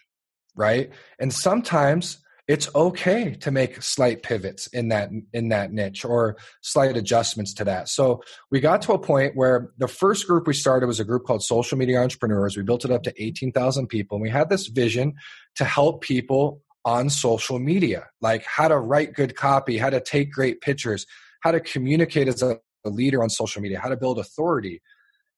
right? 0.55 0.89
And 1.19 1.33
sometimes 1.33 2.19
it's 2.47 2.73
okay 2.75 3.33
to 3.41 3.49
make 3.49 3.81
slight 3.81 4.21
pivots 4.21 4.67
in 4.67 4.89
that 4.89 5.09
in 5.33 5.49
that 5.49 5.71
niche 5.71 6.05
or 6.05 6.37
slight 6.61 6.95
adjustments 6.95 7.53
to 7.55 7.63
that. 7.63 7.89
So 7.89 8.21
we 8.51 8.59
got 8.59 8.83
to 8.83 8.93
a 8.93 8.99
point 8.99 9.35
where 9.35 9.71
the 9.79 9.87
first 9.87 10.27
group 10.27 10.45
we 10.45 10.53
started 10.53 10.85
was 10.85 10.99
a 10.99 11.05
group 11.05 11.25
called 11.25 11.43
social 11.43 11.77
media 11.77 11.99
entrepreneurs. 12.01 12.55
We 12.55 12.63
built 12.63 12.85
it 12.85 12.91
up 12.91 13.03
to 13.03 13.13
18000 13.21 13.87
people 13.87 14.17
and 14.17 14.21
we 14.21 14.29
had 14.29 14.49
this 14.49 14.67
vision 14.67 15.15
to 15.55 15.65
help 15.65 16.01
people 16.01 16.61
on 16.83 17.09
social 17.09 17.57
media, 17.57 18.09
like 18.21 18.45
how 18.45 18.67
to 18.67 18.77
write 18.77 19.13
good 19.13 19.35
copy, 19.35 19.79
how 19.79 19.89
to 19.89 19.99
take 19.99 20.31
great 20.31 20.61
pictures, 20.61 21.07
how 21.41 21.49
to 21.51 21.59
communicate 21.59 22.27
as 22.27 22.43
a, 22.43 22.59
a 22.85 22.89
leader 22.89 23.23
on 23.23 23.29
social 23.29 23.61
media, 23.61 23.79
how 23.79 23.89
to 23.89 23.97
build 23.97 24.19
authority. 24.19 24.81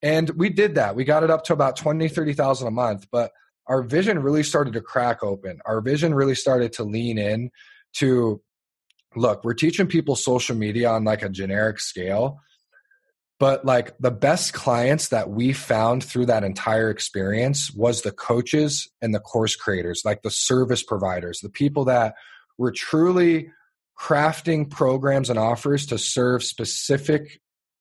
And 0.01 0.29
we 0.31 0.49
did 0.49 0.75
that. 0.75 0.95
We 0.95 1.03
got 1.03 1.23
it 1.23 1.31
up 1.31 1.43
to 1.45 1.53
about 1.53 1.75
20, 1.75 2.07
30,000 2.07 2.67
a 2.67 2.71
month, 2.71 3.07
but 3.11 3.31
our 3.67 3.81
vision 3.81 4.19
really 4.19 4.43
started 4.43 4.73
to 4.73 4.81
crack 4.81 5.23
open. 5.23 5.59
Our 5.65 5.81
vision 5.81 6.13
really 6.13 6.35
started 6.35 6.73
to 6.73 6.83
lean 6.83 7.17
in 7.17 7.51
to 7.95 8.41
look, 9.15 9.43
we're 9.43 9.53
teaching 9.53 9.87
people 9.87 10.15
social 10.15 10.55
media 10.55 10.91
on 10.91 11.03
like 11.03 11.23
a 11.23 11.29
generic 11.29 11.79
scale, 11.79 12.39
but 13.39 13.65
like 13.65 13.97
the 13.99 14.11
best 14.11 14.53
clients 14.53 15.09
that 15.09 15.29
we 15.29 15.53
found 15.53 16.03
through 16.03 16.27
that 16.27 16.43
entire 16.43 16.89
experience 16.89 17.71
was 17.73 18.01
the 18.01 18.11
coaches 18.11 18.89
and 19.01 19.13
the 19.13 19.19
course 19.19 19.55
creators 19.55 20.03
like 20.05 20.21
the 20.21 20.31
service 20.31 20.83
providers 20.83 21.39
the 21.41 21.49
people 21.49 21.85
that 21.85 22.15
were 22.57 22.71
truly 22.71 23.51
crafting 23.99 24.69
programs 24.69 25.29
and 25.29 25.39
offers 25.39 25.85
to 25.87 25.97
serve 25.97 26.43
specific 26.43 27.39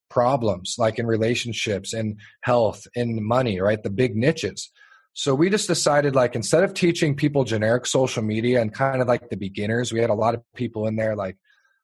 problems 0.08 0.76
like 0.78 0.98
in 0.98 1.06
relationships 1.06 1.92
and 1.92 2.18
health 2.40 2.86
and 2.96 3.22
money 3.22 3.60
right? 3.60 3.82
The 3.82 3.90
big 3.90 4.16
niches. 4.16 4.70
So 5.12 5.34
we 5.34 5.50
just 5.50 5.66
decided 5.66 6.14
like 6.14 6.34
instead 6.34 6.62
of 6.62 6.74
teaching 6.74 7.16
people 7.16 7.44
generic 7.44 7.86
social 7.86 8.22
media 8.22 8.60
and 8.60 8.72
kind 8.72 9.02
of 9.02 9.08
like 9.08 9.28
the 9.30 9.36
beginners 9.36 9.92
we 9.92 10.00
had 10.00 10.10
a 10.10 10.14
lot 10.14 10.34
of 10.34 10.42
people 10.54 10.86
in 10.86 10.96
there 10.96 11.16
like 11.16 11.36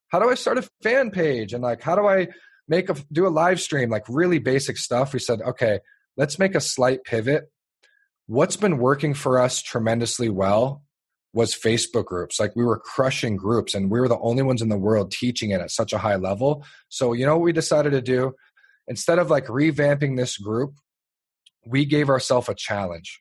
how 0.08 0.18
do 0.18 0.28
i 0.28 0.34
start 0.34 0.58
a 0.58 0.68
fan 0.82 1.10
page? 1.10 1.52
And 1.52 1.62
like 1.62 1.82
how 1.82 1.96
do 1.96 2.06
i 2.06 2.28
make 2.68 2.88
a 2.88 2.96
do 3.10 3.26
a 3.26 3.28
live 3.28 3.60
stream? 3.60 3.90
Like 3.90 4.04
really 4.08 4.38
basic 4.38 4.76
stuff. 4.76 5.12
We 5.12 5.18
said 5.18 5.40
okay 5.42 5.80
let's 6.16 6.38
make 6.38 6.54
a 6.54 6.60
slight 6.60 7.04
pivot. 7.04 7.44
What's 8.26 8.56
been 8.56 8.78
working 8.78 9.14
for 9.14 9.38
us 9.38 9.60
tremendously 9.62 10.28
well 10.28 10.82
was 11.32 11.54
facebook 11.54 12.04
groups. 12.06 12.38
Like 12.38 12.54
we 12.54 12.64
were 12.64 12.78
crushing 12.78 13.36
groups 13.36 13.74
and 13.74 13.90
we 13.90 14.00
were 14.00 14.08
the 14.08 14.18
only 14.18 14.42
ones 14.42 14.60
in 14.60 14.68
the 14.68 14.78
world 14.78 15.10
teaching 15.10 15.50
it 15.50 15.60
at 15.60 15.70
such 15.70 15.92
a 15.92 15.98
high 15.98 16.16
level. 16.16 16.64
So 16.88 17.12
you 17.14 17.24
know 17.24 17.36
what 17.36 17.44
we 17.44 17.52
decided 17.52 17.90
to 17.90 18.02
do? 18.02 18.34
Instead 18.86 19.18
of 19.18 19.30
like 19.30 19.46
revamping 19.46 20.16
this 20.16 20.36
group 20.36 20.74
we 21.64 21.84
gave 21.84 22.08
ourselves 22.08 22.48
a 22.48 22.54
challenge. 22.54 23.20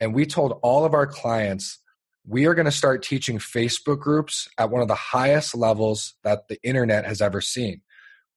And 0.00 0.14
we 0.14 0.26
told 0.26 0.58
all 0.62 0.84
of 0.84 0.94
our 0.94 1.06
clients 1.06 1.78
we 2.26 2.46
are 2.46 2.54
going 2.54 2.66
to 2.66 2.72
start 2.72 3.02
teaching 3.02 3.38
facebook 3.38 3.98
groups 3.98 4.46
at 4.58 4.70
one 4.70 4.82
of 4.82 4.88
the 4.88 4.94
highest 4.94 5.56
levels 5.56 6.14
that 6.22 6.48
the 6.48 6.58
internet 6.62 7.06
has 7.06 7.22
ever 7.22 7.40
seen. 7.40 7.80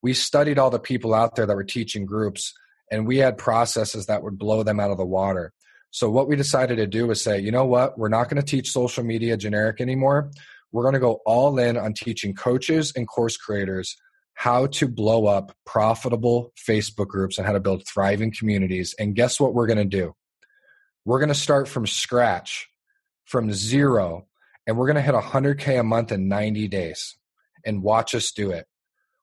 We 0.01 0.13
studied 0.13 0.57
all 0.57 0.69
the 0.69 0.79
people 0.79 1.13
out 1.13 1.35
there 1.35 1.45
that 1.45 1.55
were 1.55 1.63
teaching 1.63 2.05
groups 2.05 2.53
and 2.91 3.05
we 3.05 3.17
had 3.17 3.37
processes 3.37 4.05
that 4.05 4.23
would 4.23 4.37
blow 4.37 4.63
them 4.63 4.79
out 4.79 4.91
of 4.91 4.97
the 4.97 5.05
water. 5.05 5.53
So 5.93 6.09
what 6.09 6.27
we 6.27 6.35
decided 6.35 6.77
to 6.77 6.87
do 6.87 7.05
was 7.05 7.23
say, 7.23 7.39
you 7.39 7.51
know 7.51 7.65
what, 7.65 7.99
we're 7.99 8.09
not 8.09 8.27
going 8.27 8.41
to 8.41 8.45
teach 8.45 8.71
social 8.71 9.03
media 9.03 9.37
generic 9.37 9.79
anymore. 9.79 10.31
We're 10.71 10.81
going 10.81 10.95
to 10.95 10.99
go 10.99 11.19
all 11.23 11.59
in 11.59 11.77
on 11.77 11.93
teaching 11.93 12.33
coaches 12.33 12.91
and 12.95 13.07
course 13.07 13.37
creators 13.37 13.95
how 14.33 14.65
to 14.65 14.87
blow 14.87 15.27
up 15.27 15.55
profitable 15.67 16.51
Facebook 16.57 17.09
groups 17.09 17.37
and 17.37 17.45
how 17.45 17.53
to 17.53 17.59
build 17.59 17.85
thriving 17.87 18.33
communities. 18.33 18.95
And 18.97 19.13
guess 19.13 19.39
what 19.39 19.53
we're 19.53 19.67
going 19.67 19.77
to 19.77 19.85
do? 19.85 20.15
We're 21.05 21.19
going 21.19 21.29
to 21.29 21.35
start 21.35 21.67
from 21.67 21.85
scratch, 21.85 22.69
from 23.25 23.53
zero, 23.53 24.25
and 24.65 24.79
we're 24.79 24.87
going 24.87 24.95
to 24.95 25.01
hit 25.03 25.13
100K 25.13 25.79
a 25.79 25.83
month 25.83 26.11
in 26.11 26.27
90 26.27 26.69
days 26.69 27.17
and 27.63 27.83
watch 27.83 28.15
us 28.15 28.31
do 28.31 28.49
it. 28.49 28.65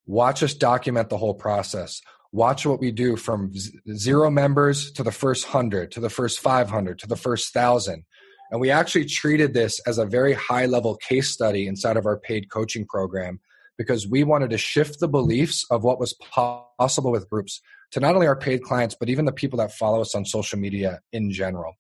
Watch 0.07 0.45
us 0.45 0.55
document 0.55 1.09
the 1.09 1.17
whole 1.17 1.35
process. 1.35 2.01
Watch 2.33 2.65
what 2.65 2.81
we 2.81 2.93
do 2.93 3.17
from 3.17 3.53
zero 3.93 4.31
members 4.31 4.93
to 4.93 5.03
the 5.03 5.11
first 5.13 5.47
hundred, 5.47 5.91
to 5.93 6.01
the 6.01 6.11
first 6.11 6.39
500, 6.39 6.99
to 7.01 7.07
the 7.07 7.17
first 7.17 7.53
thousand. 7.53 8.05
And 8.51 8.61
we 8.61 8.71
actually 8.71 9.05
treated 9.05 9.55
this 9.55 9.81
as 9.87 9.99
a 9.99 10.07
very 10.07 10.33
high 10.33 10.67
level 10.67 10.97
case 10.97 11.31
study 11.31 11.67
inside 11.67 11.97
of 11.97 12.07
our 12.07 12.19
paid 12.19 12.51
coaching 12.51 12.87
program 12.87 13.41
because 13.79 14.07
we 14.07 14.25
wanted 14.25 14.51
to 14.51 14.59
shift 14.59 15.01
the 15.01 15.09
beliefs 15.09 15.65
of 15.71 15.83
what 15.83 15.99
was 15.99 16.15
possible 16.15 17.11
with 17.11 17.31
groups 17.31 17.61
to 17.93 18.01
not 18.01 18.15
only 18.15 18.27
our 18.27 18.37
paid 18.37 18.63
clients, 18.63 18.95
but 18.99 19.09
even 19.09 19.25
the 19.25 19.33
people 19.33 19.57
that 19.59 19.73
follow 19.73 20.01
us 20.01 20.15
on 20.15 20.25
social 20.25 20.59
media 20.59 21.01
in 21.13 21.31
general. 21.33 21.75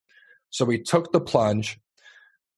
So 0.51 0.65
we 0.65 0.81
took 0.81 1.13
the 1.13 1.21
plunge. 1.21 1.79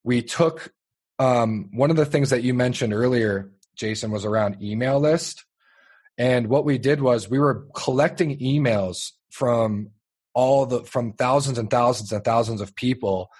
We 0.05 0.22
took 0.22 0.72
um, 1.18 1.70
one 1.72 1.90
of 1.90 1.96
the 1.96 2.07
things 2.07 2.31
that 2.31 2.42
you 2.42 2.55
mentioned 2.55 2.92
earlier, 2.92 3.50
Jason, 3.76 4.11
was 4.11 4.24
around 4.24 4.62
email 4.62 4.98
list. 4.98 5.44
And 6.18 6.48
what 6.48 6.64
we 6.64 6.79
did 6.79 7.01
was 7.01 7.29
we 7.29 7.38
were 7.38 7.66
collecting 7.75 8.38
emails 8.38 9.12
from 9.31 9.90
all 10.35 10.66
the 10.66 10.85
from 10.85 11.12
thousands 11.14 11.59
and 11.59 11.70
thousands 11.70 12.12
and 12.12 12.25
thousands 12.25 12.61
of 12.61 12.75
people 12.75 13.31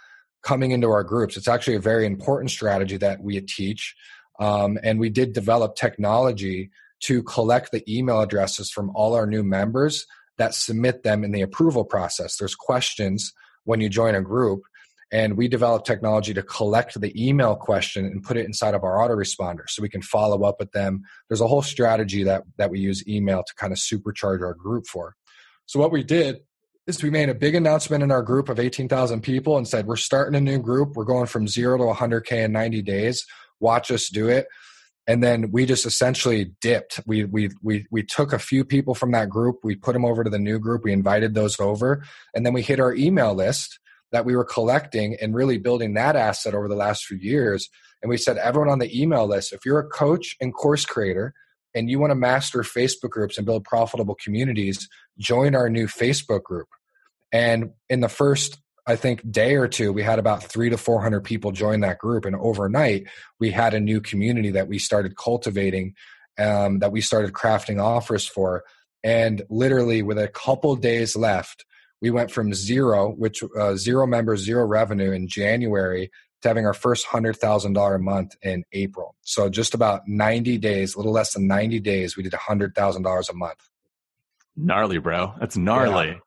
coming 0.43 0.73
into 0.73 0.91
our 0.91 1.05
groups. 1.05 1.37
It's 1.37 1.49
actually 1.49 1.77
a 1.77 1.81
very 1.81 2.07
important 2.07 2.51
strategy 2.51 2.97
that 2.99 3.23
we 3.23 3.41
teach. 3.41 3.95
Um, 4.41 4.79
and 4.83 4.99
we 4.99 5.09
did 5.09 5.33
develop 5.33 5.77
technology 5.77 6.71
to 7.05 7.23
collect 7.23 7.71
the 7.71 7.85
email 7.93 8.21
addresses 8.21 8.71
from 8.71 8.91
all 8.95 9.15
our 9.15 9.27
new 9.27 9.43
members 9.43 10.07
that 10.39 10.55
submit 10.55 11.03
them 11.03 11.25
in 11.25 11.33
the 11.33 11.43
approval 11.43 11.85
process. 11.85 12.37
There's 12.37 12.55
questions 12.55 13.33
when 13.65 13.81
you 13.81 13.89
join 13.89 14.15
a 14.15 14.23
group 14.23 14.63
and 15.13 15.37
we 15.37 15.47
developed 15.47 15.87
technology 15.87 16.33
to 16.33 16.43
collect 16.43 16.99
the 16.99 17.13
email 17.15 17.55
question 17.55 18.07
and 18.07 18.23
put 18.23 18.39
it 18.39 18.47
inside 18.47 18.75
of 18.75 18.83
our 18.83 18.97
autoresponder 18.97 19.69
so 19.69 19.83
we 19.83 19.91
can 19.91 20.01
follow 20.01 20.43
up 20.45 20.57
with 20.59 20.73
them. 20.73 21.03
There's 21.29 21.43
a 21.43 21.47
whole 21.47 21.63
strategy 21.63 22.25
that 22.25 22.43
that 22.57 22.71
we 22.71 22.81
use 22.81 23.07
email 23.07 23.45
to 23.47 23.55
kind 23.55 23.73
of 23.73 23.79
supercharge 23.79 24.41
our 24.41 24.55
group 24.55 24.87
for. 24.87 25.15
So 25.67 25.79
what 25.79 25.93
we 25.93 26.03
did 26.03 26.41
is 26.87 27.03
we 27.03 27.11
made 27.11 27.29
a 27.29 27.35
big 27.35 27.55
announcement 27.55 28.03
in 28.03 28.11
our 28.11 28.23
group 28.23 28.49
of 28.49 28.59
18,000 28.59 29.21
people 29.23 29.57
and 29.57 29.69
said 29.69 29.87
we're 29.87 29.97
starting 29.97 30.35
a 30.35 30.41
new 30.41 30.59
group. 30.59 30.97
We're 30.97 31.05
going 31.05 31.27
from 31.27 31.47
0 31.47 31.79
to 31.79 31.85
100k 31.85 32.45
in 32.45 32.53
90 32.53 32.83
days. 32.83 33.25
Watch 33.61 33.91
us 33.93 34.09
do 34.09 34.29
it. 34.29 34.47
And 35.07 35.23
then 35.23 35.51
we 35.51 35.67
just 35.67 35.85
essentially 35.85 36.53
dipped. 36.61 37.01
We 37.07 37.25
we 37.25 37.51
we 37.61 37.87
we 37.91 38.03
took 38.03 38.33
a 38.33 38.39
few 38.39 38.65
people 38.65 38.95
from 38.95 39.13
that 39.13 39.29
group. 39.29 39.57
We 39.63 39.75
put 39.77 39.93
them 39.93 40.05
over 40.05 40.25
to 40.25 40.31
the 40.31 40.39
new 40.39 40.59
group. 40.59 40.85
We 40.85 40.93
invited 40.93 41.35
those 41.35 41.61
over. 41.61 42.03
And 42.35 42.47
then 42.47 42.53
we 42.53 42.63
hit 42.63 42.81
our 42.81 42.95
email 42.95 43.35
list 43.35 43.79
that 44.13 44.25
we 44.25 44.37
were 44.37 44.45
collecting 44.45 45.17
and 45.21 45.35
really 45.35 45.59
building 45.59 45.95
that 45.95 46.17
asset 46.17 46.55
over 46.55 46.69
the 46.69 46.77
last 46.77 47.05
few 47.05 47.17
years. 47.17 47.69
And 48.03 48.11
we 48.11 48.19
said, 48.19 48.37
everyone 48.37 48.71
on 48.71 48.79
the 48.79 49.01
email 49.01 49.27
list, 49.27 49.53
if 49.53 49.65
you're 49.65 49.79
a 49.79 49.89
coach 49.89 50.37
and 50.41 50.55
course 50.55 50.85
creator 50.85 51.35
and 51.75 51.89
you 51.89 51.99
want 51.99 52.11
to 52.11 52.17
master 52.17 52.61
Facebook 52.61 53.11
groups 53.11 53.39
and 53.39 53.47
build 53.47 53.65
profitable 53.65 54.15
communities, 54.15 54.89
join 55.19 55.55
our 55.55 55.69
new 55.69 55.87
Facebook 55.87 56.43
group. 56.43 56.69
And 57.33 57.71
in 57.89 58.01
the 58.01 58.09
first, 58.09 58.61
I 58.87 58.97
think, 58.97 59.31
day 59.31 59.55
or 59.55 59.69
two, 59.69 59.93
we 59.93 60.03
had 60.03 60.19
about 60.19 60.43
three 60.43 60.69
to 60.69 60.77
400 60.77 61.25
people 61.25 61.53
join 61.53 61.81
that 61.81 61.99
group. 61.99 62.27
And 62.27 62.37
overnight, 62.37 63.07
we 63.41 63.51
had 63.51 63.73
a 63.73 63.81
new 63.81 64.01
community 64.01 64.51
that 64.51 64.69
we 64.69 64.79
started 64.79 65.17
cultivating, 65.17 65.95
um, 66.39 66.81
that 66.81 66.93
we 66.93 67.01
started 67.01 67.33
crafting 67.33 67.83
offers 67.83 68.27
for 68.27 68.65
And 69.05 69.43
literally, 69.49 70.03
with 70.03 70.19
a 70.19 70.29
couple 70.29 70.77
days 70.77 71.17
left, 71.17 71.65
we 72.03 72.11
went 72.11 72.31
from 72.31 72.53
zero, 72.53 73.11
which 73.11 73.43
uh, 73.59 73.77
zero 73.77 74.07
members, 74.07 74.43
zero 74.43 74.67
revenue 74.67 75.13
in 75.13 75.29
January, 75.29 76.11
to 76.43 76.49
having 76.49 76.67
our 76.67 76.75
first 76.75 77.07
hundred 77.07 77.37
thousand 77.37 77.73
dollar 77.73 77.95
a 77.95 78.01
month 78.01 78.35
in 78.43 78.65
April. 78.73 79.15
So 79.23 79.49
just 79.49 79.73
about 79.73 80.03
ninety 80.07 80.59
days, 80.59 80.95
a 80.95 80.99
little 80.99 81.13
less 81.13 81.33
than 81.33 81.47
ninety 81.47 81.79
days, 81.79 82.17
we 82.17 82.25
did 82.25 82.35
a 82.35 82.39
hundred 82.39 82.75
thousand 82.75 83.03
dollars 83.03 83.31
a 83.31 83.35
month. 83.35 83.71
Gnarly, 84.57 84.99
bro. 84.99 85.33
That's 85.41 85.57
gnarly. 85.57 86.19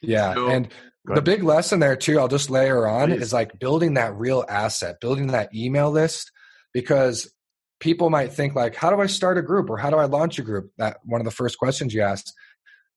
Yeah, 0.00 0.28
yeah. 0.28 0.34
So, 0.34 0.48
and 0.48 0.68
the 1.04 1.22
big 1.22 1.42
lesson 1.42 1.80
there 1.80 1.96
too, 1.96 2.18
I'll 2.18 2.28
just 2.28 2.48
layer 2.48 2.86
on, 2.86 3.10
Please. 3.10 3.22
is 3.22 3.32
like 3.32 3.58
building 3.58 3.94
that 3.94 4.14
real 4.16 4.44
asset, 4.48 5.00
building 5.00 5.28
that 5.28 5.54
email 5.54 5.90
list, 5.90 6.32
because 6.72 7.32
people 7.80 8.10
might 8.10 8.32
think 8.32 8.54
like, 8.54 8.74
how 8.74 8.90
do 8.90 9.00
I 9.00 9.06
start 9.06 9.38
a 9.38 9.42
group 9.42 9.68
or 9.68 9.76
how 9.76 9.90
do 9.90 9.96
I 9.96 10.06
launch 10.06 10.38
a 10.38 10.42
group? 10.42 10.72
That 10.78 10.98
one 11.04 11.20
of 11.20 11.24
the 11.24 11.30
first 11.30 11.58
questions 11.58 11.92
you 11.92 12.02
asked. 12.02 12.32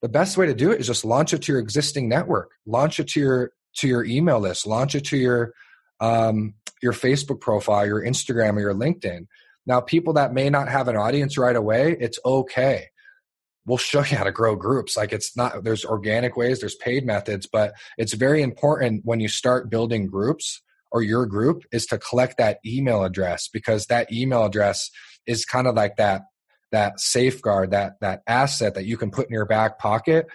The 0.02 0.10
best 0.10 0.38
way 0.38 0.46
to 0.46 0.54
do 0.54 0.72
it 0.72 0.80
is 0.80 0.88
just 0.88 1.04
launch 1.04 1.34
it 1.34 1.42
to 1.44 1.52
your 1.52 1.60
existing 1.60 2.08
network, 2.08 2.52
launch 2.66 3.00
it 3.00 3.10
to 3.10 3.20
your 3.20 3.52
to 3.78 3.88
your 3.88 4.04
email 4.04 4.40
list, 4.40 4.66
launch 4.66 4.96
it 4.96 5.06
to 5.06 5.18
your 5.18 5.54
um, 6.00 6.54
your 6.82 6.94
Facebook 6.94 7.42
profile, 7.42 7.86
your 7.86 8.04
Instagram, 8.04 8.56
or 8.56 8.62
your 8.62 8.74
LinkedIn. 8.74 9.28
Now, 9.66 9.82
people 9.82 10.14
that 10.14 10.34
may 10.34 10.50
not 10.50 10.70
have 10.70 10.88
an 10.88 10.96
audience 10.96 11.38
right 11.38 11.56
away, 11.56 11.96
it's 12.00 12.20
okay. 12.26 12.88
We'll 13.66 13.78
show 13.78 14.00
you 14.00 14.18
how 14.18 14.24
to 14.24 14.32
grow 14.32 14.56
groups. 14.56 14.98
Like 14.98 15.14
it's 15.14 15.36
not, 15.38 15.64
there's 15.64 15.86
organic 15.86 16.36
ways, 16.36 16.60
there's 16.60 16.76
paid 16.76 17.06
methods, 17.06 17.48
but 17.52 17.74
it's 17.98 18.14
very 18.14 18.42
important 18.42 19.02
when 19.06 19.20
you 19.20 19.28
start 19.28 19.70
building 19.70 20.08
groups 20.08 20.62
or 20.92 21.04
your 21.04 21.26
group 21.28 21.64
is 21.72 21.86
to 21.88 22.00
collect 22.00 22.38
that 22.38 22.60
email 22.66 23.04
address 23.04 23.48
because 23.48 23.86
that 23.88 24.12
email 24.12 24.44
address 24.44 24.90
is 25.28 25.46
kind 25.46 25.68
of 25.68 25.76
like 25.76 25.98
that 25.98 26.24
that 26.72 27.00
safeguard 27.00 27.72
that 27.72 28.00
that 28.02 28.22
asset 28.28 28.76
that 28.76 28.86
you 28.86 28.98
can 28.98 29.12
put 29.12 29.28
in 29.28 29.34
your 29.34 29.46
back 29.46 29.80
pocket 29.80 30.28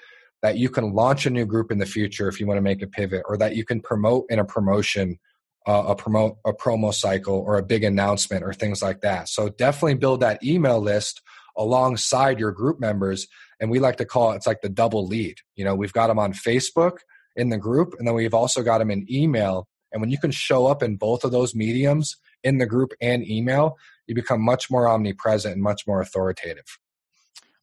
that 0.42 0.58
you 0.58 0.68
can 0.68 0.92
launch 0.92 1.24
a 1.24 1.30
new 1.30 1.46
group 1.46 1.72
in 1.72 1.78
the 1.78 1.86
future 1.86 2.28
if 2.28 2.38
you 2.38 2.46
want 2.46 2.58
to 2.58 2.62
make 2.62 2.82
a 2.82 2.86
pivot 2.86 3.22
or 3.26 3.36
that 3.36 3.56
you 3.56 3.64
can 3.64 3.80
promote 3.80 4.26
in 4.28 4.38
a 4.38 4.44
promotion 4.44 5.18
uh, 5.66 5.84
a 5.88 5.96
promote 5.96 6.36
a 6.44 6.52
promo 6.52 6.92
cycle 6.92 7.38
or 7.38 7.56
a 7.56 7.62
big 7.62 7.84
announcement 7.84 8.44
or 8.44 8.52
things 8.52 8.82
like 8.82 9.00
that. 9.00 9.30
So 9.30 9.48
definitely 9.48 9.94
build 9.94 10.20
that 10.20 10.44
email 10.44 10.78
list 10.78 11.22
alongside 11.56 12.38
your 12.38 12.52
group 12.52 12.78
members 12.78 13.26
and 13.60 13.70
we 13.70 13.78
like 13.78 13.96
to 13.96 14.04
call 14.04 14.32
it 14.32 14.36
it's 14.36 14.46
like 14.46 14.60
the 14.60 14.68
double 14.68 15.06
lead. 15.06 15.36
You 15.56 15.64
know 15.64 15.74
we've 15.74 15.92
got 15.92 16.08
them 16.08 16.18
on 16.18 16.32
facebook 16.32 16.98
in 17.36 17.48
the 17.48 17.58
group 17.58 17.94
and 17.98 18.06
then 18.06 18.14
we've 18.14 18.34
also 18.34 18.62
got 18.62 18.78
them 18.78 18.90
in 18.90 19.06
email 19.10 19.66
and 19.94 20.00
when 20.00 20.10
you 20.10 20.18
can 20.18 20.32
show 20.32 20.66
up 20.66 20.82
in 20.82 20.96
both 20.96 21.24
of 21.24 21.30
those 21.30 21.54
mediums, 21.54 22.16
in 22.44 22.58
the 22.58 22.66
group 22.66 22.92
and 23.00 23.28
email, 23.28 23.76
you 24.06 24.14
become 24.14 24.40
much 24.40 24.70
more 24.70 24.86
omnipresent 24.86 25.54
and 25.54 25.62
much 25.62 25.86
more 25.86 26.00
authoritative. 26.00 26.78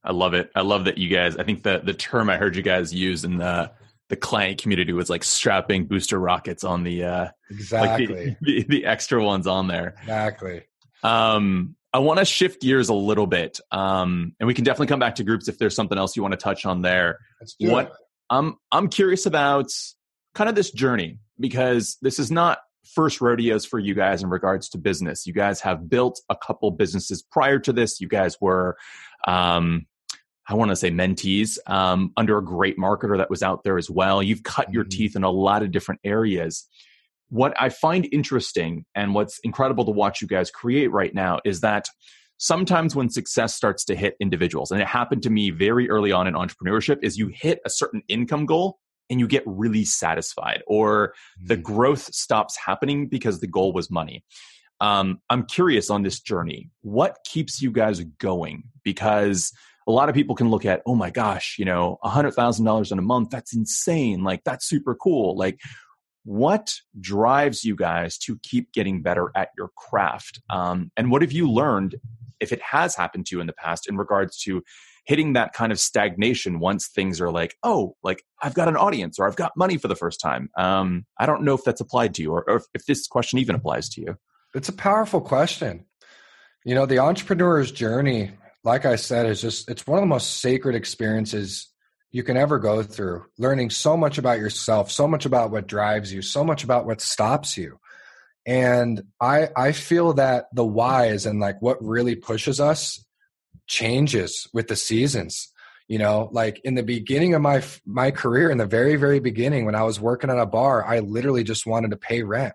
I 0.03 0.11
love 0.11 0.33
it. 0.33 0.51
I 0.55 0.61
love 0.61 0.85
that 0.85 0.97
you 0.97 1.09
guys, 1.09 1.37
I 1.37 1.43
think 1.43 1.63
the, 1.63 1.79
the 1.83 1.93
term 1.93 2.29
I 2.29 2.37
heard 2.37 2.55
you 2.55 2.63
guys 2.63 2.93
use 2.93 3.23
in 3.23 3.37
the, 3.37 3.71
the 4.09 4.15
client 4.15 4.61
community 4.61 4.93
was 4.93 5.09
like 5.09 5.23
strapping 5.23 5.85
booster 5.85 6.19
rockets 6.19 6.63
on 6.63 6.83
the, 6.83 7.03
uh, 7.03 7.27
exactly 7.49 8.07
like 8.07 8.39
the, 8.41 8.63
the, 8.63 8.63
the 8.63 8.85
extra 8.85 9.23
ones 9.23 9.47
on 9.47 9.67
there. 9.67 9.95
Exactly. 10.01 10.63
Um, 11.03 11.75
I 11.93 11.99
want 11.99 12.19
to 12.19 12.25
shift 12.25 12.61
gears 12.61 12.89
a 12.89 12.93
little 12.93 13.27
bit, 13.27 13.59
um, 13.71 14.33
and 14.39 14.47
we 14.47 14.53
can 14.53 14.63
definitely 14.63 14.87
come 14.87 14.99
back 14.99 15.15
to 15.15 15.23
groups 15.23 15.49
if 15.49 15.57
there's 15.57 15.75
something 15.75 15.97
else 15.97 16.15
you 16.15 16.21
want 16.21 16.31
to 16.31 16.37
touch 16.37 16.65
on 16.65 16.81
there. 16.81 17.19
what 17.59 17.87
it. 17.87 17.93
I'm 18.29 18.55
I'm 18.71 18.87
curious 18.87 19.25
about 19.25 19.71
kind 20.33 20.49
of 20.49 20.55
this 20.55 20.71
journey 20.71 21.19
because 21.37 21.97
this 22.01 22.17
is 22.17 22.31
not 22.31 22.59
first 22.85 23.21
rodeos 23.21 23.65
for 23.65 23.79
you 23.79 23.93
guys 23.93 24.23
in 24.23 24.29
regards 24.29 24.69
to 24.69 24.77
business. 24.77 25.25
You 25.25 25.33
guys 25.33 25.61
have 25.61 25.89
built 25.89 26.21
a 26.29 26.35
couple 26.35 26.71
businesses 26.71 27.21
prior 27.21 27.59
to 27.59 27.73
this. 27.73 28.01
You 28.01 28.07
guys 28.07 28.37
were, 28.41 28.77
um, 29.27 29.85
I 30.47 30.55
want 30.55 30.69
to 30.71 30.75
say 30.75 30.91
mentees 30.91 31.57
um, 31.67 32.11
under 32.17 32.37
a 32.37 32.43
great 32.43 32.77
marketer 32.77 33.17
that 33.17 33.29
was 33.29 33.43
out 33.43 33.63
there 33.63 33.77
as 33.77 33.89
well. 33.89 34.21
You've 34.21 34.43
cut 34.43 34.65
mm-hmm. 34.65 34.75
your 34.75 34.83
teeth 34.83 35.15
in 35.15 35.23
a 35.23 35.29
lot 35.29 35.63
of 35.63 35.71
different 35.71 36.01
areas. 36.03 36.67
What 37.29 37.53
I 37.59 37.69
find 37.69 38.09
interesting 38.11 38.85
and 38.93 39.13
what's 39.13 39.39
incredible 39.43 39.85
to 39.85 39.91
watch 39.91 40.21
you 40.21 40.27
guys 40.27 40.51
create 40.51 40.91
right 40.91 41.13
now 41.13 41.39
is 41.45 41.61
that 41.61 41.87
sometimes 42.37 42.95
when 42.95 43.09
success 43.09 43.55
starts 43.55 43.85
to 43.85 43.95
hit 43.95 44.15
individuals, 44.19 44.71
and 44.71 44.81
it 44.81 44.87
happened 44.87 45.23
to 45.23 45.29
me 45.29 45.51
very 45.51 45.89
early 45.89 46.11
on 46.11 46.27
in 46.27 46.33
entrepreneurship, 46.33 46.97
is 47.03 47.17
you 47.17 47.27
hit 47.27 47.59
a 47.65 47.69
certain 47.69 48.01
income 48.09 48.45
goal 48.45 48.79
and 49.11 49.19
you 49.19 49.27
get 49.27 49.43
really 49.45 49.85
satisfied, 49.85 50.63
or 50.65 51.13
the 51.45 51.57
mm. 51.57 51.63
growth 51.63 52.13
stops 52.13 52.57
happening 52.57 53.07
because 53.07 53.41
the 53.41 53.47
goal 53.47 53.73
was 53.73 53.91
money. 53.91 54.23
Um, 54.79 55.19
I'm 55.29 55.45
curious 55.45 55.91
on 55.91 56.01
this 56.01 56.19
journey. 56.19 56.71
What 56.81 57.19
keeps 57.23 57.61
you 57.61 57.71
guys 57.71 57.99
going? 57.99 58.63
Because 58.83 59.51
a 59.87 59.91
lot 59.91 60.09
of 60.09 60.15
people 60.15 60.35
can 60.35 60.49
look 60.49 60.65
at, 60.65 60.81
oh 60.87 60.95
my 60.95 61.11
gosh, 61.11 61.57
you 61.59 61.65
know, 61.65 61.99
$100,000 62.03 62.91
in 62.91 62.97
a 62.97 63.01
month, 63.01 63.29
that's 63.29 63.53
insane. 63.53 64.23
Like, 64.23 64.43
that's 64.43 64.65
super 64.65 64.95
cool. 64.95 65.37
Like, 65.37 65.59
what 66.23 66.73
drives 66.99 67.63
you 67.63 67.75
guys 67.75 68.17
to 68.19 68.39
keep 68.43 68.71
getting 68.71 69.01
better 69.01 69.31
at 69.35 69.49
your 69.57 69.69
craft? 69.75 70.39
Um, 70.49 70.91
and 70.95 71.11
what 71.11 71.21
have 71.21 71.31
you 71.31 71.51
learned, 71.51 71.95
if 72.39 72.51
it 72.51 72.61
has 72.61 72.95
happened 72.95 73.25
to 73.27 73.35
you 73.35 73.41
in 73.41 73.47
the 73.47 73.53
past, 73.53 73.89
in 73.89 73.97
regards 73.97 74.37
to 74.43 74.63
hitting 75.05 75.33
that 75.33 75.53
kind 75.53 75.71
of 75.71 75.79
stagnation 75.79 76.59
once 76.59 76.87
things 76.87 77.19
are 77.19 77.31
like, 77.31 77.55
oh, 77.63 77.95
like 78.03 78.23
I've 78.41 78.53
got 78.53 78.67
an 78.67 78.77
audience 78.77 79.17
or 79.19 79.27
I've 79.27 79.35
got 79.35 79.57
money 79.57 79.77
for 79.77 79.87
the 79.87 79.95
first 79.95 80.19
time. 80.19 80.49
Um, 80.57 81.05
I 81.19 81.25
don't 81.25 81.43
know 81.43 81.55
if 81.55 81.63
that's 81.63 81.81
applied 81.81 82.13
to 82.15 82.21
you 82.21 82.31
or, 82.31 82.47
or 82.47 82.57
if, 82.57 82.63
if 82.73 82.85
this 82.85 83.07
question 83.07 83.39
even 83.39 83.55
applies 83.55 83.89
to 83.89 84.01
you. 84.01 84.17
It's 84.53 84.69
a 84.69 84.73
powerful 84.73 85.21
question. 85.21 85.85
You 86.63 86.75
know, 86.75 86.85
the 86.85 86.99
entrepreneur's 86.99 87.71
journey, 87.71 88.31
like 88.63 88.85
I 88.85 88.95
said, 88.95 89.25
is 89.25 89.41
just, 89.41 89.69
it's 89.69 89.87
one 89.87 89.97
of 89.97 90.03
the 90.03 90.07
most 90.07 90.39
sacred 90.39 90.75
experiences 90.75 91.67
you 92.11 92.23
can 92.23 92.37
ever 92.37 92.59
go 92.59 92.83
through. 92.83 93.25
Learning 93.39 93.69
so 93.69 93.97
much 93.97 94.17
about 94.17 94.37
yourself, 94.37 94.91
so 94.91 95.07
much 95.07 95.25
about 95.25 95.49
what 95.49 95.67
drives 95.67 96.13
you, 96.13 96.21
so 96.21 96.43
much 96.43 96.63
about 96.63 96.85
what 96.85 97.01
stops 97.01 97.57
you. 97.57 97.79
And 98.45 99.01
I, 99.19 99.49
I 99.55 99.71
feel 99.71 100.13
that 100.13 100.45
the 100.53 100.65
whys 100.65 101.25
and 101.25 101.39
like 101.39 101.61
what 101.61 101.77
really 101.81 102.15
pushes 102.15 102.59
us 102.59 103.03
changes 103.71 104.49
with 104.53 104.67
the 104.67 104.75
seasons. 104.75 105.47
You 105.87 105.97
know 105.97 106.29
like 106.31 106.61
in 106.63 106.75
the 106.75 106.83
beginning 106.83 107.33
of 107.33 107.41
my 107.41 107.63
my 107.85 108.11
career 108.11 108.49
in 108.49 108.57
the 108.57 108.65
very 108.65 108.95
very 108.95 109.19
beginning 109.19 109.65
when 109.65 109.75
i 109.75 109.83
was 109.83 109.99
working 109.99 110.29
at 110.29 110.39
a 110.39 110.45
bar 110.45 110.85
i 110.85 110.99
literally 110.99 111.43
just 111.43 111.65
wanted 111.65 111.91
to 111.91 111.97
pay 111.97 112.21
rent. 112.23 112.53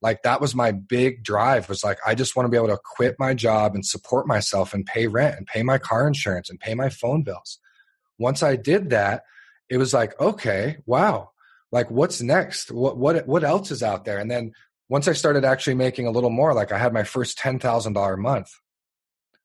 Like 0.00 0.22
that 0.22 0.40
was 0.40 0.54
my 0.54 0.72
big 0.72 1.24
drive 1.24 1.68
was 1.68 1.82
like 1.82 1.98
i 2.06 2.14
just 2.14 2.36
want 2.36 2.46
to 2.46 2.50
be 2.50 2.56
able 2.56 2.74
to 2.74 2.80
quit 2.96 3.16
my 3.18 3.34
job 3.34 3.74
and 3.74 3.84
support 3.84 4.26
myself 4.26 4.72
and 4.72 4.86
pay 4.86 5.06
rent 5.06 5.36
and 5.36 5.46
pay 5.46 5.62
my 5.62 5.78
car 5.78 6.06
insurance 6.06 6.48
and 6.48 6.60
pay 6.60 6.74
my 6.74 6.88
phone 6.88 7.22
bills. 7.22 7.58
Once 8.18 8.42
i 8.42 8.56
did 8.56 8.90
that 8.90 9.22
it 9.68 9.78
was 9.78 9.92
like 9.92 10.18
okay 10.20 10.76
wow. 10.86 11.30
Like 11.72 11.90
what's 11.90 12.22
next? 12.22 12.70
What 12.70 12.96
what 12.96 13.26
what 13.26 13.44
else 13.44 13.70
is 13.70 13.82
out 13.82 14.04
there? 14.04 14.18
And 14.18 14.30
then 14.30 14.52
once 14.88 15.08
i 15.08 15.12
started 15.12 15.44
actually 15.44 15.74
making 15.74 16.06
a 16.06 16.10
little 16.10 16.30
more 16.30 16.54
like 16.54 16.72
i 16.72 16.78
had 16.78 16.92
my 16.92 17.04
first 17.04 17.38
$10000 17.38 18.18
month 18.18 18.50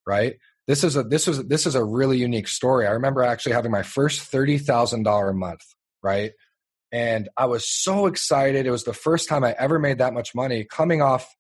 right 0.06 0.36
this 0.72 0.86
is 0.86 0.96
a 0.96 1.04
this 1.04 1.28
was 1.28 1.46
this 1.48 1.68
is 1.68 1.76
a 1.76 1.84
really 1.84 2.18
unique 2.18 2.48
story. 2.48 2.88
I 2.88 2.92
remember 2.92 3.24
actually 3.24 3.52
having 3.52 3.72
my 3.72 3.84
first 3.84 4.22
thirty 4.22 4.58
thousand 4.58 5.04
dollar 5.04 5.32
a 5.32 5.34
month, 5.34 5.66
right? 6.02 6.32
And 6.94 7.28
I 7.36 7.46
was 7.48 7.70
so 7.70 8.06
excited. 8.06 8.66
It 8.66 8.72
was 8.72 8.86
the 8.86 8.94
first 8.94 9.28
time 9.28 9.44
I 9.44 9.54
ever 9.60 9.80
made 9.80 9.98
that 9.98 10.14
much 10.14 10.34
money. 10.34 10.64
Coming 10.64 11.02
off 11.02 11.36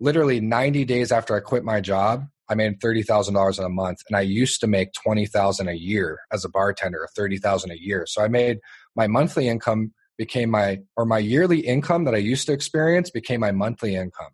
literally 0.00 0.40
ninety 0.40 0.84
days 0.84 1.12
after 1.12 1.36
I 1.36 1.38
quit 1.38 1.62
my 1.62 1.80
job, 1.80 2.26
I 2.48 2.56
made 2.56 2.80
thirty 2.80 3.04
thousand 3.04 3.34
dollars 3.34 3.60
in 3.60 3.64
a 3.64 3.68
month, 3.68 4.00
and 4.08 4.16
I 4.16 4.22
used 4.22 4.60
to 4.62 4.66
make 4.66 4.92
twenty 4.94 5.26
thousand 5.26 5.68
a 5.68 5.74
year 5.74 6.18
as 6.32 6.44
a 6.44 6.48
bartender, 6.48 6.98
or 6.98 7.08
thirty 7.14 7.38
thousand 7.38 7.70
a 7.70 7.80
year. 7.80 8.04
So 8.08 8.20
I 8.20 8.26
made 8.26 8.58
my 8.96 9.06
monthly 9.06 9.46
income 9.46 9.92
became 10.18 10.50
my 10.50 10.80
or 10.96 11.06
my 11.06 11.18
yearly 11.18 11.60
income 11.60 12.02
that 12.06 12.16
I 12.16 12.18
used 12.18 12.46
to 12.46 12.52
experience 12.52 13.10
became 13.10 13.38
my 13.38 13.52
monthly 13.52 13.94
income. 13.94 14.32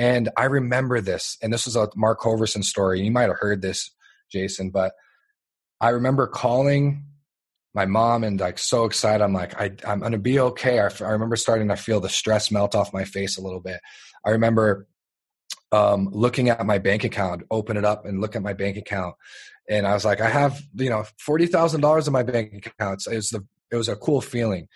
And 0.00 0.30
I 0.34 0.44
remember 0.44 1.02
this, 1.02 1.36
and 1.42 1.52
this 1.52 1.66
was 1.66 1.76
a 1.76 1.90
Mark 1.94 2.20
Hoverson 2.20 2.64
story. 2.64 3.02
You 3.02 3.10
might 3.10 3.28
have 3.28 3.36
heard 3.38 3.60
this, 3.60 3.90
Jason, 4.32 4.70
but 4.70 4.94
I 5.78 5.90
remember 5.90 6.26
calling 6.26 7.04
my 7.74 7.84
mom 7.84 8.24
and 8.24 8.40
like 8.40 8.58
so 8.58 8.86
excited. 8.86 9.22
I'm 9.22 9.34
like, 9.34 9.60
I, 9.60 9.72
I'm 9.86 10.00
going 10.00 10.12
to 10.12 10.18
be 10.18 10.40
okay. 10.40 10.80
I, 10.80 10.88
I 11.00 11.10
remember 11.10 11.36
starting 11.36 11.68
to 11.68 11.76
feel 11.76 12.00
the 12.00 12.08
stress 12.08 12.50
melt 12.50 12.74
off 12.74 12.94
my 12.94 13.04
face 13.04 13.36
a 13.36 13.42
little 13.42 13.60
bit. 13.60 13.78
I 14.24 14.30
remember 14.30 14.88
um, 15.70 16.08
looking 16.12 16.48
at 16.48 16.64
my 16.64 16.78
bank 16.78 17.04
account, 17.04 17.42
open 17.50 17.76
it 17.76 17.84
up 17.84 18.06
and 18.06 18.22
look 18.22 18.34
at 18.34 18.42
my 18.42 18.54
bank 18.54 18.78
account. 18.78 19.16
And 19.68 19.86
I 19.86 19.92
was 19.92 20.06
like, 20.06 20.22
I 20.22 20.30
have, 20.30 20.62
you 20.76 20.88
know, 20.88 21.04
$40,000 21.28 22.06
in 22.06 22.12
my 22.14 22.22
bank 22.22 22.64
account. 22.64 23.02
it 23.06 23.16
was 23.16 23.28
the, 23.28 23.46
it 23.70 23.76
was 23.76 23.90
a 23.90 23.96
cool 23.96 24.22
feeling. 24.22 24.68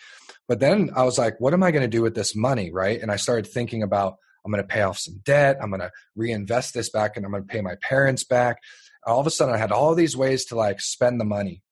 But 0.48 0.60
then 0.60 0.90
I 0.94 1.04
was 1.04 1.16
like, 1.16 1.40
what 1.40 1.54
am 1.54 1.62
I 1.62 1.70
going 1.70 1.80
to 1.80 1.88
do 1.88 2.02
with 2.02 2.14
this 2.14 2.36
money? 2.36 2.70
Right. 2.70 3.00
And 3.00 3.10
I 3.10 3.16
started 3.16 3.46
thinking 3.46 3.82
about 3.82 4.16
I'm 4.44 4.52
going 4.52 4.62
to 4.62 4.68
pay 4.68 4.82
off 4.82 4.98
some 4.98 5.20
debt. 5.24 5.58
I'm 5.60 5.70
going 5.70 5.80
to 5.80 5.90
reinvest 6.14 6.74
this 6.74 6.90
back 6.90 7.16
and 7.16 7.24
I'm 7.24 7.32
going 7.32 7.44
to 7.44 7.48
pay 7.48 7.60
my 7.60 7.76
parents 7.76 8.24
back. 8.24 8.58
All 9.06 9.20
of 9.20 9.26
a 9.26 9.30
sudden, 9.30 9.54
I 9.54 9.58
had 9.58 9.72
all 9.72 9.94
these 9.94 10.16
ways 10.16 10.44
to 10.46 10.56
like 10.56 10.80
spend 10.80 11.20
the 11.20 11.24
money. 11.24 11.62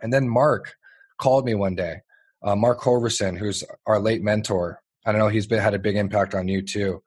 And 0.00 0.12
then 0.12 0.28
Mark 0.28 0.74
called 1.18 1.44
me 1.44 1.54
one 1.54 1.74
day, 1.74 1.98
uh, 2.42 2.56
Mark 2.56 2.80
Hoverson, 2.80 3.36
who's 3.36 3.64
our 3.86 3.98
late 3.98 4.22
mentor. 4.22 4.82
I 5.04 5.12
don't 5.12 5.18
know, 5.18 5.28
he's 5.28 5.46
been, 5.46 5.60
had 5.60 5.74
a 5.74 5.78
big 5.78 5.96
impact 5.96 6.34
on 6.34 6.48
you 6.48 6.62
too. 6.62 7.02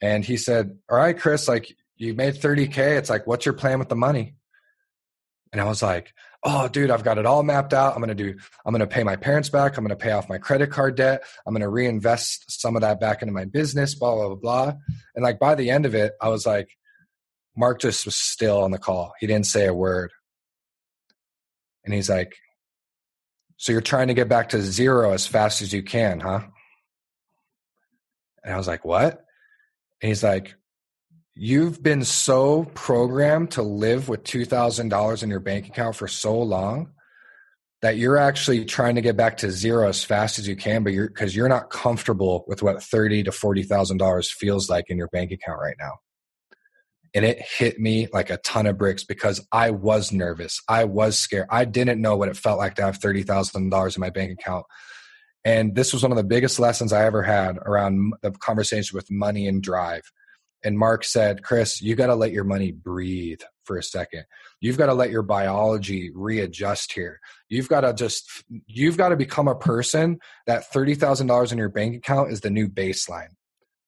And 0.00 0.24
he 0.24 0.36
said, 0.36 0.76
All 0.90 0.98
right, 0.98 1.18
Chris, 1.18 1.48
like 1.48 1.74
you 1.96 2.14
made 2.14 2.34
30K. 2.34 2.98
It's 2.98 3.10
like, 3.10 3.26
what's 3.26 3.46
your 3.46 3.54
plan 3.54 3.78
with 3.78 3.88
the 3.88 3.96
money? 3.96 4.34
And 5.52 5.60
I 5.60 5.64
was 5.64 5.82
like, 5.82 6.12
oh 6.48 6.68
dude 6.68 6.90
i've 6.90 7.02
got 7.02 7.18
it 7.18 7.26
all 7.26 7.42
mapped 7.42 7.74
out. 7.74 7.94
I'm 7.94 7.98
going 7.98 8.16
to 8.16 8.24
do 8.24 8.38
i'm 8.64 8.72
going 8.72 8.80
to 8.80 8.86
pay 8.86 9.02
my 9.02 9.16
parents 9.16 9.48
back. 9.50 9.76
I'm 9.76 9.84
going 9.84 9.96
to 9.96 10.02
pay 10.02 10.12
off 10.12 10.28
my 10.28 10.38
credit 10.38 10.70
card 10.70 10.94
debt. 10.94 11.24
I'm 11.44 11.52
going 11.52 11.60
to 11.60 11.68
reinvest 11.68 12.60
some 12.60 12.76
of 12.76 12.82
that 12.82 13.00
back 13.00 13.20
into 13.20 13.32
my 13.32 13.44
business 13.44 13.94
blah 13.94 14.14
blah 14.14 14.28
blah 14.28 14.36
blah. 14.36 14.72
And 15.14 15.24
like 15.24 15.38
by 15.38 15.56
the 15.56 15.70
end 15.70 15.84
of 15.84 15.94
it 15.94 16.12
i 16.22 16.28
was 16.28 16.46
like 16.46 16.70
mark 17.56 17.80
just 17.80 18.04
was 18.04 18.16
still 18.16 18.62
on 18.62 18.70
the 18.70 18.78
call. 18.78 19.12
He 19.18 19.26
didn't 19.26 19.46
say 19.46 19.66
a 19.66 19.74
word. 19.74 20.12
And 21.84 21.92
he's 21.92 22.08
like 22.08 22.34
so 23.56 23.72
you're 23.72 23.80
trying 23.80 24.08
to 24.08 24.14
get 24.14 24.28
back 24.28 24.50
to 24.50 24.62
zero 24.62 25.12
as 25.12 25.26
fast 25.26 25.62
as 25.62 25.72
you 25.72 25.82
can 25.82 26.20
huh? 26.20 26.42
And 28.44 28.54
i 28.54 28.56
was 28.56 28.68
like 28.68 28.84
what? 28.84 29.24
And 30.00 30.08
he's 30.08 30.22
like 30.22 30.54
you've 31.36 31.82
been 31.82 32.02
so 32.02 32.64
programmed 32.74 33.50
to 33.52 33.62
live 33.62 34.08
with 34.08 34.24
$2,000 34.24 35.22
in 35.22 35.30
your 35.30 35.40
bank 35.40 35.68
account 35.68 35.94
for 35.94 36.08
so 36.08 36.40
long 36.40 36.92
that 37.82 37.98
you're 37.98 38.16
actually 38.16 38.64
trying 38.64 38.94
to 38.94 39.02
get 39.02 39.18
back 39.18 39.36
to 39.36 39.50
zero 39.50 39.86
as 39.86 40.02
fast 40.02 40.38
as 40.38 40.48
you 40.48 40.56
can, 40.56 40.82
but 40.82 40.94
you're 40.94 41.08
because 41.08 41.36
you're 41.36 41.48
not 41.48 41.68
comfortable 41.68 42.44
with 42.48 42.62
what 42.62 42.82
thirty 42.82 43.22
to 43.22 43.30
forty 43.30 43.62
thousand 43.62 43.98
dollars 43.98 44.32
feels 44.32 44.70
like 44.70 44.86
in 44.88 44.96
your 44.96 45.08
bank 45.08 45.30
account 45.30 45.60
right 45.60 45.76
now. 45.78 45.92
And 47.14 47.24
it 47.24 47.38
hit 47.38 47.78
me 47.78 48.08
like 48.12 48.30
a 48.30 48.38
ton 48.38 48.66
of 48.66 48.78
bricks 48.78 49.04
because 49.04 49.46
I 49.52 49.70
was 49.70 50.10
nervous. 50.10 50.60
I 50.68 50.84
was 50.84 51.18
scared. 51.18 51.48
I 51.50 51.66
didn't 51.66 52.00
know 52.00 52.16
what 52.16 52.30
it 52.30 52.36
felt 52.36 52.58
like 52.58 52.76
to 52.76 52.82
have 52.82 52.96
thirty 52.96 53.22
thousand 53.22 53.68
dollars 53.68 53.94
in 53.94 54.00
my 54.00 54.10
bank 54.10 54.32
account. 54.32 54.64
And 55.44 55.76
this 55.76 55.92
was 55.92 56.02
one 56.02 56.12
of 56.12 56.16
the 56.16 56.24
biggest 56.24 56.58
lessons 56.58 56.94
I 56.94 57.04
ever 57.04 57.22
had 57.22 57.58
around 57.58 58.14
the 58.22 58.32
conversation 58.32 58.96
with 58.96 59.10
money 59.10 59.46
and 59.46 59.62
drive 59.62 60.10
and 60.66 60.76
Mark 60.76 61.04
said, 61.04 61.44
Chris, 61.44 61.80
you 61.80 61.94
got 61.94 62.08
to 62.08 62.16
let 62.16 62.32
your 62.32 62.42
money 62.42 62.72
breathe 62.72 63.40
for 63.62 63.78
a 63.78 63.84
second. 63.84 64.24
You've 64.60 64.76
got 64.76 64.86
to 64.86 64.94
let 64.94 65.10
your 65.10 65.22
biology 65.22 66.10
readjust 66.12 66.92
here. 66.92 67.20
You've 67.48 67.68
got 67.68 67.82
to 67.82 67.94
just, 67.94 68.42
you've 68.66 68.96
got 68.96 69.10
to 69.10 69.16
become 69.16 69.46
a 69.46 69.54
person 69.54 70.18
that 70.48 70.72
$30,000 70.72 71.52
in 71.52 71.58
your 71.58 71.68
bank 71.68 71.94
account 71.94 72.32
is 72.32 72.40
the 72.40 72.50
new 72.50 72.66
baseline. 72.66 73.28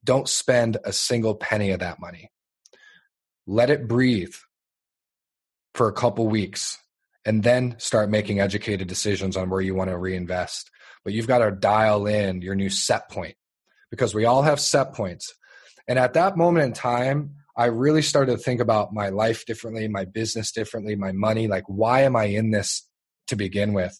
Don't 0.04 0.28
spend 0.28 0.76
a 0.84 0.92
single 0.92 1.34
penny 1.34 1.72
of 1.72 1.80
that 1.80 1.98
money. 1.98 2.30
Let 3.44 3.70
it 3.70 3.88
breathe 3.88 4.34
for 5.74 5.88
a 5.88 5.92
couple 5.92 6.28
weeks 6.28 6.78
and 7.24 7.42
then 7.42 7.74
start 7.78 8.08
making 8.08 8.38
educated 8.38 8.86
decisions 8.86 9.36
on 9.36 9.50
where 9.50 9.60
you 9.60 9.74
want 9.74 9.90
to 9.90 9.98
reinvest. 9.98 10.70
But 11.02 11.12
you've 11.12 11.26
got 11.26 11.38
to 11.38 11.50
dial 11.50 12.06
in 12.06 12.40
your 12.40 12.54
new 12.54 12.70
set 12.70 13.10
point 13.10 13.34
because 13.90 14.14
we 14.14 14.26
all 14.26 14.42
have 14.42 14.60
set 14.60 14.94
points. 14.94 15.34
And 15.88 15.98
at 15.98 16.12
that 16.14 16.36
moment 16.36 16.66
in 16.66 16.72
time, 16.74 17.34
I 17.56 17.66
really 17.66 18.02
started 18.02 18.32
to 18.36 18.38
think 18.38 18.60
about 18.60 18.92
my 18.92 19.08
life 19.08 19.44
differently, 19.46 19.88
my 19.88 20.04
business 20.04 20.52
differently, 20.52 20.94
my 20.94 21.10
money. 21.10 21.48
Like, 21.48 21.64
why 21.66 22.02
am 22.02 22.14
I 22.14 22.24
in 22.24 22.52
this 22.52 22.86
to 23.26 23.36
begin 23.36 23.72
with? 23.72 23.98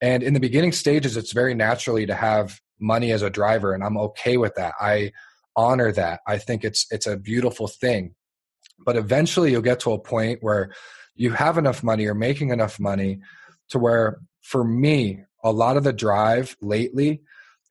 And 0.00 0.22
in 0.22 0.32
the 0.32 0.40
beginning 0.40 0.72
stages, 0.72 1.16
it's 1.16 1.32
very 1.32 1.54
naturally 1.54 2.06
to 2.06 2.14
have 2.14 2.60
money 2.80 3.12
as 3.12 3.22
a 3.22 3.30
driver, 3.30 3.74
and 3.74 3.84
I'm 3.84 3.98
okay 3.98 4.36
with 4.36 4.54
that. 4.56 4.74
I 4.80 5.12
honor 5.54 5.92
that. 5.92 6.20
I 6.26 6.38
think 6.38 6.64
it's 6.64 6.86
it's 6.90 7.06
a 7.06 7.16
beautiful 7.16 7.68
thing. 7.68 8.14
But 8.78 8.96
eventually, 8.96 9.52
you'll 9.52 9.62
get 9.62 9.80
to 9.80 9.92
a 9.92 9.98
point 9.98 10.38
where 10.42 10.72
you 11.14 11.30
have 11.32 11.58
enough 11.58 11.82
money, 11.82 12.04
you're 12.04 12.14
making 12.14 12.50
enough 12.50 12.80
money 12.80 13.20
to 13.68 13.78
where, 13.78 14.18
for 14.40 14.64
me, 14.64 15.20
a 15.44 15.52
lot 15.52 15.76
of 15.76 15.84
the 15.84 15.92
drive 15.92 16.56
lately 16.60 17.22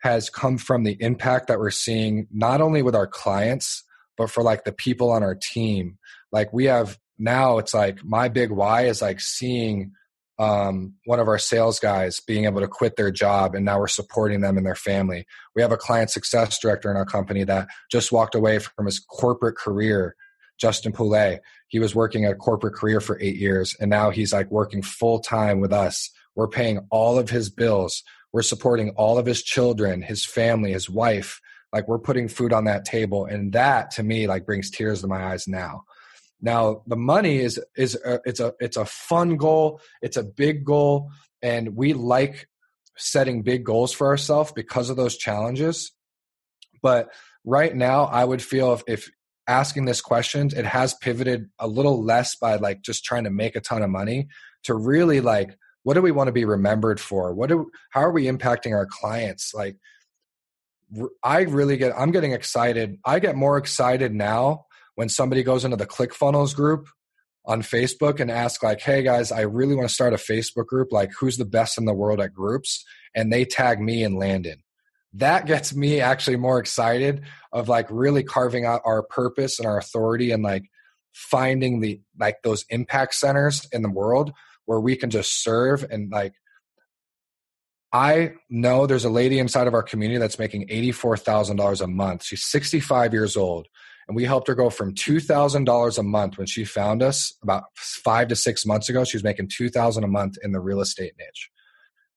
has 0.01 0.29
come 0.29 0.57
from 0.57 0.83
the 0.83 0.97
impact 0.99 1.47
that 1.47 1.59
we're 1.59 1.71
seeing 1.71 2.27
not 2.31 2.61
only 2.61 2.81
with 2.81 2.95
our 2.95 3.07
clients 3.07 3.83
but 4.17 4.29
for 4.29 4.43
like 4.43 4.65
the 4.65 4.71
people 4.71 5.09
on 5.11 5.23
our 5.23 5.35
team. 5.35 5.97
Like 6.31 6.53
we 6.53 6.65
have 6.65 6.99
now 7.17 7.57
it's 7.57 7.73
like 7.73 8.03
my 8.03 8.27
big 8.27 8.51
why 8.51 8.85
is 8.85 9.01
like 9.01 9.19
seeing 9.19 9.93
um, 10.39 10.95
one 11.05 11.19
of 11.19 11.27
our 11.27 11.37
sales 11.37 11.79
guys 11.79 12.19
being 12.19 12.45
able 12.45 12.61
to 12.61 12.67
quit 12.67 12.95
their 12.95 13.11
job 13.11 13.53
and 13.53 13.63
now 13.63 13.79
we're 13.79 13.87
supporting 13.87 14.41
them 14.41 14.57
and 14.57 14.65
their 14.65 14.75
family. 14.75 15.25
We 15.55 15.61
have 15.61 15.71
a 15.71 15.77
client 15.77 16.09
success 16.09 16.59
director 16.59 16.89
in 16.89 16.97
our 16.97 17.05
company 17.05 17.43
that 17.43 17.67
just 17.91 18.11
walked 18.11 18.35
away 18.35 18.59
from 18.59 18.85
his 18.85 18.99
corporate 18.99 19.55
career 19.55 20.15
justin 20.59 20.91
poulet. 20.91 21.41
He 21.67 21.79
was 21.79 21.95
working 21.95 22.25
at 22.25 22.31
a 22.31 22.35
corporate 22.35 22.75
career 22.75 23.01
for 23.01 23.19
eight 23.21 23.37
years 23.37 23.75
and 23.79 23.89
now 23.89 24.09
he's 24.09 24.33
like 24.33 24.49
working 24.51 24.81
full 24.81 25.19
time 25.19 25.59
with 25.59 25.73
us. 25.73 26.09
We're 26.35 26.47
paying 26.47 26.87
all 26.89 27.19
of 27.19 27.29
his 27.29 27.49
bills 27.49 28.03
we're 28.33 28.41
supporting 28.41 28.91
all 28.91 29.17
of 29.17 29.25
his 29.25 29.43
children 29.43 30.01
his 30.01 30.25
family 30.25 30.71
his 30.71 30.89
wife. 30.89 31.41
Like 31.73 31.87
we're 31.87 31.99
putting 31.99 32.27
food 32.27 32.51
on 32.51 32.65
that 32.65 32.85
table 32.85 33.25
and 33.25 33.53
that 33.53 33.91
to 33.91 34.03
me 34.03 34.27
like 34.27 34.45
brings 34.45 34.69
tears 34.69 35.01
to 35.01 35.07
my 35.07 35.31
eyes 35.31 35.47
now. 35.47 35.83
Now 36.41 36.83
the 36.87 36.97
money 36.97 37.39
is 37.39 37.59
is 37.75 37.95
a, 38.03 38.19
it's 38.25 38.39
a 38.39 38.53
it's 38.59 38.77
a 38.77 38.85
fun 38.85 39.37
goal 39.37 39.81
it's 40.01 40.17
a 40.17 40.23
big 40.23 40.65
goal 40.65 41.11
and 41.41 41.75
we 41.75 41.93
like 41.93 42.47
setting 42.97 43.41
big 43.41 43.63
goals 43.63 43.93
for 43.93 44.07
ourselves 44.07 44.51
because 44.51 44.89
of 44.89 44.97
those 44.97 45.17
challenges. 45.17 45.91
But 46.81 47.09
right 47.45 47.75
now 47.75 48.05
i 48.05 48.23
would 48.23 48.41
feel 48.41 48.73
if, 48.73 48.83
if 48.87 49.09
asking 49.47 49.85
this 49.85 50.01
question 50.01 50.49
it 50.55 50.65
has 50.65 50.93
pivoted 50.95 51.49
a 51.59 51.67
little 51.67 52.03
less 52.03 52.35
by 52.35 52.55
like 52.55 52.81
just 52.81 53.03
trying 53.03 53.23
to 53.23 53.31
make 53.31 53.55
a 53.55 53.61
ton 53.61 53.81
of 53.81 53.89
money 53.89 54.27
to 54.63 54.75
really 54.75 55.21
like 55.21 55.57
what 55.83 55.95
do 55.95 56.01
we 56.01 56.11
want 56.11 56.27
to 56.27 56.33
be 56.33 56.45
remembered 56.45 56.99
for? 56.99 57.33
What 57.33 57.49
do 57.49 57.71
how 57.91 58.01
are 58.01 58.11
we 58.11 58.25
impacting 58.25 58.73
our 58.73 58.85
clients? 58.85 59.53
Like 59.53 59.77
i 61.23 61.43
really 61.43 61.77
get 61.77 61.93
i'm 61.97 62.11
getting 62.11 62.33
excited 62.33 62.97
i 63.05 63.17
get 63.17 63.33
more 63.33 63.57
excited 63.57 64.13
now 64.13 64.65
when 64.95 65.07
somebody 65.07 65.41
goes 65.41 65.63
into 65.63 65.77
the 65.77 65.87
clickfunnels 65.87 66.53
group 66.53 66.85
on 67.45 67.61
facebook 67.61 68.19
and 68.19 68.29
ask 68.29 68.61
like 68.61 68.81
hey 68.81 69.01
guys 69.01 69.31
i 69.31 69.39
really 69.39 69.73
want 69.73 69.87
to 69.87 69.93
start 69.93 70.11
a 70.11 70.17
facebook 70.17 70.65
group 70.65 70.91
like 70.91 71.09
who's 71.17 71.37
the 71.37 71.45
best 71.45 71.77
in 71.77 71.85
the 71.85 71.93
world 71.93 72.19
at 72.19 72.33
groups? 72.33 72.83
And 73.13 73.31
they 73.31 73.45
tag 73.45 73.81
me 73.81 74.03
and 74.03 74.17
landon. 74.17 74.63
That 75.13 75.45
gets 75.45 75.75
me 75.75 75.99
actually 75.99 76.37
more 76.37 76.59
excited 76.59 77.23
of 77.51 77.67
like 77.67 77.87
really 77.89 78.23
carving 78.23 78.65
out 78.65 78.81
our 78.85 79.03
purpose 79.03 79.59
and 79.59 79.67
our 79.67 79.77
authority 79.77 80.31
and 80.31 80.41
like 80.41 80.63
finding 81.11 81.81
the 81.81 81.99
like 82.17 82.41
those 82.43 82.63
impact 82.69 83.15
centers 83.15 83.67
in 83.73 83.81
the 83.81 83.89
world 83.89 84.31
where 84.65 84.79
we 84.79 84.95
can 84.95 85.09
just 85.09 85.43
serve 85.43 85.85
and 85.89 86.11
like 86.11 86.33
I 87.93 88.33
know 88.49 88.87
there's 88.87 89.05
a 89.05 89.09
lady 89.09 89.37
inside 89.37 89.67
of 89.67 89.73
our 89.73 89.83
community 89.83 90.17
that's 90.17 90.39
making 90.39 90.67
$84,000 90.67 91.81
a 91.81 91.87
month. 91.87 92.23
She's 92.23 92.45
65 92.45 93.13
years 93.13 93.35
old. 93.35 93.67
And 94.07 94.15
we 94.15 94.23
helped 94.25 94.47
her 94.47 94.55
go 94.55 94.69
from 94.69 94.93
$2,000 94.93 95.97
a 95.97 96.03
month 96.03 96.37
when 96.37 96.47
she 96.47 96.63
found 96.63 97.03
us 97.03 97.33
about 97.43 97.63
five 97.75 98.29
to 98.29 98.35
six 98.35 98.65
months 98.65 98.89
ago. 98.89 99.03
She 99.03 99.17
was 99.17 99.23
making 99.23 99.49
2000 99.49 100.03
a 100.03 100.07
month 100.07 100.37
in 100.41 100.53
the 100.53 100.59
real 100.59 100.81
estate 100.81 101.13
niche. 101.19 101.49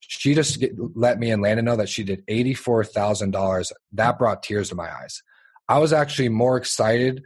She 0.01 0.35
just 0.35 0.61
get, 0.61 0.73
let 0.95 1.19
me 1.19 1.31
and 1.31 1.43
Landon 1.43 1.65
know 1.65 1.77
that 1.77 1.89
she 1.89 2.05
did 2.05 2.27
$84,000. 2.27 3.73
That 3.93 4.19
brought 4.19 4.43
tears 4.43 4.69
to 4.69 4.75
my 4.75 4.93
eyes. 4.93 5.23
I 5.69 5.79
was 5.79 5.93
actually 5.93 6.29
more 6.29 6.57
excited 6.57 7.23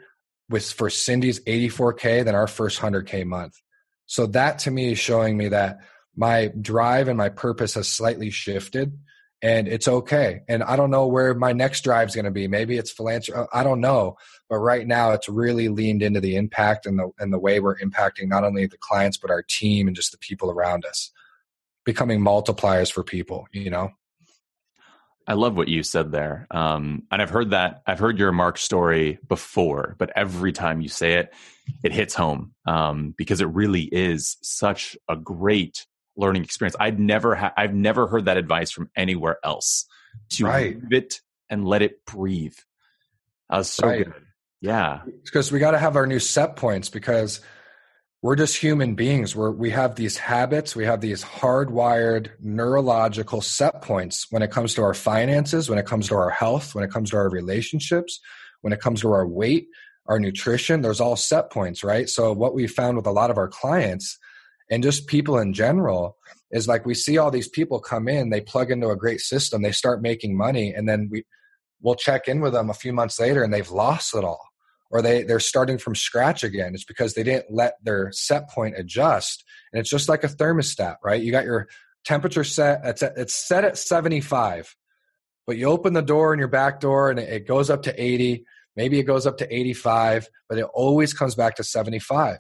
with 0.49 0.71
for 0.73 0.89
Cindy's 0.89 1.41
84K 1.41 2.25
than 2.25 2.35
our 2.35 2.47
first 2.47 2.81
100K 2.81 3.27
month. 3.27 3.61
So 4.09 4.27
that 4.29 4.61
to 4.61 4.71
me 4.71 4.93
is 4.93 4.99
showing 4.99 5.37
me 5.37 5.49
that 5.49 5.79
my 6.17 6.51
drive 6.61 7.09
and 7.09 7.17
my 7.17 7.29
purpose 7.29 7.75
has 7.75 7.89
slightly 7.89 8.31
shifted 8.31 8.99
and 9.41 9.69
it's 9.69 9.87
okay. 9.87 10.41
And 10.49 10.65
I 10.65 10.75
don't 10.75 10.91
know 10.91 11.07
where 11.07 11.33
my 11.35 11.53
next 11.53 11.85
drive 11.85 12.09
is 12.09 12.15
going 12.15 12.25
to 12.25 12.33
be. 12.33 12.49
Maybe 12.49 12.77
it's 12.77 12.91
philanthropy. 12.91 13.49
I 13.53 13.63
don't 13.63 13.81
know. 13.81 14.17
But 14.49 14.59
right 14.59 14.85
now 14.85 15.13
it's 15.13 15.29
really 15.29 15.69
leaned 15.69 16.03
into 16.03 16.21
the 16.21 16.35
impact 16.37 16.87
and 16.87 16.99
the, 16.99 17.11
and 17.21 17.33
the 17.33 17.39
way 17.39 17.61
we're 17.61 17.79
impacting 17.79 18.29
not 18.29 18.43
only 18.43 18.67
the 18.67 18.79
clients, 18.79 19.19
but 19.19 19.31
our 19.31 19.43
team 19.43 19.87
and 19.87 19.95
just 19.95 20.11
the 20.11 20.19
people 20.19 20.51
around 20.51 20.85
us 20.85 21.13
becoming 21.85 22.21
multipliers 22.21 22.91
for 22.91 23.05
people, 23.05 23.47
you 23.53 23.71
know? 23.71 23.91
I 25.27 25.35
love 25.35 25.57
what 25.57 25.69
you 25.69 25.83
said 25.83 26.11
there. 26.11 26.47
Um, 26.51 27.03
and 27.11 27.21
I've 27.21 27.31
heard 27.31 27.51
that, 27.51 27.83
I've 27.87 27.99
heard 27.99 28.19
your 28.19 28.33
Mark 28.33 28.57
story 28.57 29.19
before, 29.29 29.95
but 29.99 30.11
every 30.17 30.53
time 30.53 30.81
you 30.81 30.89
say 30.89 31.15
it, 31.15 31.35
it 31.83 31.93
hits 31.93 32.15
home 32.15 32.55
um, 32.67 33.15
because 33.17 33.41
it 33.41 33.49
really 33.49 33.83
is 33.83 34.37
such 34.43 34.97
a 35.09 35.17
great 35.17 35.87
learning 36.17 36.45
experience. 36.45 36.77
I'd 36.79 36.99
never, 36.99 37.35
ha- 37.35 37.53
I've 37.57 37.75
never 37.75 38.07
heard 38.07 38.27
that 38.27 38.37
advice 38.37 38.71
from 38.71 38.91
anywhere 38.97 39.39
else 39.45 39.87
to 40.31 40.47
right. 40.47 40.75
leave 40.75 40.93
it 40.93 41.21
and 41.49 41.67
let 41.67 41.83
it 41.83 42.05
breathe. 42.05 42.57
That 43.49 43.59
was 43.59 43.71
so 43.71 43.87
right. 43.87 44.05
good. 44.05 44.15
Yeah. 44.61 45.03
Because 45.25 45.53
we 45.53 45.59
got 45.59 45.71
to 45.71 45.79
have 45.79 45.97
our 45.97 46.07
new 46.07 46.19
set 46.19 46.57
points 46.57 46.89
because 46.89 47.41
we're 48.23 48.37
just 48.37 48.57
human 48.57 48.95
beings 48.95 49.37
we're, 49.37 49.51
we 49.51 49.71
have 49.71 49.95
these 49.95 50.17
habits 50.17 50.75
we 50.75 50.85
have 50.85 51.01
these 51.01 51.23
hardwired 51.25 52.31
neurological 52.41 53.41
set 53.41 53.81
points 53.83 54.27
when 54.31 54.43
it 54.43 54.51
comes 54.51 54.75
to 54.75 54.83
our 54.83 54.95
finances 54.95 55.71
when 55.71 55.79
it 55.79 55.87
comes 55.87 56.09
to 56.09 56.15
our 56.15 56.31
health 56.31 56.75
when 56.75 56.85
it 56.85 56.91
comes 56.91 57.11
to 57.11 57.17
our 57.17 57.31
relationships 57.31 58.21
when 58.63 58.73
it 58.73 58.81
comes 58.81 59.01
to 59.01 59.13
our 59.13 59.27
weight 59.27 59.69
our 60.09 60.19
nutrition 60.19 60.81
there's 60.81 61.01
all 61.01 61.17
set 61.17 61.51
points 61.51 61.85
right? 61.85 62.09
So 62.09 62.33
what 62.33 62.55
we 62.55 62.67
found 62.67 62.97
with 62.97 63.07
a 63.07 63.13
lot 63.13 63.31
of 63.31 63.39
our 63.39 63.49
clients 63.49 64.19
and 64.71 64.83
just 64.83 65.07
people 65.07 65.39
in 65.39 65.53
general 65.53 66.17
is 66.51 66.67
like 66.67 66.87
we 66.87 66.95
see 66.95 67.19
all 67.19 67.31
these 67.31 67.49
people 67.49 67.81
come 67.81 68.09
in 68.09 68.31
they 68.31 68.41
plug 68.41 68.71
into 68.71 68.89
a 68.89 68.97
great 68.97 69.21
system 69.21 69.63
they 69.63 69.73
start 69.73 70.03
making 70.03 70.37
money 70.37 70.73
and 70.73 70.89
then 70.89 71.09
we 71.11 71.25
we'll 71.81 71.95
check 71.95 72.29
in 72.29 72.41
with 72.41 72.53
them 72.53 72.71
a 72.71 72.75
few 72.75 72.93
months 72.93 73.21
later 73.21 73.43
and 73.43 73.53
they've 73.53 73.71
lost 73.71 74.15
it 74.15 74.25
all. 74.25 74.45
Or 74.91 75.03
they 75.03 75.23
they're 75.23 75.39
starting 75.39 75.77
from 75.77 75.95
scratch 75.95 76.43
again. 76.43 76.75
It's 76.75 76.85
because 76.85 77.13
they 77.13 77.23
didn't 77.23 77.53
let 77.53 77.75
their 77.85 78.11
set 78.11 78.49
point 78.49 78.75
adjust. 78.79 79.45
And 79.73 79.79
it's 79.79 79.91
just 79.91 80.09
like 80.09 80.25
a 80.25 80.29
thermostat 80.29 80.97
right? 81.05 81.23
You 81.23 81.31
got 81.31 81.45
your 81.45 81.69
temperature 82.05 82.45
set 82.45 82.81
it's, 82.85 83.03
it's 83.03 83.35
set 83.35 83.65
at 83.65 83.77
75 83.77 84.75
but 85.47 85.59
you 85.59 85.67
open 85.67 85.93
the 85.93 86.01
door 86.01 86.33
in 86.33 86.39
your 86.39 86.49
back 86.49 86.81
door 86.81 87.11
and 87.11 87.19
it 87.19 87.47
goes 87.47 87.69
up 87.69 87.83
to 87.83 88.03
80 88.03 88.45
maybe 88.79 88.99
it 88.99 89.03
goes 89.03 89.27
up 89.27 89.37
to 89.39 89.55
85 89.55 90.29
but 90.49 90.57
it 90.57 90.67
always 90.73 91.13
comes 91.13 91.35
back 91.35 91.57
to 91.57 91.65
75 91.65 92.39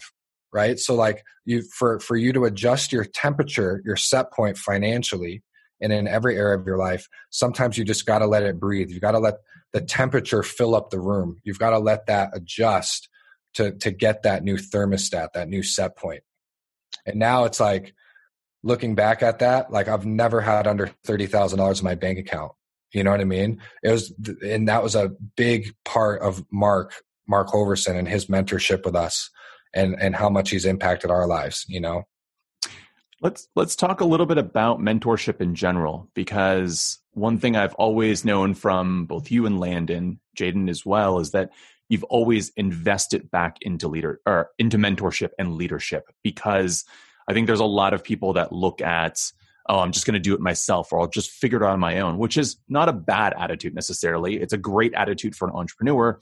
right? 0.52 0.78
So 0.78 0.94
like 0.94 1.24
you 1.44 1.62
for 1.62 2.00
for 2.00 2.16
you 2.16 2.32
to 2.32 2.44
adjust 2.44 2.92
your 2.92 3.04
temperature 3.04 3.82
your 3.84 3.96
set 3.96 4.32
point 4.32 4.56
financially 4.56 5.42
and 5.80 5.92
in 5.92 6.08
every 6.08 6.36
area 6.36 6.58
of 6.58 6.66
your 6.66 6.78
life 6.78 7.08
sometimes 7.30 7.76
you 7.76 7.84
just 7.84 8.06
got 8.06 8.20
to 8.20 8.26
let 8.26 8.42
it 8.42 8.58
breathe. 8.58 8.90
You've 8.90 9.02
got 9.02 9.12
to 9.12 9.18
let 9.18 9.34
the 9.72 9.80
temperature 9.80 10.42
fill 10.42 10.74
up 10.74 10.90
the 10.90 11.00
room. 11.00 11.36
You've 11.44 11.58
got 11.58 11.70
to 11.70 11.78
let 11.78 12.06
that 12.06 12.30
adjust 12.32 13.08
to 13.54 13.72
to 13.78 13.90
get 13.90 14.22
that 14.22 14.42
new 14.42 14.56
thermostat 14.56 15.32
that 15.34 15.48
new 15.48 15.62
set 15.62 15.96
point. 15.96 16.22
And 17.06 17.18
now 17.18 17.44
it's 17.44 17.60
like 17.60 17.94
looking 18.64 18.94
back 18.96 19.22
at 19.22 19.38
that 19.38 19.70
like 19.70 19.86
i've 19.86 20.04
never 20.04 20.40
had 20.40 20.66
under 20.66 20.90
$30000 21.06 21.78
in 21.78 21.84
my 21.84 21.94
bank 21.94 22.18
account 22.18 22.50
you 22.92 23.04
know 23.04 23.10
what 23.10 23.20
i 23.20 23.24
mean? 23.24 23.60
It 23.82 23.90
was 23.90 24.12
and 24.42 24.68
that 24.68 24.82
was 24.82 24.94
a 24.94 25.10
big 25.36 25.74
part 25.84 26.22
of 26.22 26.44
mark 26.50 26.94
mark 27.26 27.48
hoverson 27.48 27.96
and 27.96 28.08
his 28.08 28.26
mentorship 28.26 28.84
with 28.84 28.96
us 28.96 29.30
and 29.74 29.96
and 30.00 30.14
how 30.14 30.30
much 30.30 30.50
he's 30.50 30.64
impacted 30.64 31.10
our 31.10 31.26
lives 31.26 31.64
you 31.68 31.80
know? 31.80 32.04
Let's 33.20 33.48
let's 33.56 33.74
talk 33.74 34.00
a 34.00 34.04
little 34.04 34.26
bit 34.26 34.38
about 34.38 34.78
mentorship 34.78 35.40
in 35.40 35.54
general 35.54 36.08
because 36.14 37.00
one 37.18 37.38
thing 37.38 37.56
i've 37.56 37.74
always 37.74 38.24
known 38.24 38.54
from 38.54 39.04
both 39.06 39.30
you 39.30 39.44
and 39.44 39.58
landon 39.58 40.20
jaden 40.38 40.70
as 40.70 40.86
well 40.86 41.18
is 41.18 41.32
that 41.32 41.50
you've 41.88 42.04
always 42.04 42.50
invested 42.50 43.30
back 43.30 43.56
into 43.60 43.88
leader 43.88 44.20
or 44.24 44.50
into 44.58 44.78
mentorship 44.78 45.30
and 45.38 45.54
leadership 45.54 46.04
because 46.22 46.84
i 47.28 47.32
think 47.32 47.46
there's 47.46 47.60
a 47.60 47.64
lot 47.64 47.92
of 47.92 48.04
people 48.04 48.34
that 48.34 48.52
look 48.52 48.80
at 48.80 49.32
oh 49.68 49.80
i'm 49.80 49.92
just 49.92 50.06
going 50.06 50.14
to 50.14 50.20
do 50.20 50.34
it 50.34 50.40
myself 50.40 50.92
or 50.92 51.00
i'll 51.00 51.08
just 51.08 51.30
figure 51.30 51.62
it 51.62 51.64
out 51.64 51.72
on 51.72 51.80
my 51.80 52.00
own 52.00 52.18
which 52.18 52.36
is 52.36 52.56
not 52.68 52.88
a 52.88 52.92
bad 52.92 53.34
attitude 53.38 53.74
necessarily. 53.74 54.36
It's 54.36 54.52
a 54.52 54.58
great 54.58 54.94
attitude 54.94 55.34
for 55.34 55.48
an 55.48 55.54
entrepreneur. 55.54 56.18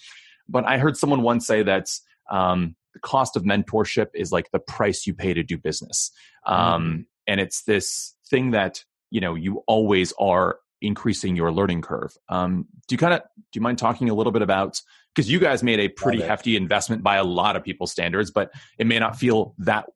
But 0.48 0.64
i 0.64 0.78
heard 0.78 0.96
someone 0.96 1.22
once 1.22 1.46
say 1.46 1.62
that 1.62 1.88
um, 2.30 2.76
the 2.92 3.00
cost 3.00 3.36
of 3.36 3.42
mentorship 3.42 4.08
is 4.14 4.32
like 4.32 4.50
the 4.52 4.58
price 4.58 5.06
you 5.06 5.14
pay 5.14 5.34
to 5.34 5.42
do 5.42 5.58
business. 5.58 6.10
Um, 6.44 6.56
mm-hmm. 6.58 7.00
and 7.26 7.40
it's 7.40 7.62
this 7.64 8.14
thing 8.28 8.52
that 8.52 8.84
you 9.10 9.20
know 9.20 9.34
you 9.34 9.62
always 9.66 10.12
are 10.18 10.58
increasing 10.80 11.36
your 11.36 11.50
learning 11.52 11.82
curve. 11.82 12.16
Um, 12.28 12.66
do 12.86 12.94
you 12.94 12.98
kind 12.98 13.14
of 13.14 13.20
do 13.20 13.56
you 13.56 13.60
mind 13.60 13.78
talking 13.78 14.08
a 14.10 14.14
little 14.14 14.32
bit 14.32 14.42
about 14.42 14.80
because 15.14 15.30
you 15.30 15.40
guys 15.40 15.62
made 15.62 15.80
a 15.80 15.88
pretty 15.88 16.20
hefty 16.20 16.56
investment 16.56 17.02
by 17.02 17.16
a 17.16 17.24
lot 17.24 17.56
of 17.56 17.64
people's 17.64 17.90
standards 17.90 18.30
but 18.30 18.52
it 18.78 18.86
may 18.86 18.98
not 18.98 19.16
feel 19.16 19.54
that 19.58 19.86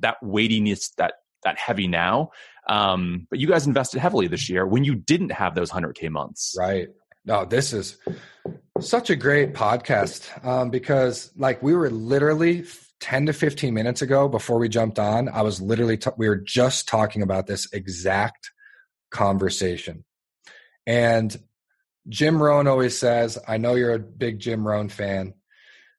that 0.00 0.16
weightiness 0.22 0.90
that 0.98 1.14
that 1.44 1.58
heavy 1.58 1.88
now 1.88 2.30
um, 2.70 3.26
but 3.28 3.38
you 3.38 3.46
guys 3.46 3.66
invested 3.66 3.98
heavily 3.98 4.26
this 4.26 4.48
year 4.48 4.66
when 4.66 4.84
you 4.84 4.94
didn't 4.94 5.32
have 5.32 5.54
those 5.54 5.70
100k 5.70 6.08
months 6.10 6.54
right 6.58 6.88
no 7.26 7.44
this 7.44 7.72
is 7.72 7.98
such 8.80 9.10
a 9.10 9.16
great 9.16 9.52
podcast 9.52 10.44
um, 10.44 10.70
because, 10.70 11.30
like, 11.36 11.62
we 11.62 11.74
were 11.74 11.90
literally 11.90 12.64
10 13.00 13.26
to 13.26 13.32
15 13.32 13.72
minutes 13.74 14.02
ago 14.02 14.28
before 14.28 14.58
we 14.58 14.68
jumped 14.68 14.98
on. 14.98 15.28
I 15.28 15.42
was 15.42 15.60
literally, 15.60 15.96
t- 15.96 16.10
we 16.16 16.28
were 16.28 16.36
just 16.36 16.88
talking 16.88 17.22
about 17.22 17.46
this 17.46 17.72
exact 17.72 18.50
conversation. 19.10 20.04
And 20.86 21.36
Jim 22.08 22.42
Rohn 22.42 22.66
always 22.66 22.98
says, 22.98 23.38
I 23.46 23.58
know 23.58 23.74
you're 23.74 23.94
a 23.94 23.98
big 23.98 24.38
Jim 24.38 24.66
Rohn 24.66 24.88
fan. 24.88 25.34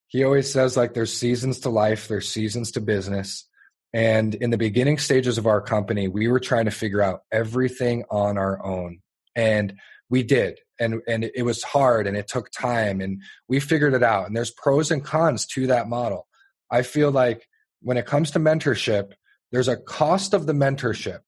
He 0.07 0.23
always 0.23 0.51
says, 0.51 0.75
like, 0.75 0.93
there's 0.93 1.13
seasons 1.13 1.59
to 1.61 1.69
life, 1.69 2.07
there's 2.07 2.29
seasons 2.29 2.71
to 2.71 2.81
business. 2.81 3.47
And 3.93 4.35
in 4.35 4.51
the 4.51 4.57
beginning 4.57 4.97
stages 4.97 5.37
of 5.37 5.47
our 5.47 5.61
company, 5.61 6.07
we 6.07 6.27
were 6.27 6.39
trying 6.39 6.65
to 6.65 6.71
figure 6.71 7.01
out 7.01 7.23
everything 7.31 8.05
on 8.09 8.37
our 8.37 8.63
own. 8.65 9.01
And 9.35 9.75
we 10.09 10.23
did. 10.23 10.59
And 10.79 11.01
and 11.07 11.29
it 11.35 11.43
was 11.43 11.63
hard 11.63 12.07
and 12.07 12.17
it 12.17 12.27
took 12.27 12.51
time 12.51 13.01
and 13.01 13.21
we 13.47 13.59
figured 13.59 13.93
it 13.93 14.03
out. 14.03 14.27
And 14.27 14.35
there's 14.35 14.51
pros 14.51 14.91
and 14.91 15.03
cons 15.03 15.45
to 15.47 15.67
that 15.67 15.87
model. 15.87 16.27
I 16.71 16.81
feel 16.81 17.11
like 17.11 17.47
when 17.81 17.97
it 17.97 18.05
comes 18.05 18.31
to 18.31 18.39
mentorship 18.39 19.11
there's 19.51 19.67
a 19.67 19.75
cost 19.75 20.33
of 20.33 20.45
the 20.45 20.53
mentorship 20.53 21.19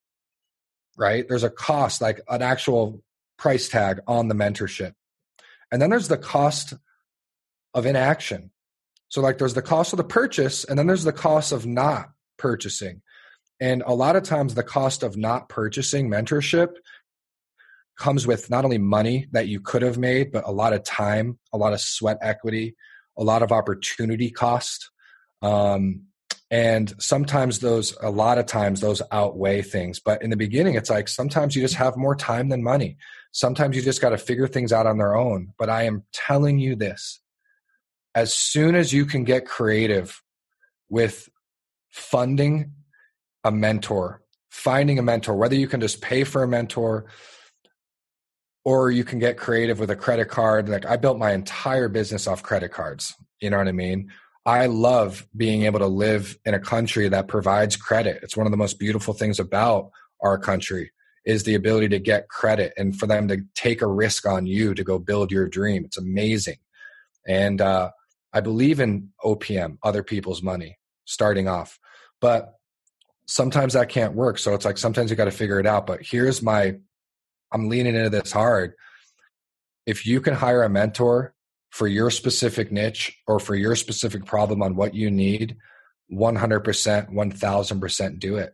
right? 0.97 1.28
There's 1.28 1.43
a 1.43 1.49
cost 1.49 2.01
like 2.01 2.22
an 2.28 2.41
actual 2.41 3.03
price 3.38 3.70
tag 3.70 3.99
on 4.07 4.28
the 4.28 4.36
mentorship. 4.36 4.93
And 5.72 5.82
then 5.82 5.89
there's 5.89 6.07
the 6.07 6.18
cost 6.18 6.74
of 7.74 7.86
inaction. 7.86 8.51
So 9.09 9.22
like 9.22 9.38
there's 9.38 9.53
the 9.53 9.61
cost 9.61 9.93
of 9.93 9.97
the 9.97 10.03
purchase 10.03 10.64
and 10.64 10.78
then 10.78 10.88
there's 10.88 11.03
the 11.03 11.14
cost 11.14 11.51
of 11.51 11.66
not 11.66 12.11
purchasing 12.38 13.01
and 13.63 13.81
a 13.86 13.93
lot 13.93 14.17
of 14.17 14.23
times 14.23 14.55
the 14.55 14.63
cost 14.63 15.03
of 15.03 15.15
not 15.15 15.47
purchasing 15.47 16.09
mentorship 16.09 16.75
comes 17.97 18.27
with 18.27 18.49
not 18.49 18.65
only 18.65 18.77
money 18.77 19.27
that 19.31 19.47
you 19.47 19.61
could 19.61 19.81
have 19.81 19.97
made, 19.97 20.34
but 20.34 20.45
a 20.45 20.51
lot 20.51 20.73
of 20.73 20.84
time, 20.84 21.39
a 21.53 21.57
lot 21.57 21.71
of 21.71 21.79
sweat 21.79 22.17
equity, 22.21 22.75
a 23.17 23.23
lot 23.23 23.41
of 23.43 23.53
opportunity 23.53 24.31
cost. 24.31 24.89
Um, 25.41 26.03
and 26.51 26.93
sometimes 26.99 27.59
those, 27.59 27.95
a 28.01 28.09
lot 28.09 28.38
of 28.38 28.47
times 28.47 28.81
those 28.81 29.01
outweigh 29.11 29.61
things. 29.61 29.99
But 29.99 30.21
in 30.21 30.29
the 30.29 30.36
beginning, 30.36 30.75
it's 30.75 30.89
like 30.89 31.07
sometimes 31.07 31.55
you 31.55 31.61
just 31.61 31.75
have 31.75 31.95
more 31.95 32.15
time 32.15 32.49
than 32.49 32.63
money. 32.63 32.97
Sometimes 33.31 33.75
you 33.75 33.81
just 33.81 34.01
got 34.01 34.09
to 34.09 34.17
figure 34.17 34.47
things 34.47 34.73
out 34.73 34.88
on 34.88 34.97
their 34.97 35.15
own. 35.15 35.53
But 35.57 35.69
I 35.69 35.84
am 35.84 36.03
telling 36.11 36.59
you 36.59 36.75
this 36.75 37.21
as 38.13 38.34
soon 38.34 38.75
as 38.75 38.91
you 38.91 39.05
can 39.05 39.23
get 39.23 39.45
creative 39.45 40.21
with 40.89 41.29
funding 41.93 42.73
a 43.45 43.51
mentor, 43.51 44.21
finding 44.49 44.99
a 44.99 45.03
mentor, 45.03 45.35
whether 45.35 45.55
you 45.55 45.67
can 45.67 45.79
just 45.79 46.01
pay 46.01 46.25
for 46.25 46.43
a 46.43 46.47
mentor, 46.47 47.05
or 48.65 48.91
you 48.91 49.03
can 49.03 49.19
get 49.19 49.37
creative 49.37 49.79
with 49.79 49.91
a 49.91 49.95
credit 49.95 50.27
card. 50.27 50.67
Like 50.67 50.85
i 50.85 50.97
built 50.97 51.17
my 51.17 51.31
entire 51.31 51.87
business 51.87 52.27
off 52.27 52.43
credit 52.43 52.71
cards 52.71 53.13
you 53.43 53.49
know 53.49 53.57
what 53.57 53.67
i 53.67 53.73
mean? 53.73 54.09
I 54.45 54.65
love 54.67 55.27
being 55.35 55.63
able 55.63 55.79
to 55.79 55.87
live 55.87 56.37
in 56.45 56.53
a 56.53 56.59
country 56.59 57.07
that 57.09 57.27
provides 57.27 57.75
credit. 57.75 58.19
It's 58.23 58.35
one 58.35 58.47
of 58.47 58.51
the 58.51 58.57
most 58.57 58.79
beautiful 58.79 59.13
things 59.13 59.39
about 59.39 59.91
our 60.21 60.37
country 60.37 60.91
is 61.25 61.43
the 61.43 61.55
ability 61.55 61.89
to 61.89 61.99
get 61.99 62.29
credit 62.29 62.73
and 62.77 62.97
for 62.97 63.05
them 63.05 63.27
to 63.29 63.37
take 63.55 63.81
a 63.81 63.87
risk 63.87 64.25
on 64.25 64.45
you 64.45 64.73
to 64.73 64.83
go 64.83 64.97
build 64.97 65.31
your 65.31 65.47
dream. 65.47 65.83
It's 65.85 65.97
amazing. 65.97 66.57
And 67.27 67.61
uh, 67.61 67.91
i 68.35 68.39
believe 68.39 68.79
in 68.79 69.09
opm 69.23 69.77
other 69.83 70.03
people's 70.03 70.41
money 70.41 70.77
starting 71.05 71.47
off 71.47 71.79
but 72.24 72.55
sometimes 73.28 73.74
that 73.74 73.89
can't 73.89 74.15
work 74.15 74.38
so 74.38 74.53
it's 74.53 74.65
like 74.65 74.78
sometimes 74.78 75.11
you 75.11 75.15
got 75.15 75.26
to 75.26 75.32
figure 75.32 75.59
it 75.59 75.67
out 75.67 75.86
but 75.86 75.99
here's 76.01 76.41
my 76.41 76.74
I'm 77.53 77.69
leaning 77.69 77.95
into 77.95 78.09
this 78.09 78.32
hard. 78.32 78.74
If 79.86 80.07
you 80.07 80.19
can 80.21 80.34
hire 80.34 80.63
a 80.63 80.69
mentor 80.69 81.36
for 81.69 81.88
your 81.88 82.09
specific 82.09 82.71
niche 82.71 83.15
or 83.28 83.39
for 83.39 83.55
your 83.55 83.76
specific 83.76 84.26
problem 84.26 84.63
on 84.63 84.76
what 84.76 84.95
you 84.95 85.11
need, 85.11 85.57
100%, 86.11 87.13
1000% 87.13 88.19
do 88.19 88.38
it. 88.38 88.53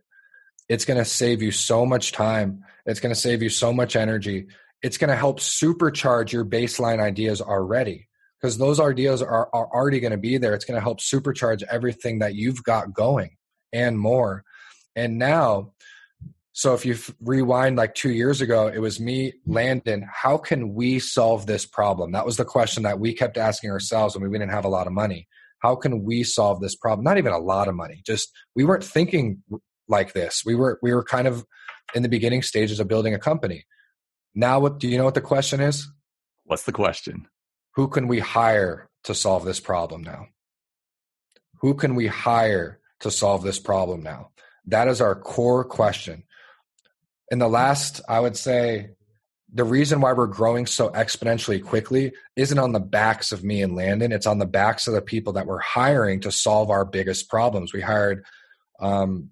It's 0.68 0.84
going 0.84 0.98
to 0.98 1.04
save 1.04 1.42
you 1.42 1.50
so 1.50 1.84
much 1.84 2.12
time. 2.12 2.62
It's 2.86 3.00
going 3.00 3.14
to 3.14 3.20
save 3.20 3.42
you 3.42 3.48
so 3.48 3.72
much 3.72 3.96
energy. 3.96 4.46
It's 4.82 4.98
going 4.98 5.10
to 5.10 5.16
help 5.16 5.40
supercharge 5.40 6.32
your 6.32 6.44
baseline 6.44 7.00
ideas 7.00 7.40
already 7.40 8.08
because 8.40 8.56
those 8.58 8.80
ideas 8.80 9.20
are, 9.20 9.48
are 9.52 9.68
already 9.74 10.00
going 10.00 10.12
to 10.12 10.18
be 10.18 10.38
there. 10.38 10.54
It's 10.54 10.64
going 10.64 10.76
to 10.76 10.82
help 10.82 11.00
supercharge 11.00 11.62
everything 11.70 12.20
that 12.20 12.34
you've 12.34 12.62
got 12.62 12.92
going 12.92 13.36
and 13.72 13.98
more. 13.98 14.44
And 14.96 15.18
now 15.18 15.72
so 16.60 16.74
if 16.74 16.84
you 16.84 16.94
rewind 17.22 17.76
like 17.76 17.94
two 17.94 18.10
years 18.10 18.42
ago, 18.42 18.66
it 18.66 18.80
was 18.80 19.00
me, 19.00 19.32
Landon. 19.46 20.06
How 20.12 20.36
can 20.36 20.74
we 20.74 20.98
solve 20.98 21.46
this 21.46 21.64
problem? 21.64 22.12
That 22.12 22.26
was 22.26 22.36
the 22.36 22.44
question 22.44 22.82
that 22.82 22.98
we 22.98 23.14
kept 23.14 23.38
asking 23.38 23.70
ourselves 23.70 24.14
when 24.14 24.28
we 24.28 24.38
didn't 24.38 24.50
have 24.50 24.66
a 24.66 24.68
lot 24.68 24.86
of 24.86 24.92
money. 24.92 25.28
How 25.60 25.76
can 25.76 26.04
we 26.04 26.22
solve 26.22 26.60
this 26.60 26.74
problem? 26.74 27.04
Not 27.04 27.18
even 27.18 27.32
a 27.32 27.38
lot 27.38 27.68
of 27.68 27.74
money. 27.74 28.02
Just 28.04 28.30
we 28.54 28.64
weren't 28.64 28.84
thinking 28.84 29.42
like 29.88 30.12
this. 30.12 30.42
We 30.44 30.54
were 30.54 30.78
we 30.82 30.92
were 30.92 31.04
kind 31.04 31.28
of 31.28 31.46
in 31.94 32.02
the 32.02 32.08
beginning 32.10 32.42
stages 32.42 32.80
of 32.80 32.88
building 32.88 33.14
a 33.14 33.18
company. 33.18 33.64
Now, 34.34 34.60
what 34.60 34.78
do 34.78 34.88
you 34.88 34.98
know? 34.98 35.04
What 35.04 35.14
the 35.14 35.20
question 35.20 35.60
is? 35.60 35.88
What's 36.44 36.64
the 36.64 36.72
question? 36.72 37.26
Who 37.74 37.88
can 37.88 38.08
we 38.08 38.18
hire 38.18 38.90
to 39.04 39.14
solve 39.14 39.44
this 39.44 39.60
problem 39.60 40.02
now? 40.02 40.26
Who 41.60 41.74
can 41.74 41.94
we 41.94 42.06
hire 42.06 42.79
to 43.00 43.10
solve 43.10 43.42
this 43.42 43.58
problem 43.58 44.02
now? 44.02 44.30
That 44.66 44.88
is 44.88 45.00
our 45.00 45.14
core 45.14 45.64
question 45.64 46.24
in 47.30 47.38
the 47.38 47.48
last, 47.48 48.00
I 48.08 48.20
would 48.20 48.36
say, 48.36 48.90
the 49.52 49.64
reason 49.64 50.00
why 50.00 50.12
we're 50.12 50.26
growing 50.26 50.66
so 50.66 50.90
exponentially 50.90 51.62
quickly 51.62 52.12
isn't 52.36 52.58
on 52.58 52.72
the 52.72 52.80
backs 52.80 53.32
of 53.32 53.42
me 53.42 53.62
and 53.62 53.74
Landon. 53.74 54.12
It's 54.12 54.26
on 54.26 54.38
the 54.38 54.46
backs 54.46 54.86
of 54.86 54.94
the 54.94 55.02
people 55.02 55.32
that 55.32 55.46
we're 55.46 55.58
hiring 55.58 56.20
to 56.20 56.30
solve 56.30 56.70
our 56.70 56.84
biggest 56.84 57.28
problems. 57.28 57.72
We 57.72 57.80
hired 57.80 58.24
um, 58.80 59.30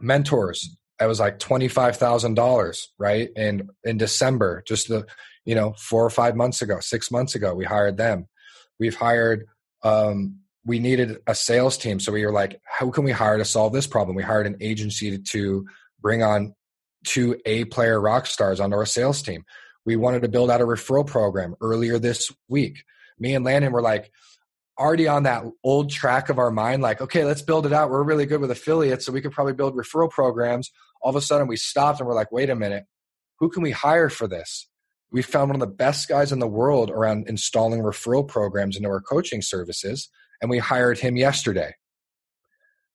mentors. 0.00 0.76
It 1.00 1.06
was 1.06 1.20
like 1.20 1.38
twenty 1.38 1.68
five 1.68 1.96
thousand 1.96 2.34
dollars, 2.34 2.92
right? 2.98 3.30
And 3.36 3.70
in 3.84 3.96
December, 3.96 4.62
just 4.66 4.88
the 4.88 5.06
you 5.44 5.54
know 5.54 5.74
four 5.78 6.04
or 6.04 6.10
five 6.10 6.36
months 6.36 6.62
ago, 6.62 6.78
six 6.80 7.10
months 7.10 7.34
ago, 7.34 7.54
we 7.54 7.64
hired 7.64 7.96
them. 7.96 8.28
We've 8.78 8.94
hired 8.94 9.46
um, 9.82 10.40
we 10.66 10.78
needed 10.78 11.18
a 11.26 11.34
sales 11.34 11.76
team. 11.76 12.00
So 12.00 12.12
we 12.12 12.24
were 12.24 12.32
like, 12.32 12.60
how 12.64 12.90
can 12.90 13.04
we 13.04 13.12
hire 13.12 13.38
to 13.38 13.44
solve 13.44 13.72
this 13.72 13.86
problem? 13.86 14.16
We 14.16 14.22
hired 14.22 14.46
an 14.46 14.56
agency 14.60 15.18
to 15.18 15.66
bring 16.00 16.22
on 16.22 16.54
two 17.04 17.38
A 17.44 17.64
player 17.64 18.00
rock 18.00 18.26
stars 18.26 18.60
onto 18.60 18.76
our 18.76 18.86
sales 18.86 19.22
team. 19.22 19.44
We 19.84 19.96
wanted 19.96 20.22
to 20.22 20.28
build 20.28 20.50
out 20.50 20.62
a 20.62 20.64
referral 20.64 21.06
program 21.06 21.54
earlier 21.60 21.98
this 21.98 22.32
week. 22.48 22.84
Me 23.18 23.34
and 23.34 23.44
Landon 23.44 23.72
were 23.72 23.82
like, 23.82 24.10
already 24.78 25.06
on 25.06 25.22
that 25.22 25.44
old 25.62 25.90
track 25.90 26.30
of 26.30 26.38
our 26.38 26.50
mind, 26.50 26.82
like, 26.82 27.00
okay, 27.00 27.24
let's 27.24 27.42
build 27.42 27.66
it 27.66 27.72
out. 27.72 27.90
We're 27.90 28.02
really 28.02 28.26
good 28.26 28.40
with 28.40 28.50
affiliates, 28.50 29.06
so 29.06 29.12
we 29.12 29.20
could 29.20 29.32
probably 29.32 29.52
build 29.52 29.76
referral 29.76 30.10
programs. 30.10 30.70
All 31.00 31.10
of 31.10 31.16
a 31.16 31.20
sudden, 31.20 31.46
we 31.46 31.56
stopped 31.56 32.00
and 32.00 32.08
we're 32.08 32.14
like, 32.14 32.32
wait 32.32 32.50
a 32.50 32.56
minute, 32.56 32.84
who 33.38 33.50
can 33.50 33.62
we 33.62 33.70
hire 33.70 34.08
for 34.08 34.26
this? 34.26 34.68
We 35.12 35.22
found 35.22 35.50
one 35.50 35.62
of 35.62 35.68
the 35.68 35.74
best 35.74 36.08
guys 36.08 36.32
in 36.32 36.40
the 36.40 36.48
world 36.48 36.90
around 36.90 37.28
installing 37.28 37.82
referral 37.82 38.26
programs 38.26 38.76
into 38.76 38.88
our 38.88 39.00
coaching 39.00 39.42
services, 39.42 40.08
and 40.44 40.50
we 40.50 40.58
hired 40.58 40.98
him 40.98 41.16
yesterday. 41.16 41.74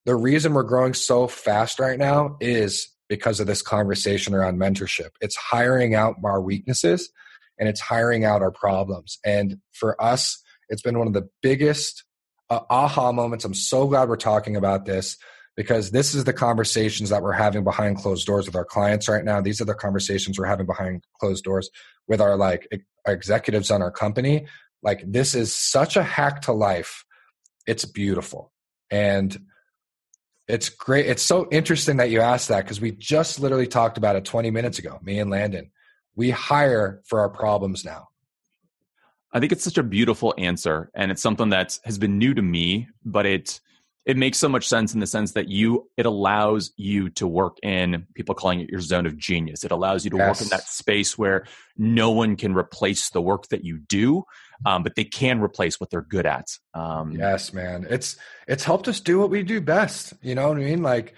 The 0.05 0.15
reason 0.15 0.53
we're 0.53 0.61
growing 0.61 0.93
so 0.93 1.25
fast 1.25 1.79
right 1.79 1.97
now 1.97 2.37
is 2.39 2.87
because 3.07 3.39
of 3.39 3.47
this 3.47 3.63
conversation 3.63 4.35
around 4.35 4.59
mentorship. 4.59 5.09
It's 5.19 5.35
hiring 5.35 5.95
out 5.95 6.17
our 6.23 6.39
weaknesses 6.39 7.09
and 7.57 7.67
it's 7.67 7.81
hiring 7.81 8.23
out 8.23 8.43
our 8.43 8.51
problems. 8.51 9.17
And 9.25 9.57
for 9.71 9.99
us, 9.99 10.43
it's 10.69 10.83
been 10.83 10.99
one 10.99 11.07
of 11.07 11.13
the 11.13 11.27
biggest 11.41 12.03
uh, 12.51 12.59
aha 12.69 13.11
moments. 13.13 13.45
I'm 13.45 13.55
so 13.55 13.87
glad 13.87 14.09
we're 14.09 14.15
talking 14.15 14.55
about 14.55 14.85
this 14.85 15.17
because 15.57 15.89
this 15.89 16.13
is 16.13 16.25
the 16.25 16.33
conversations 16.33 17.09
that 17.09 17.23
we're 17.23 17.31
having 17.31 17.63
behind 17.63 17.97
closed 17.97 18.27
doors 18.27 18.45
with 18.45 18.55
our 18.55 18.63
clients 18.63 19.09
right 19.09 19.25
now. 19.25 19.41
These 19.41 19.59
are 19.59 19.65
the 19.65 19.73
conversations 19.73 20.37
we're 20.37 20.45
having 20.45 20.67
behind 20.67 21.03
closed 21.19 21.43
doors 21.43 21.71
with 22.07 22.21
our 22.21 22.37
like 22.37 22.67
our 23.07 23.13
executives 23.13 23.71
on 23.71 23.81
our 23.81 23.91
company. 23.91 24.45
Like 24.83 25.01
this 25.03 25.33
is 25.33 25.51
such 25.51 25.97
a 25.97 26.03
hack 26.03 26.43
to 26.43 26.51
life. 26.51 27.05
It's 27.69 27.85
beautiful. 27.85 28.51
And 28.89 29.37
it's 30.47 30.69
great. 30.69 31.05
It's 31.05 31.21
so 31.21 31.47
interesting 31.51 31.97
that 31.97 32.09
you 32.09 32.21
asked 32.21 32.47
that 32.47 32.63
because 32.63 32.81
we 32.81 32.91
just 32.91 33.39
literally 33.39 33.67
talked 33.67 33.99
about 33.99 34.15
it 34.15 34.25
20 34.25 34.49
minutes 34.49 34.79
ago, 34.79 34.97
me 35.03 35.19
and 35.19 35.29
Landon. 35.29 35.69
We 36.15 36.31
hire 36.31 37.01
for 37.05 37.19
our 37.19 37.29
problems 37.29 37.85
now. 37.85 38.07
I 39.31 39.39
think 39.39 39.51
it's 39.51 39.63
such 39.63 39.77
a 39.77 39.83
beautiful 39.83 40.33
answer, 40.39 40.89
and 40.95 41.11
it's 41.11 41.21
something 41.21 41.49
that 41.49 41.77
has 41.85 41.99
been 41.99 42.17
new 42.17 42.33
to 42.33 42.41
me, 42.41 42.87
but 43.05 43.27
it 43.27 43.59
it 44.09 44.17
makes 44.17 44.39
so 44.39 44.49
much 44.49 44.67
sense 44.67 44.95
in 44.95 44.99
the 44.99 45.05
sense 45.05 45.33
that 45.33 45.49
you 45.49 45.87
it 45.95 46.07
allows 46.07 46.73
you 46.77 47.11
to 47.11 47.27
work 47.27 47.57
in 47.61 48.07
people 48.15 48.33
calling 48.33 48.59
it 48.59 48.67
your 48.67 48.81
zone 48.81 49.05
of 49.05 49.15
genius. 49.15 49.63
It 49.63 49.69
allows 49.69 50.03
you 50.03 50.09
to 50.09 50.17
yes. 50.17 50.27
work 50.27 50.41
in 50.41 50.49
that 50.49 50.67
space 50.67 51.15
where 51.15 51.45
no 51.77 52.09
one 52.09 52.35
can 52.35 52.55
replace 52.55 53.11
the 53.11 53.21
work 53.21 53.49
that 53.49 53.63
you 53.63 53.77
do, 53.77 54.23
um, 54.65 54.81
but 54.81 54.95
they 54.95 55.03
can 55.03 55.39
replace 55.39 55.79
what 55.79 55.91
they're 55.91 56.01
good 56.01 56.25
at. 56.25 56.47
Um, 56.73 57.11
yes, 57.11 57.53
man, 57.53 57.85
it's 57.87 58.17
it's 58.47 58.63
helped 58.63 58.87
us 58.87 58.99
do 58.99 59.19
what 59.19 59.29
we 59.29 59.43
do 59.43 59.61
best. 59.61 60.13
You 60.23 60.33
know 60.33 60.47
what 60.47 60.57
I 60.57 60.61
mean? 60.61 60.81
Like 60.81 61.13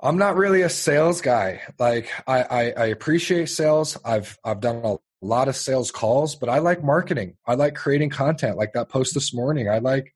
I'm 0.00 0.16
not 0.16 0.36
really 0.36 0.62
a 0.62 0.68
sales 0.68 1.22
guy. 1.22 1.62
Like 1.76 2.08
I, 2.28 2.42
I, 2.42 2.70
I 2.70 2.86
appreciate 2.86 3.46
sales. 3.46 3.98
I've 4.04 4.38
I've 4.44 4.60
done 4.60 4.76
a 4.84 4.96
a 5.22 5.26
lot 5.26 5.48
of 5.48 5.56
sales 5.56 5.90
calls, 5.90 6.34
but 6.34 6.48
I 6.48 6.58
like 6.58 6.82
marketing. 6.82 7.36
I 7.46 7.54
like 7.54 7.74
creating 7.74 8.10
content 8.10 8.56
like 8.56 8.72
that 8.72 8.88
post 8.88 9.14
this 9.14 9.32
morning. 9.32 9.68
I 9.68 9.78
like 9.78 10.12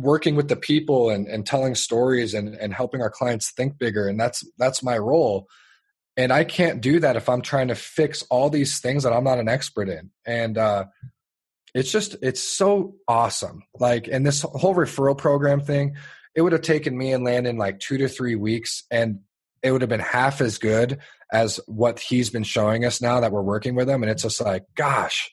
working 0.00 0.34
with 0.34 0.48
the 0.48 0.56
people 0.56 1.10
and, 1.10 1.26
and 1.26 1.46
telling 1.46 1.74
stories 1.74 2.34
and, 2.34 2.54
and 2.54 2.74
helping 2.74 3.00
our 3.00 3.10
clients 3.10 3.50
think 3.50 3.78
bigger. 3.78 4.08
And 4.08 4.18
that's 4.18 4.44
that's 4.58 4.82
my 4.82 4.98
role. 4.98 5.46
And 6.16 6.32
I 6.32 6.44
can't 6.44 6.80
do 6.80 7.00
that 7.00 7.16
if 7.16 7.28
I'm 7.28 7.42
trying 7.42 7.68
to 7.68 7.74
fix 7.74 8.22
all 8.30 8.50
these 8.50 8.80
things 8.80 9.04
that 9.04 9.12
I'm 9.12 9.24
not 9.24 9.38
an 9.38 9.48
expert 9.48 9.88
in. 9.88 10.10
And 10.26 10.58
uh, 10.58 10.86
it's 11.74 11.92
just 11.92 12.16
it's 12.22 12.42
so 12.42 12.96
awesome. 13.06 13.62
Like 13.78 14.08
and 14.08 14.26
this 14.26 14.42
whole 14.42 14.74
referral 14.74 15.16
program 15.16 15.60
thing, 15.60 15.96
it 16.34 16.42
would 16.42 16.52
have 16.52 16.62
taken 16.62 16.96
me 16.96 17.12
and 17.12 17.24
Landon 17.24 17.56
like 17.58 17.80
two 17.80 17.98
to 17.98 18.08
three 18.08 18.34
weeks 18.34 18.84
and 18.90 19.20
it 19.62 19.72
would 19.72 19.82
have 19.82 19.90
been 19.90 20.00
half 20.00 20.40
as 20.40 20.58
good 20.58 20.98
as 21.32 21.60
what 21.66 22.00
he's 22.00 22.30
been 22.30 22.42
showing 22.42 22.84
us 22.84 23.00
now 23.00 23.20
that 23.20 23.32
we're 23.32 23.42
working 23.42 23.74
with 23.74 23.88
him 23.88 24.02
and 24.02 24.10
it's 24.10 24.22
just 24.22 24.40
like 24.40 24.64
gosh 24.74 25.30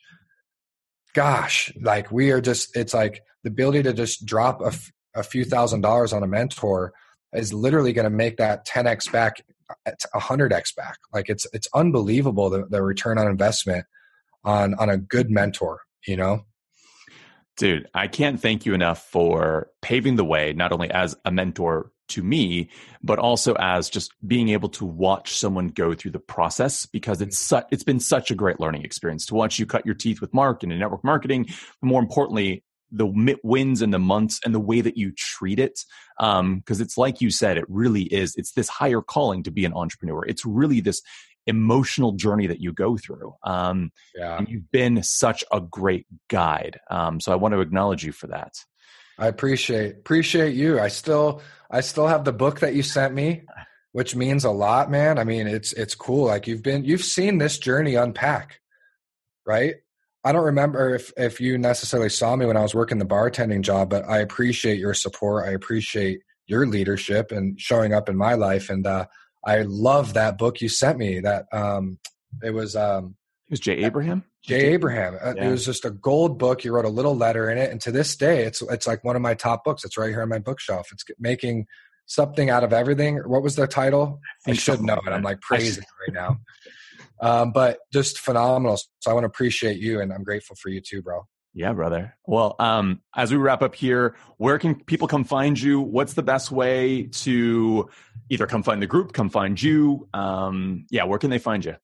gosh 1.14 1.72
like 1.80 2.12
we 2.12 2.30
are 2.30 2.40
just 2.40 2.76
it's 2.76 2.94
like 2.94 3.22
the 3.44 3.50
ability 3.50 3.82
to 3.82 3.92
just 3.92 4.24
drop 4.24 4.60
a, 4.60 4.66
f- 4.66 4.92
a 5.14 5.22
few 5.22 5.44
thousand 5.44 5.80
dollars 5.80 6.12
on 6.12 6.22
a 6.22 6.26
mentor 6.26 6.92
is 7.32 7.52
literally 7.52 7.92
going 7.92 8.04
to 8.04 8.10
make 8.10 8.36
that 8.38 8.66
10x 8.66 9.10
back 9.12 9.42
uh, 9.86 9.92
100x 10.14 10.74
back 10.74 10.96
like 11.12 11.28
it's 11.28 11.46
it's 11.52 11.68
unbelievable 11.74 12.48
the, 12.48 12.64
the 12.70 12.82
return 12.82 13.18
on 13.18 13.26
investment 13.26 13.84
on 14.44 14.74
on 14.74 14.88
a 14.88 14.96
good 14.96 15.30
mentor 15.30 15.80
you 16.06 16.16
know 16.16 16.44
Dude, 17.58 17.88
I 17.92 18.06
can't 18.06 18.40
thank 18.40 18.66
you 18.66 18.72
enough 18.72 19.02
for 19.10 19.68
paving 19.82 20.14
the 20.14 20.24
way, 20.24 20.52
not 20.52 20.70
only 20.70 20.92
as 20.92 21.16
a 21.24 21.32
mentor 21.32 21.90
to 22.10 22.22
me, 22.22 22.70
but 23.02 23.18
also 23.18 23.54
as 23.58 23.90
just 23.90 24.12
being 24.26 24.48
able 24.50 24.68
to 24.70 24.84
watch 24.84 25.36
someone 25.36 25.66
go 25.66 25.92
through 25.92 26.12
the 26.12 26.20
process 26.20 26.86
because 26.86 27.20
it's 27.20 27.36
su- 27.36 27.64
it's 27.72 27.82
been 27.82 27.98
such 27.98 28.30
a 28.30 28.36
great 28.36 28.60
learning 28.60 28.84
experience 28.84 29.26
to 29.26 29.34
watch 29.34 29.58
you 29.58 29.66
cut 29.66 29.84
your 29.84 29.96
teeth 29.96 30.20
with 30.20 30.32
Mark 30.32 30.62
and 30.62 30.72
in 30.72 30.78
network 30.78 31.02
marketing. 31.02 31.46
But 31.46 31.88
more 31.88 32.00
importantly, 32.00 32.62
the 32.90 33.38
wins 33.42 33.82
and 33.82 33.92
the 33.92 33.98
months 33.98 34.40
and 34.44 34.54
the 34.54 34.60
way 34.60 34.80
that 34.80 34.96
you 34.96 35.12
treat 35.12 35.58
it 35.58 35.80
because 36.18 36.40
um, 36.40 36.62
it's 36.68 36.96
like 36.96 37.20
you 37.20 37.30
said 37.30 37.58
it 37.58 37.64
really 37.68 38.02
is 38.04 38.34
it's 38.36 38.52
this 38.52 38.68
higher 38.68 39.02
calling 39.02 39.42
to 39.42 39.50
be 39.50 39.64
an 39.64 39.74
entrepreneur 39.74 40.24
it's 40.26 40.44
really 40.44 40.80
this 40.80 41.02
emotional 41.46 42.12
journey 42.12 42.46
that 42.46 42.60
you 42.60 42.72
go 42.72 42.96
through 42.96 43.34
um, 43.44 43.90
yeah. 44.14 44.40
you've 44.46 44.70
been 44.70 45.02
such 45.02 45.44
a 45.52 45.60
great 45.60 46.06
guide 46.28 46.80
um, 46.90 47.20
so 47.20 47.30
i 47.30 47.36
want 47.36 47.52
to 47.52 47.60
acknowledge 47.60 48.04
you 48.04 48.12
for 48.12 48.26
that 48.26 48.54
i 49.18 49.26
appreciate 49.26 49.92
appreciate 49.92 50.54
you 50.54 50.80
i 50.80 50.88
still 50.88 51.42
I 51.70 51.80
still 51.80 52.06
have 52.06 52.24
the 52.24 52.32
book 52.32 52.60
that 52.60 52.74
you 52.74 52.82
sent 52.82 53.14
me, 53.14 53.42
which 53.92 54.14
means 54.14 54.44
a 54.44 54.50
lot, 54.50 54.90
man. 54.90 55.18
I 55.18 55.24
mean, 55.24 55.46
it's 55.46 55.72
it's 55.72 55.94
cool. 55.94 56.26
Like 56.26 56.46
you've 56.46 56.62
been 56.62 56.84
you've 56.84 57.04
seen 57.04 57.38
this 57.38 57.58
journey 57.58 57.94
unpack, 57.94 58.60
right? 59.46 59.76
I 60.24 60.32
don't 60.32 60.44
remember 60.44 60.94
if 60.94 61.12
if 61.16 61.40
you 61.40 61.58
necessarily 61.58 62.08
saw 62.08 62.34
me 62.36 62.46
when 62.46 62.56
I 62.56 62.62
was 62.62 62.74
working 62.74 62.98
the 62.98 63.06
bartending 63.06 63.62
job, 63.62 63.90
but 63.90 64.08
I 64.08 64.18
appreciate 64.18 64.78
your 64.78 64.94
support. 64.94 65.46
I 65.46 65.52
appreciate 65.52 66.20
your 66.46 66.66
leadership 66.66 67.30
and 67.30 67.60
showing 67.60 67.92
up 67.92 68.08
in 68.08 68.16
my 68.16 68.34
life. 68.34 68.70
And 68.70 68.86
uh, 68.86 69.06
I 69.46 69.62
love 69.62 70.14
that 70.14 70.38
book 70.38 70.60
you 70.60 70.68
sent 70.68 70.98
me. 70.98 71.20
That 71.20 71.46
um, 71.52 71.98
it 72.42 72.50
was 72.50 72.74
um, 72.74 73.14
it 73.46 73.52
was 73.52 73.60
Jay 73.60 73.84
Abraham. 73.84 74.24
Jay 74.42 74.72
Abraham. 74.72 75.16
Uh, 75.22 75.34
yeah. 75.36 75.48
It 75.48 75.50
was 75.50 75.64
just 75.64 75.84
a 75.84 75.90
gold 75.90 76.38
book. 76.38 76.64
You 76.64 76.72
wrote 76.72 76.84
a 76.84 76.90
little 76.90 77.16
letter 77.16 77.50
in 77.50 77.58
it, 77.58 77.70
and 77.70 77.80
to 77.82 77.92
this 77.92 78.16
day, 78.16 78.44
it's 78.44 78.60
it's 78.62 78.86
like 78.86 79.04
one 79.04 79.14
of 79.14 79.22
my 79.22 79.34
top 79.34 79.62
books. 79.62 79.84
It's 79.84 79.96
right 79.96 80.10
here 80.10 80.22
on 80.22 80.28
my 80.28 80.38
bookshelf. 80.38 80.88
It's 80.90 81.04
making 81.18 81.66
something 82.06 82.50
out 82.50 82.64
of 82.64 82.72
everything. 82.72 83.18
What 83.18 83.42
was 83.42 83.54
the 83.54 83.66
title? 83.66 84.20
I, 84.46 84.52
I 84.52 84.54
should 84.54 84.80
know 84.80 85.00
it. 85.06 85.10
I'm 85.10 85.22
like 85.22 85.40
praising 85.40 85.84
it 85.84 86.12
right 86.12 86.14
now. 86.14 86.38
Um, 87.20 87.52
but 87.52 87.78
just 87.92 88.18
phenomenal. 88.18 88.78
So 89.00 89.10
I 89.10 89.14
want 89.14 89.24
to 89.24 89.28
appreciate 89.28 89.78
you, 89.78 90.00
and 90.00 90.12
I'm 90.12 90.24
grateful 90.24 90.56
for 90.56 90.68
you 90.68 90.80
too, 90.80 91.02
bro. 91.02 91.26
Yeah, 91.54 91.72
brother. 91.72 92.14
Well, 92.26 92.54
um, 92.58 93.00
as 93.16 93.32
we 93.32 93.38
wrap 93.38 93.62
up 93.62 93.74
here, 93.74 94.14
where 94.36 94.58
can 94.58 94.76
people 94.84 95.08
come 95.08 95.24
find 95.24 95.60
you? 95.60 95.80
What's 95.80 96.14
the 96.14 96.22
best 96.22 96.50
way 96.52 97.04
to 97.04 97.88
either 98.28 98.46
come 98.46 98.62
find 98.62 98.80
the 98.80 98.86
group, 98.86 99.12
come 99.12 99.30
find 99.30 99.60
you? 99.60 100.08
Um, 100.14 100.86
yeah, 100.90 101.04
where 101.04 101.18
can 101.18 101.30
they 101.30 101.38
find 101.38 101.64
you? 101.64 101.74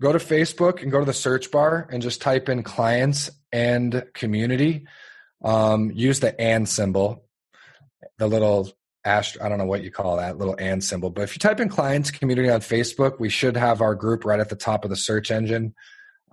go 0.00 0.12
to 0.12 0.18
Facebook 0.18 0.82
and 0.82 0.90
go 0.90 1.00
to 1.00 1.04
the 1.04 1.12
search 1.12 1.50
bar 1.50 1.88
and 1.90 2.02
just 2.02 2.20
type 2.20 2.48
in 2.48 2.62
clients 2.62 3.30
and 3.52 4.04
community. 4.14 4.86
Um, 5.44 5.90
use 5.90 6.20
the 6.20 6.38
and 6.40 6.68
symbol, 6.68 7.24
the 8.18 8.26
little 8.26 8.70
I 9.06 9.48
don't 9.48 9.58
know 9.58 9.66
what 9.66 9.84
you 9.84 9.90
call 9.90 10.16
that 10.16 10.38
little 10.38 10.56
and 10.58 10.82
symbol. 10.82 11.10
But 11.10 11.22
if 11.22 11.34
you 11.34 11.38
type 11.38 11.60
in 11.60 11.68
clients 11.68 12.10
community 12.10 12.50
on 12.50 12.60
Facebook, 12.60 13.20
we 13.20 13.28
should 13.28 13.56
have 13.56 13.80
our 13.80 13.94
group 13.94 14.24
right 14.24 14.40
at 14.40 14.48
the 14.48 14.56
top 14.56 14.84
of 14.84 14.90
the 14.90 14.96
search 14.96 15.30
engine. 15.30 15.74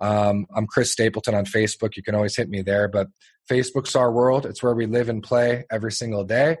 Um, 0.00 0.46
I'm 0.54 0.66
Chris 0.66 0.90
Stapleton 0.90 1.34
on 1.34 1.44
Facebook. 1.44 1.96
You 1.96 2.02
can 2.02 2.14
always 2.14 2.36
hit 2.36 2.48
me 2.48 2.62
there. 2.62 2.88
But 2.88 3.08
Facebook's 3.48 3.94
our 3.94 4.10
world. 4.10 4.44
It's 4.44 4.62
where 4.62 4.74
we 4.74 4.86
live 4.86 5.08
and 5.08 5.22
play 5.22 5.64
every 5.70 5.92
single 5.92 6.24
day. 6.24 6.56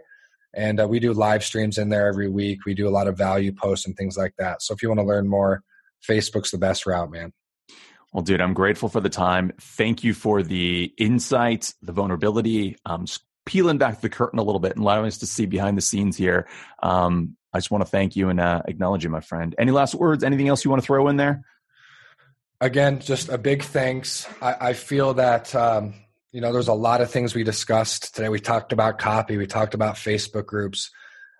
And 0.54 0.80
uh, 0.80 0.86
we 0.86 1.00
do 1.00 1.12
live 1.12 1.42
streams 1.42 1.78
in 1.78 1.88
there 1.88 2.06
every 2.06 2.28
week. 2.28 2.64
We 2.64 2.74
do 2.74 2.86
a 2.86 2.90
lot 2.90 3.08
of 3.08 3.18
value 3.18 3.52
posts 3.52 3.86
and 3.86 3.96
things 3.96 4.16
like 4.16 4.34
that. 4.38 4.62
So 4.62 4.72
if 4.72 4.82
you 4.82 4.88
want 4.88 5.00
to 5.00 5.06
learn 5.06 5.26
more, 5.26 5.62
Facebook's 6.08 6.52
the 6.52 6.58
best 6.58 6.86
route, 6.86 7.10
man. 7.10 7.32
Well, 8.12 8.22
dude, 8.22 8.40
I'm 8.40 8.54
grateful 8.54 8.88
for 8.88 9.00
the 9.00 9.08
time. 9.08 9.50
Thank 9.60 10.04
you 10.04 10.14
for 10.14 10.44
the 10.44 10.94
insights, 10.96 11.74
the 11.82 11.90
vulnerability, 11.90 12.76
um, 12.86 13.06
peeling 13.46 13.78
back 13.78 14.00
the 14.00 14.08
curtain 14.08 14.38
a 14.38 14.42
little 14.42 14.60
bit 14.60 14.72
and 14.72 14.82
allowing 14.82 15.06
us 15.06 15.18
to 15.18 15.26
see 15.26 15.46
behind 15.46 15.76
the 15.76 15.82
scenes 15.82 16.16
here. 16.16 16.46
Um, 16.82 17.36
I 17.52 17.58
just 17.58 17.70
want 17.70 17.82
to 17.84 17.90
thank 17.90 18.16
you 18.16 18.28
and 18.30 18.40
uh, 18.40 18.62
acknowledge 18.66 19.04
you, 19.04 19.10
my 19.10 19.20
friend. 19.20 19.54
Any 19.58 19.70
last 19.70 19.94
words? 19.94 20.24
Anything 20.24 20.48
else 20.48 20.64
you 20.64 20.70
want 20.70 20.82
to 20.82 20.86
throw 20.86 21.08
in 21.08 21.16
there? 21.16 21.44
Again, 22.60 23.00
just 23.00 23.28
a 23.28 23.38
big 23.38 23.62
thanks. 23.62 24.26
I, 24.40 24.56
I 24.68 24.72
feel 24.72 25.14
that 25.14 25.54
um, 25.54 25.94
you 26.32 26.40
know 26.40 26.52
there's 26.52 26.68
a 26.68 26.74
lot 26.74 27.00
of 27.00 27.10
things 27.10 27.34
we 27.34 27.44
discussed 27.44 28.14
today. 28.14 28.28
We 28.28 28.40
talked 28.40 28.72
about 28.72 28.98
copy. 28.98 29.36
We 29.36 29.46
talked 29.46 29.74
about 29.74 29.96
Facebook 29.96 30.46
groups, 30.46 30.90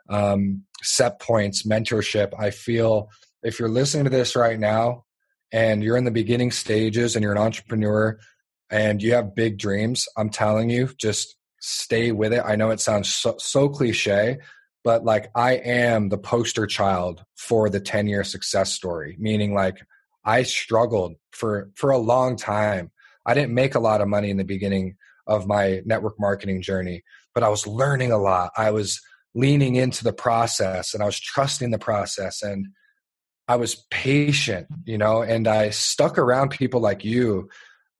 um, 0.09 0.65
set 0.83 1.21
points, 1.21 1.67
mentorship. 1.67 2.33
I 2.39 2.51
feel 2.51 3.11
if 3.43 3.59
you're 3.59 3.69
listening 3.69 4.05
to 4.05 4.11
this 4.11 4.37
right 4.37 4.59
now 4.59 5.05
and 5.53 5.83
you're 5.83 5.97
in 5.97 6.05
the 6.05 6.11
beginning 6.11 6.51
stages 6.51 7.17
and 7.17 7.23
you're 7.23 7.33
an 7.33 7.39
entrepreneur, 7.39 8.19
and 8.71 9.03
you 9.03 9.15
have 9.15 9.35
big 9.35 9.59
dreams, 9.59 10.07
I'm 10.17 10.31
telling 10.31 10.71
you, 10.71 10.91
just 10.99 11.37
stay 11.65 12.13
with 12.13 12.33
it. 12.33 12.43
I 12.45 12.57
know 12.57 12.71
it 12.71 12.81
sounds 12.81 13.13
so, 13.13 13.37
so 13.39 13.69
cliche, 13.69 14.39
but 14.83 15.05
like 15.05 15.31
I 15.35 15.53
am 15.55 16.11
the 16.11 16.19
poster 16.19 16.67
child 16.67 17.25
for 17.37 17.71
the 17.71 17.81
10 17.81 18.07
year 18.07 18.23
success 18.23 18.73
story, 18.73 19.17
meaning 19.19 19.55
like 19.55 19.79
I 20.25 20.43
struggled 20.43 21.15
for 21.33 21.71
for 21.75 21.91
a 21.91 21.99
long 21.99 22.37
time. 22.37 22.91
I 23.25 23.33
didn't 23.33 23.55
make 23.55 23.75
a 23.75 23.81
lot 23.81 24.03
of 24.03 24.09
money 24.09 24.29
in 24.31 24.37
the 24.37 24.45
beginning 24.45 24.97
of 25.27 25.47
my 25.47 25.81
network 25.87 26.21
marketing 26.21 26.61
journey, 26.61 27.03
but 27.35 27.43
I 27.43 27.49
was 27.49 27.67
learning 27.67 28.13
a 28.13 28.19
lot. 28.19 28.53
I 28.57 28.71
was 28.71 29.01
leaning 29.35 29.77
into 29.77 30.05
the 30.05 30.13
process 30.13 30.93
and 30.93 31.03
I 31.03 31.07
was 31.07 31.19
trusting 31.19 31.71
the 31.71 31.79
process 31.79 32.43
and 32.43 32.67
I 33.49 33.57
was 33.57 33.87
patient, 33.91 34.67
you 34.85 34.99
know, 34.99 35.23
and 35.23 35.49
I 35.49 35.71
stuck 35.71 36.19
around 36.19 36.51
people 36.51 36.81
like 36.81 37.05
you, 37.05 37.49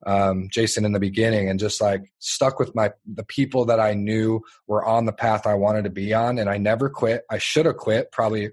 um, 0.07 0.49
Jason, 0.51 0.85
in 0.85 0.93
the 0.93 1.01
beginning, 1.01 1.49
and 1.49 1.59
just 1.59 1.81
like 1.81 2.03
stuck 2.19 2.59
with 2.59 2.75
my 2.75 2.93
the 3.07 3.25
people 3.25 3.65
that 3.67 3.81
I 3.81 3.95
knew 3.95 4.41
were 4.67 4.85
on 4.85 5.07
the 5.07 5.13
path 5.13 5.47
I 5.47 5.55
wanted 5.55 5.85
to 5.85 5.91
be 5.91 6.13
on, 6.15 6.39
and 6.39 6.49
I 6.49 6.59
never 6.59 6.89
quit. 6.89 7.23
I 7.31 7.39
should 7.39 7.67
have 7.67 7.77
quit 7.77 8.13
probably 8.13 8.51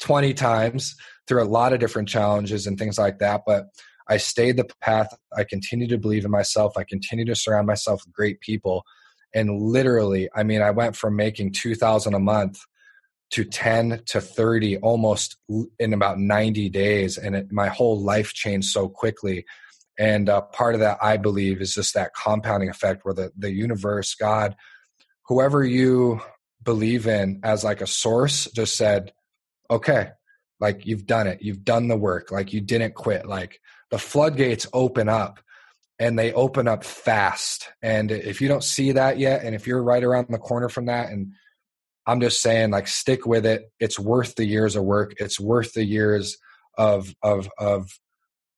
twenty 0.00 0.34
times 0.34 0.94
through 1.26 1.42
a 1.42 1.44
lot 1.44 1.72
of 1.72 1.80
different 1.80 2.08
challenges 2.08 2.66
and 2.66 2.78
things 2.78 2.98
like 2.98 3.18
that, 3.18 3.42
but 3.46 3.66
I 4.08 4.18
stayed 4.18 4.56
the 4.56 4.68
path. 4.80 5.08
I 5.36 5.44
continue 5.44 5.88
to 5.88 5.98
believe 5.98 6.24
in 6.24 6.30
myself. 6.30 6.76
I 6.76 6.84
continue 6.84 7.24
to 7.24 7.34
surround 7.34 7.66
myself 7.66 8.02
with 8.04 8.14
great 8.14 8.40
people, 8.40 8.84
and 9.34 9.60
literally, 9.60 10.28
I 10.34 10.42
mean, 10.42 10.62
I 10.62 10.70
went 10.70 10.96
from 10.96 11.16
making 11.16 11.52
two 11.52 11.74
thousand 11.74 12.14
a 12.14 12.20
month 12.20 12.58
to 13.30 13.44
10 13.44 14.02
to 14.06 14.20
30 14.20 14.78
almost 14.78 15.36
in 15.78 15.92
about 15.92 16.18
90 16.18 16.68
days 16.68 17.18
and 17.18 17.34
it, 17.34 17.50
my 17.50 17.68
whole 17.68 18.00
life 18.00 18.32
changed 18.32 18.68
so 18.68 18.88
quickly 18.88 19.44
and 19.98 20.28
uh, 20.28 20.40
part 20.40 20.74
of 20.74 20.80
that 20.80 20.98
i 21.02 21.16
believe 21.16 21.60
is 21.60 21.74
just 21.74 21.94
that 21.94 22.12
compounding 22.14 22.68
effect 22.68 23.04
where 23.04 23.14
the, 23.14 23.30
the 23.36 23.52
universe 23.52 24.14
god 24.14 24.56
whoever 25.26 25.64
you 25.64 26.20
believe 26.62 27.06
in 27.06 27.40
as 27.42 27.64
like 27.64 27.80
a 27.80 27.86
source 27.86 28.48
just 28.54 28.76
said 28.76 29.12
okay 29.70 30.10
like 30.60 30.86
you've 30.86 31.06
done 31.06 31.26
it 31.26 31.42
you've 31.42 31.64
done 31.64 31.88
the 31.88 31.96
work 31.96 32.30
like 32.30 32.52
you 32.52 32.60
didn't 32.60 32.94
quit 32.94 33.26
like 33.26 33.60
the 33.90 33.98
floodgates 33.98 34.66
open 34.72 35.08
up 35.08 35.40
and 35.98 36.18
they 36.18 36.32
open 36.32 36.68
up 36.68 36.84
fast 36.84 37.70
and 37.82 38.10
if 38.10 38.40
you 38.40 38.48
don't 38.48 38.64
see 38.64 38.92
that 38.92 39.18
yet 39.18 39.44
and 39.44 39.54
if 39.54 39.66
you're 39.66 39.82
right 39.82 40.04
around 40.04 40.26
the 40.28 40.38
corner 40.38 40.68
from 40.68 40.86
that 40.86 41.10
and 41.10 41.32
I'm 42.06 42.20
just 42.20 42.40
saying, 42.40 42.70
like, 42.70 42.86
stick 42.86 43.26
with 43.26 43.44
it. 43.44 43.70
It's 43.80 43.98
worth 43.98 44.36
the 44.36 44.44
years 44.44 44.76
of 44.76 44.84
work. 44.84 45.14
It's 45.18 45.40
worth 45.40 45.72
the 45.72 45.84
years 45.84 46.38
of 46.78 47.14
of 47.22 47.48
of 47.58 47.90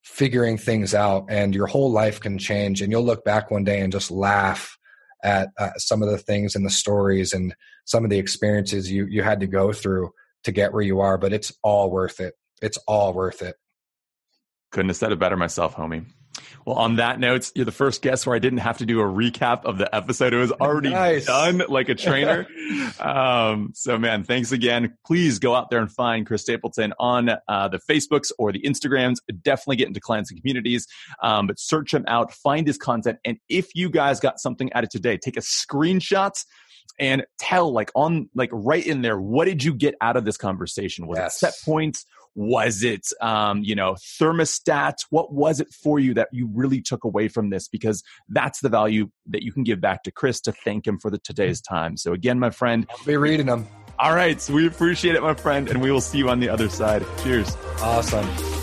figuring 0.03 0.59
things 0.59 0.95
out, 0.95 1.27
and 1.29 1.55
your 1.55 1.67
whole 1.67 1.91
life 1.91 2.21
can 2.21 2.39
change. 2.39 2.83
And 2.83 2.91
you'll 2.91 3.05
look 3.05 3.25
back 3.25 3.51
one 3.51 3.65
day 3.65 3.81
and 3.81 3.93
just 3.93 4.11
laugh 4.11 4.77
at 5.23 5.49
uh, 5.59 5.71
some 5.77 6.03
of 6.03 6.11
the 6.11 6.19
things 6.19 6.55
and 6.55 6.65
the 6.65 6.71
stories 6.71 7.33
and 7.33 7.55
some 7.85 8.05
of 8.05 8.11
the 8.11 8.19
experiences 8.19 8.91
you 8.91 9.07
you 9.07 9.23
had 9.23 9.41
to 9.41 9.47
go 9.47 9.73
through 9.73 10.11
to 10.45 10.53
get 10.53 10.73
where 10.73 10.83
you 10.83 11.01
are. 11.01 11.19
But 11.19 11.33
it's 11.33 11.53
all 11.63 11.91
worth 11.91 12.21
it. 12.21 12.35
It's 12.63 12.79
all 12.87 13.13
worth 13.13 13.43
it. 13.43 13.57
Couldn't 14.71 14.91
have 14.91 14.97
said 14.97 15.13
it 15.13 15.19
better 15.19 15.37
myself, 15.37 15.75
homie. 15.75 16.07
Well, 16.65 16.77
on 16.77 16.97
that 16.97 17.19
note, 17.19 17.51
you're 17.55 17.65
the 17.65 17.73
first 17.73 18.03
guest 18.03 18.27
where 18.27 18.37
I 18.37 18.39
didn't 18.39 18.59
have 18.59 18.79
to 18.79 18.87
do 18.87 19.01
a 19.01 19.05
recap 19.05 19.65
of 19.65 19.79
the 19.79 19.95
episode. 19.95 20.33
It 20.33 20.39
was 20.39 20.53
already 20.53 20.91
nice. 20.91 21.27
done 21.27 21.63
like 21.69 21.89
a 21.89 21.95
trainer. 21.95 22.47
um, 23.01 23.73
so, 23.75 23.99
man, 23.99 24.25
thanks 24.25 24.53
again. 24.53 24.97
Please 25.07 25.39
go 25.39 25.55
out 25.55 25.71
there 25.71 25.81
and 25.81 25.91
find 25.91 26.27
Chris 26.27 26.43
Stapleton 26.43 26.93
on 26.99 27.31
uh, 27.49 27.69
the 27.69 27.79
Facebooks 27.79 28.31
or 28.39 28.53
the 28.53 28.61
Instagrams. 28.61 29.17
Definitely 29.43 29.77
get 29.77 29.89
into 29.89 30.01
clients 30.01 30.31
and 30.31 30.41
communities, 30.41 30.87
um, 31.23 31.47
but 31.47 31.59
search 31.59 31.95
him 31.95 32.05
out, 32.07 32.33
find 32.33 32.67
his 32.67 32.79
content. 32.79 33.19
And 33.25 33.39
if 33.49 33.75
you 33.75 33.91
guys 33.91 34.21
got 34.21 34.41
something 34.41 34.73
out 34.73 34.85
of 34.85 34.91
today, 34.91 35.17
take 35.17 35.37
a 35.37 35.41
screenshot 35.41 36.33
and 36.99 37.25
tell 37.39 37.73
like 37.73 37.91
on 37.95 38.29
like 38.35 38.51
right 38.53 38.87
in 38.87 39.03
there 39.03 39.21
what 39.21 39.45
did 39.45 39.63
you 39.63 39.75
get 39.75 39.95
out 40.01 40.17
of 40.17 40.25
this 40.25 40.37
conversation 40.37 41.07
was 41.07 41.19
yes. 41.19 41.37
it 41.37 41.39
set 41.39 41.55
points 41.65 42.07
was 42.39 42.85
it, 42.85 43.09
um, 43.21 43.65
you 43.65 43.75
know, 43.75 43.95
thermostats? 43.95 45.07
What 45.11 45.33
was 45.33 45.59
it 45.59 45.69
for 45.73 45.99
you 45.99 46.15
that 46.15 46.29
you 46.31 46.49
really 46.55 46.81
took 46.81 47.03
away 47.03 47.27
from 47.27 47.51
this? 47.51 47.67
Because 47.67 48.05
that's 48.29 48.61
the 48.61 48.69
value 48.69 49.11
that 49.27 49.43
you 49.43 49.53
can 49.53 49.65
give 49.65 49.81
back 49.81 50.05
to 50.05 50.13
Chris 50.13 50.41
to 50.43 50.53
thank 50.53 50.87
him 50.87 51.01
for 51.01 51.11
the 51.11 51.19
today's 51.19 51.61
time. 51.61 51.97
So 51.97 52.13
again, 52.13 52.39
my 52.39 52.51
friend, 52.51 52.87
I'll 52.91 53.05
be 53.05 53.17
reading 53.17 53.47
them. 53.47 53.67
All 53.99 54.15
right, 54.15 54.41
so 54.41 54.55
we 54.55 54.69
appreciate 54.69 55.17
it, 55.17 55.23
my 55.23 55.35
friend, 55.35 55.69
and 55.69 55.83
we 55.83 55.91
will 55.91 56.01
see 56.01 56.19
you 56.19 56.31
on 56.31 56.39
the 56.39 56.49
other 56.49 56.69
side. 56.69 57.05
Cheers. 57.25 57.57
Awesome. 57.81 58.58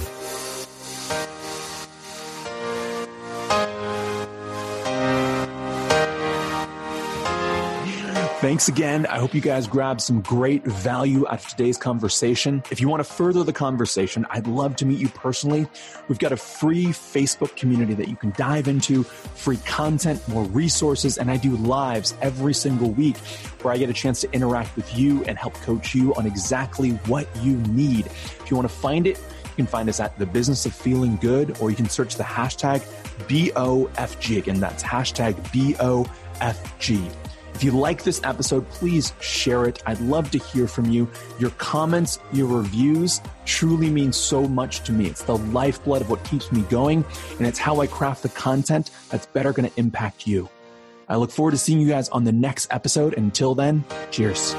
Thanks 8.46 8.68
again. 8.68 9.08
I 9.08 9.18
hope 9.18 9.34
you 9.34 9.42
guys 9.42 9.66
grabbed 9.66 10.02
some 10.02 10.22
great 10.22 10.64
value 10.66 11.28
out 11.28 11.40
of 11.44 11.48
today's 11.48 11.80
conversation. 11.80 12.62
If 12.70 12.80
you 12.80 12.88
want 12.88 13.04
to 13.04 13.04
further 13.04 13.44
the 13.44 13.52
conversation, 13.52 14.24
I'd 14.30 14.46
love 14.46 14.76
to 14.76 14.86
meet 14.86 15.00
you 15.00 15.10
personally. 15.10 15.66
We've 16.08 16.20
got 16.20 16.32
a 16.32 16.38
free 16.38 16.86
Facebook 16.86 17.56
community 17.56 17.96
that 17.96 18.08
you 18.08 18.16
can 18.16 18.34
dive 18.38 18.68
into, 18.68 19.02
free 19.02 19.58
content, 19.66 20.22
more 20.28 20.44
resources, 20.44 21.18
and 21.18 21.32
I 21.32 21.38
do 21.38 21.58
lives 21.58 22.14
every 22.22 22.54
single 22.54 22.92
week 22.92 23.18
where 23.64 23.74
I 23.74 23.78
get 23.78 23.90
a 23.90 23.94
chance 23.94 24.22
to 24.22 24.32
interact 24.32 24.76
with 24.76 24.96
you 24.96 25.24
and 25.24 25.40
help 25.40 25.56
coach 25.56 25.96
you 25.96 26.14
on 26.14 26.28
exactly 26.28 26.92
what 27.08 27.28
you 27.42 27.58
need. 27.58 28.06
If 28.06 28.52
you 28.52 28.56
want 28.56 28.70
to 28.70 28.76
find 28.76 29.08
it, 29.08 29.18
you 29.18 29.56
can 29.56 29.66
find 29.66 29.90
us 29.90 30.00
at 30.00 30.20
the 30.20 30.28
business 30.28 30.68
of 30.68 30.76
feeling 30.76 31.16
good, 31.16 31.58
or 31.60 31.72
you 31.72 31.76
can 31.76 31.90
search 31.90 32.14
the 32.14 32.24
hashtag 32.24 32.82
BOFG. 33.28 34.38
Again, 34.38 34.60
that's 34.60 34.84
hashtag 34.84 35.34
BOFG. 35.50 37.12
If 37.56 37.64
you 37.64 37.72
like 37.72 38.04
this 38.04 38.20
episode, 38.26 38.70
please 38.70 39.14
share 39.22 39.64
it. 39.64 39.82
I'd 39.86 40.02
love 40.02 40.30
to 40.32 40.38
hear 40.38 40.68
from 40.68 40.92
you. 40.92 41.10
Your 41.40 41.52
comments, 41.52 42.20
your 42.34 42.48
reviews 42.48 43.22
truly 43.46 43.90
mean 43.90 44.12
so 44.12 44.46
much 44.46 44.84
to 44.84 44.92
me. 44.92 45.08
It's 45.08 45.24
the 45.24 45.38
lifeblood 45.38 46.02
of 46.02 46.10
what 46.10 46.22
keeps 46.26 46.52
me 46.52 46.64
going, 46.64 47.06
and 47.38 47.48
it's 47.48 47.58
how 47.58 47.80
I 47.80 47.88
craft 47.88 48.24
the 48.24 48.30
content 48.30 48.92
that's 49.10 49.26
better 49.28 49.54
going 49.54 49.70
to 49.70 49.80
impact 49.80 50.28
you. 50.28 50.50
I 51.08 51.16
look 51.16 51.32
forward 51.32 51.52
to 51.52 51.58
seeing 51.58 51.80
you 51.80 51.88
guys 51.88 52.10
on 52.10 52.26
the 52.26 52.34
next 52.34 52.68
episode. 52.72 53.14
Until 53.14 53.56
then, 53.56 53.86
cheers. 54.12 54.54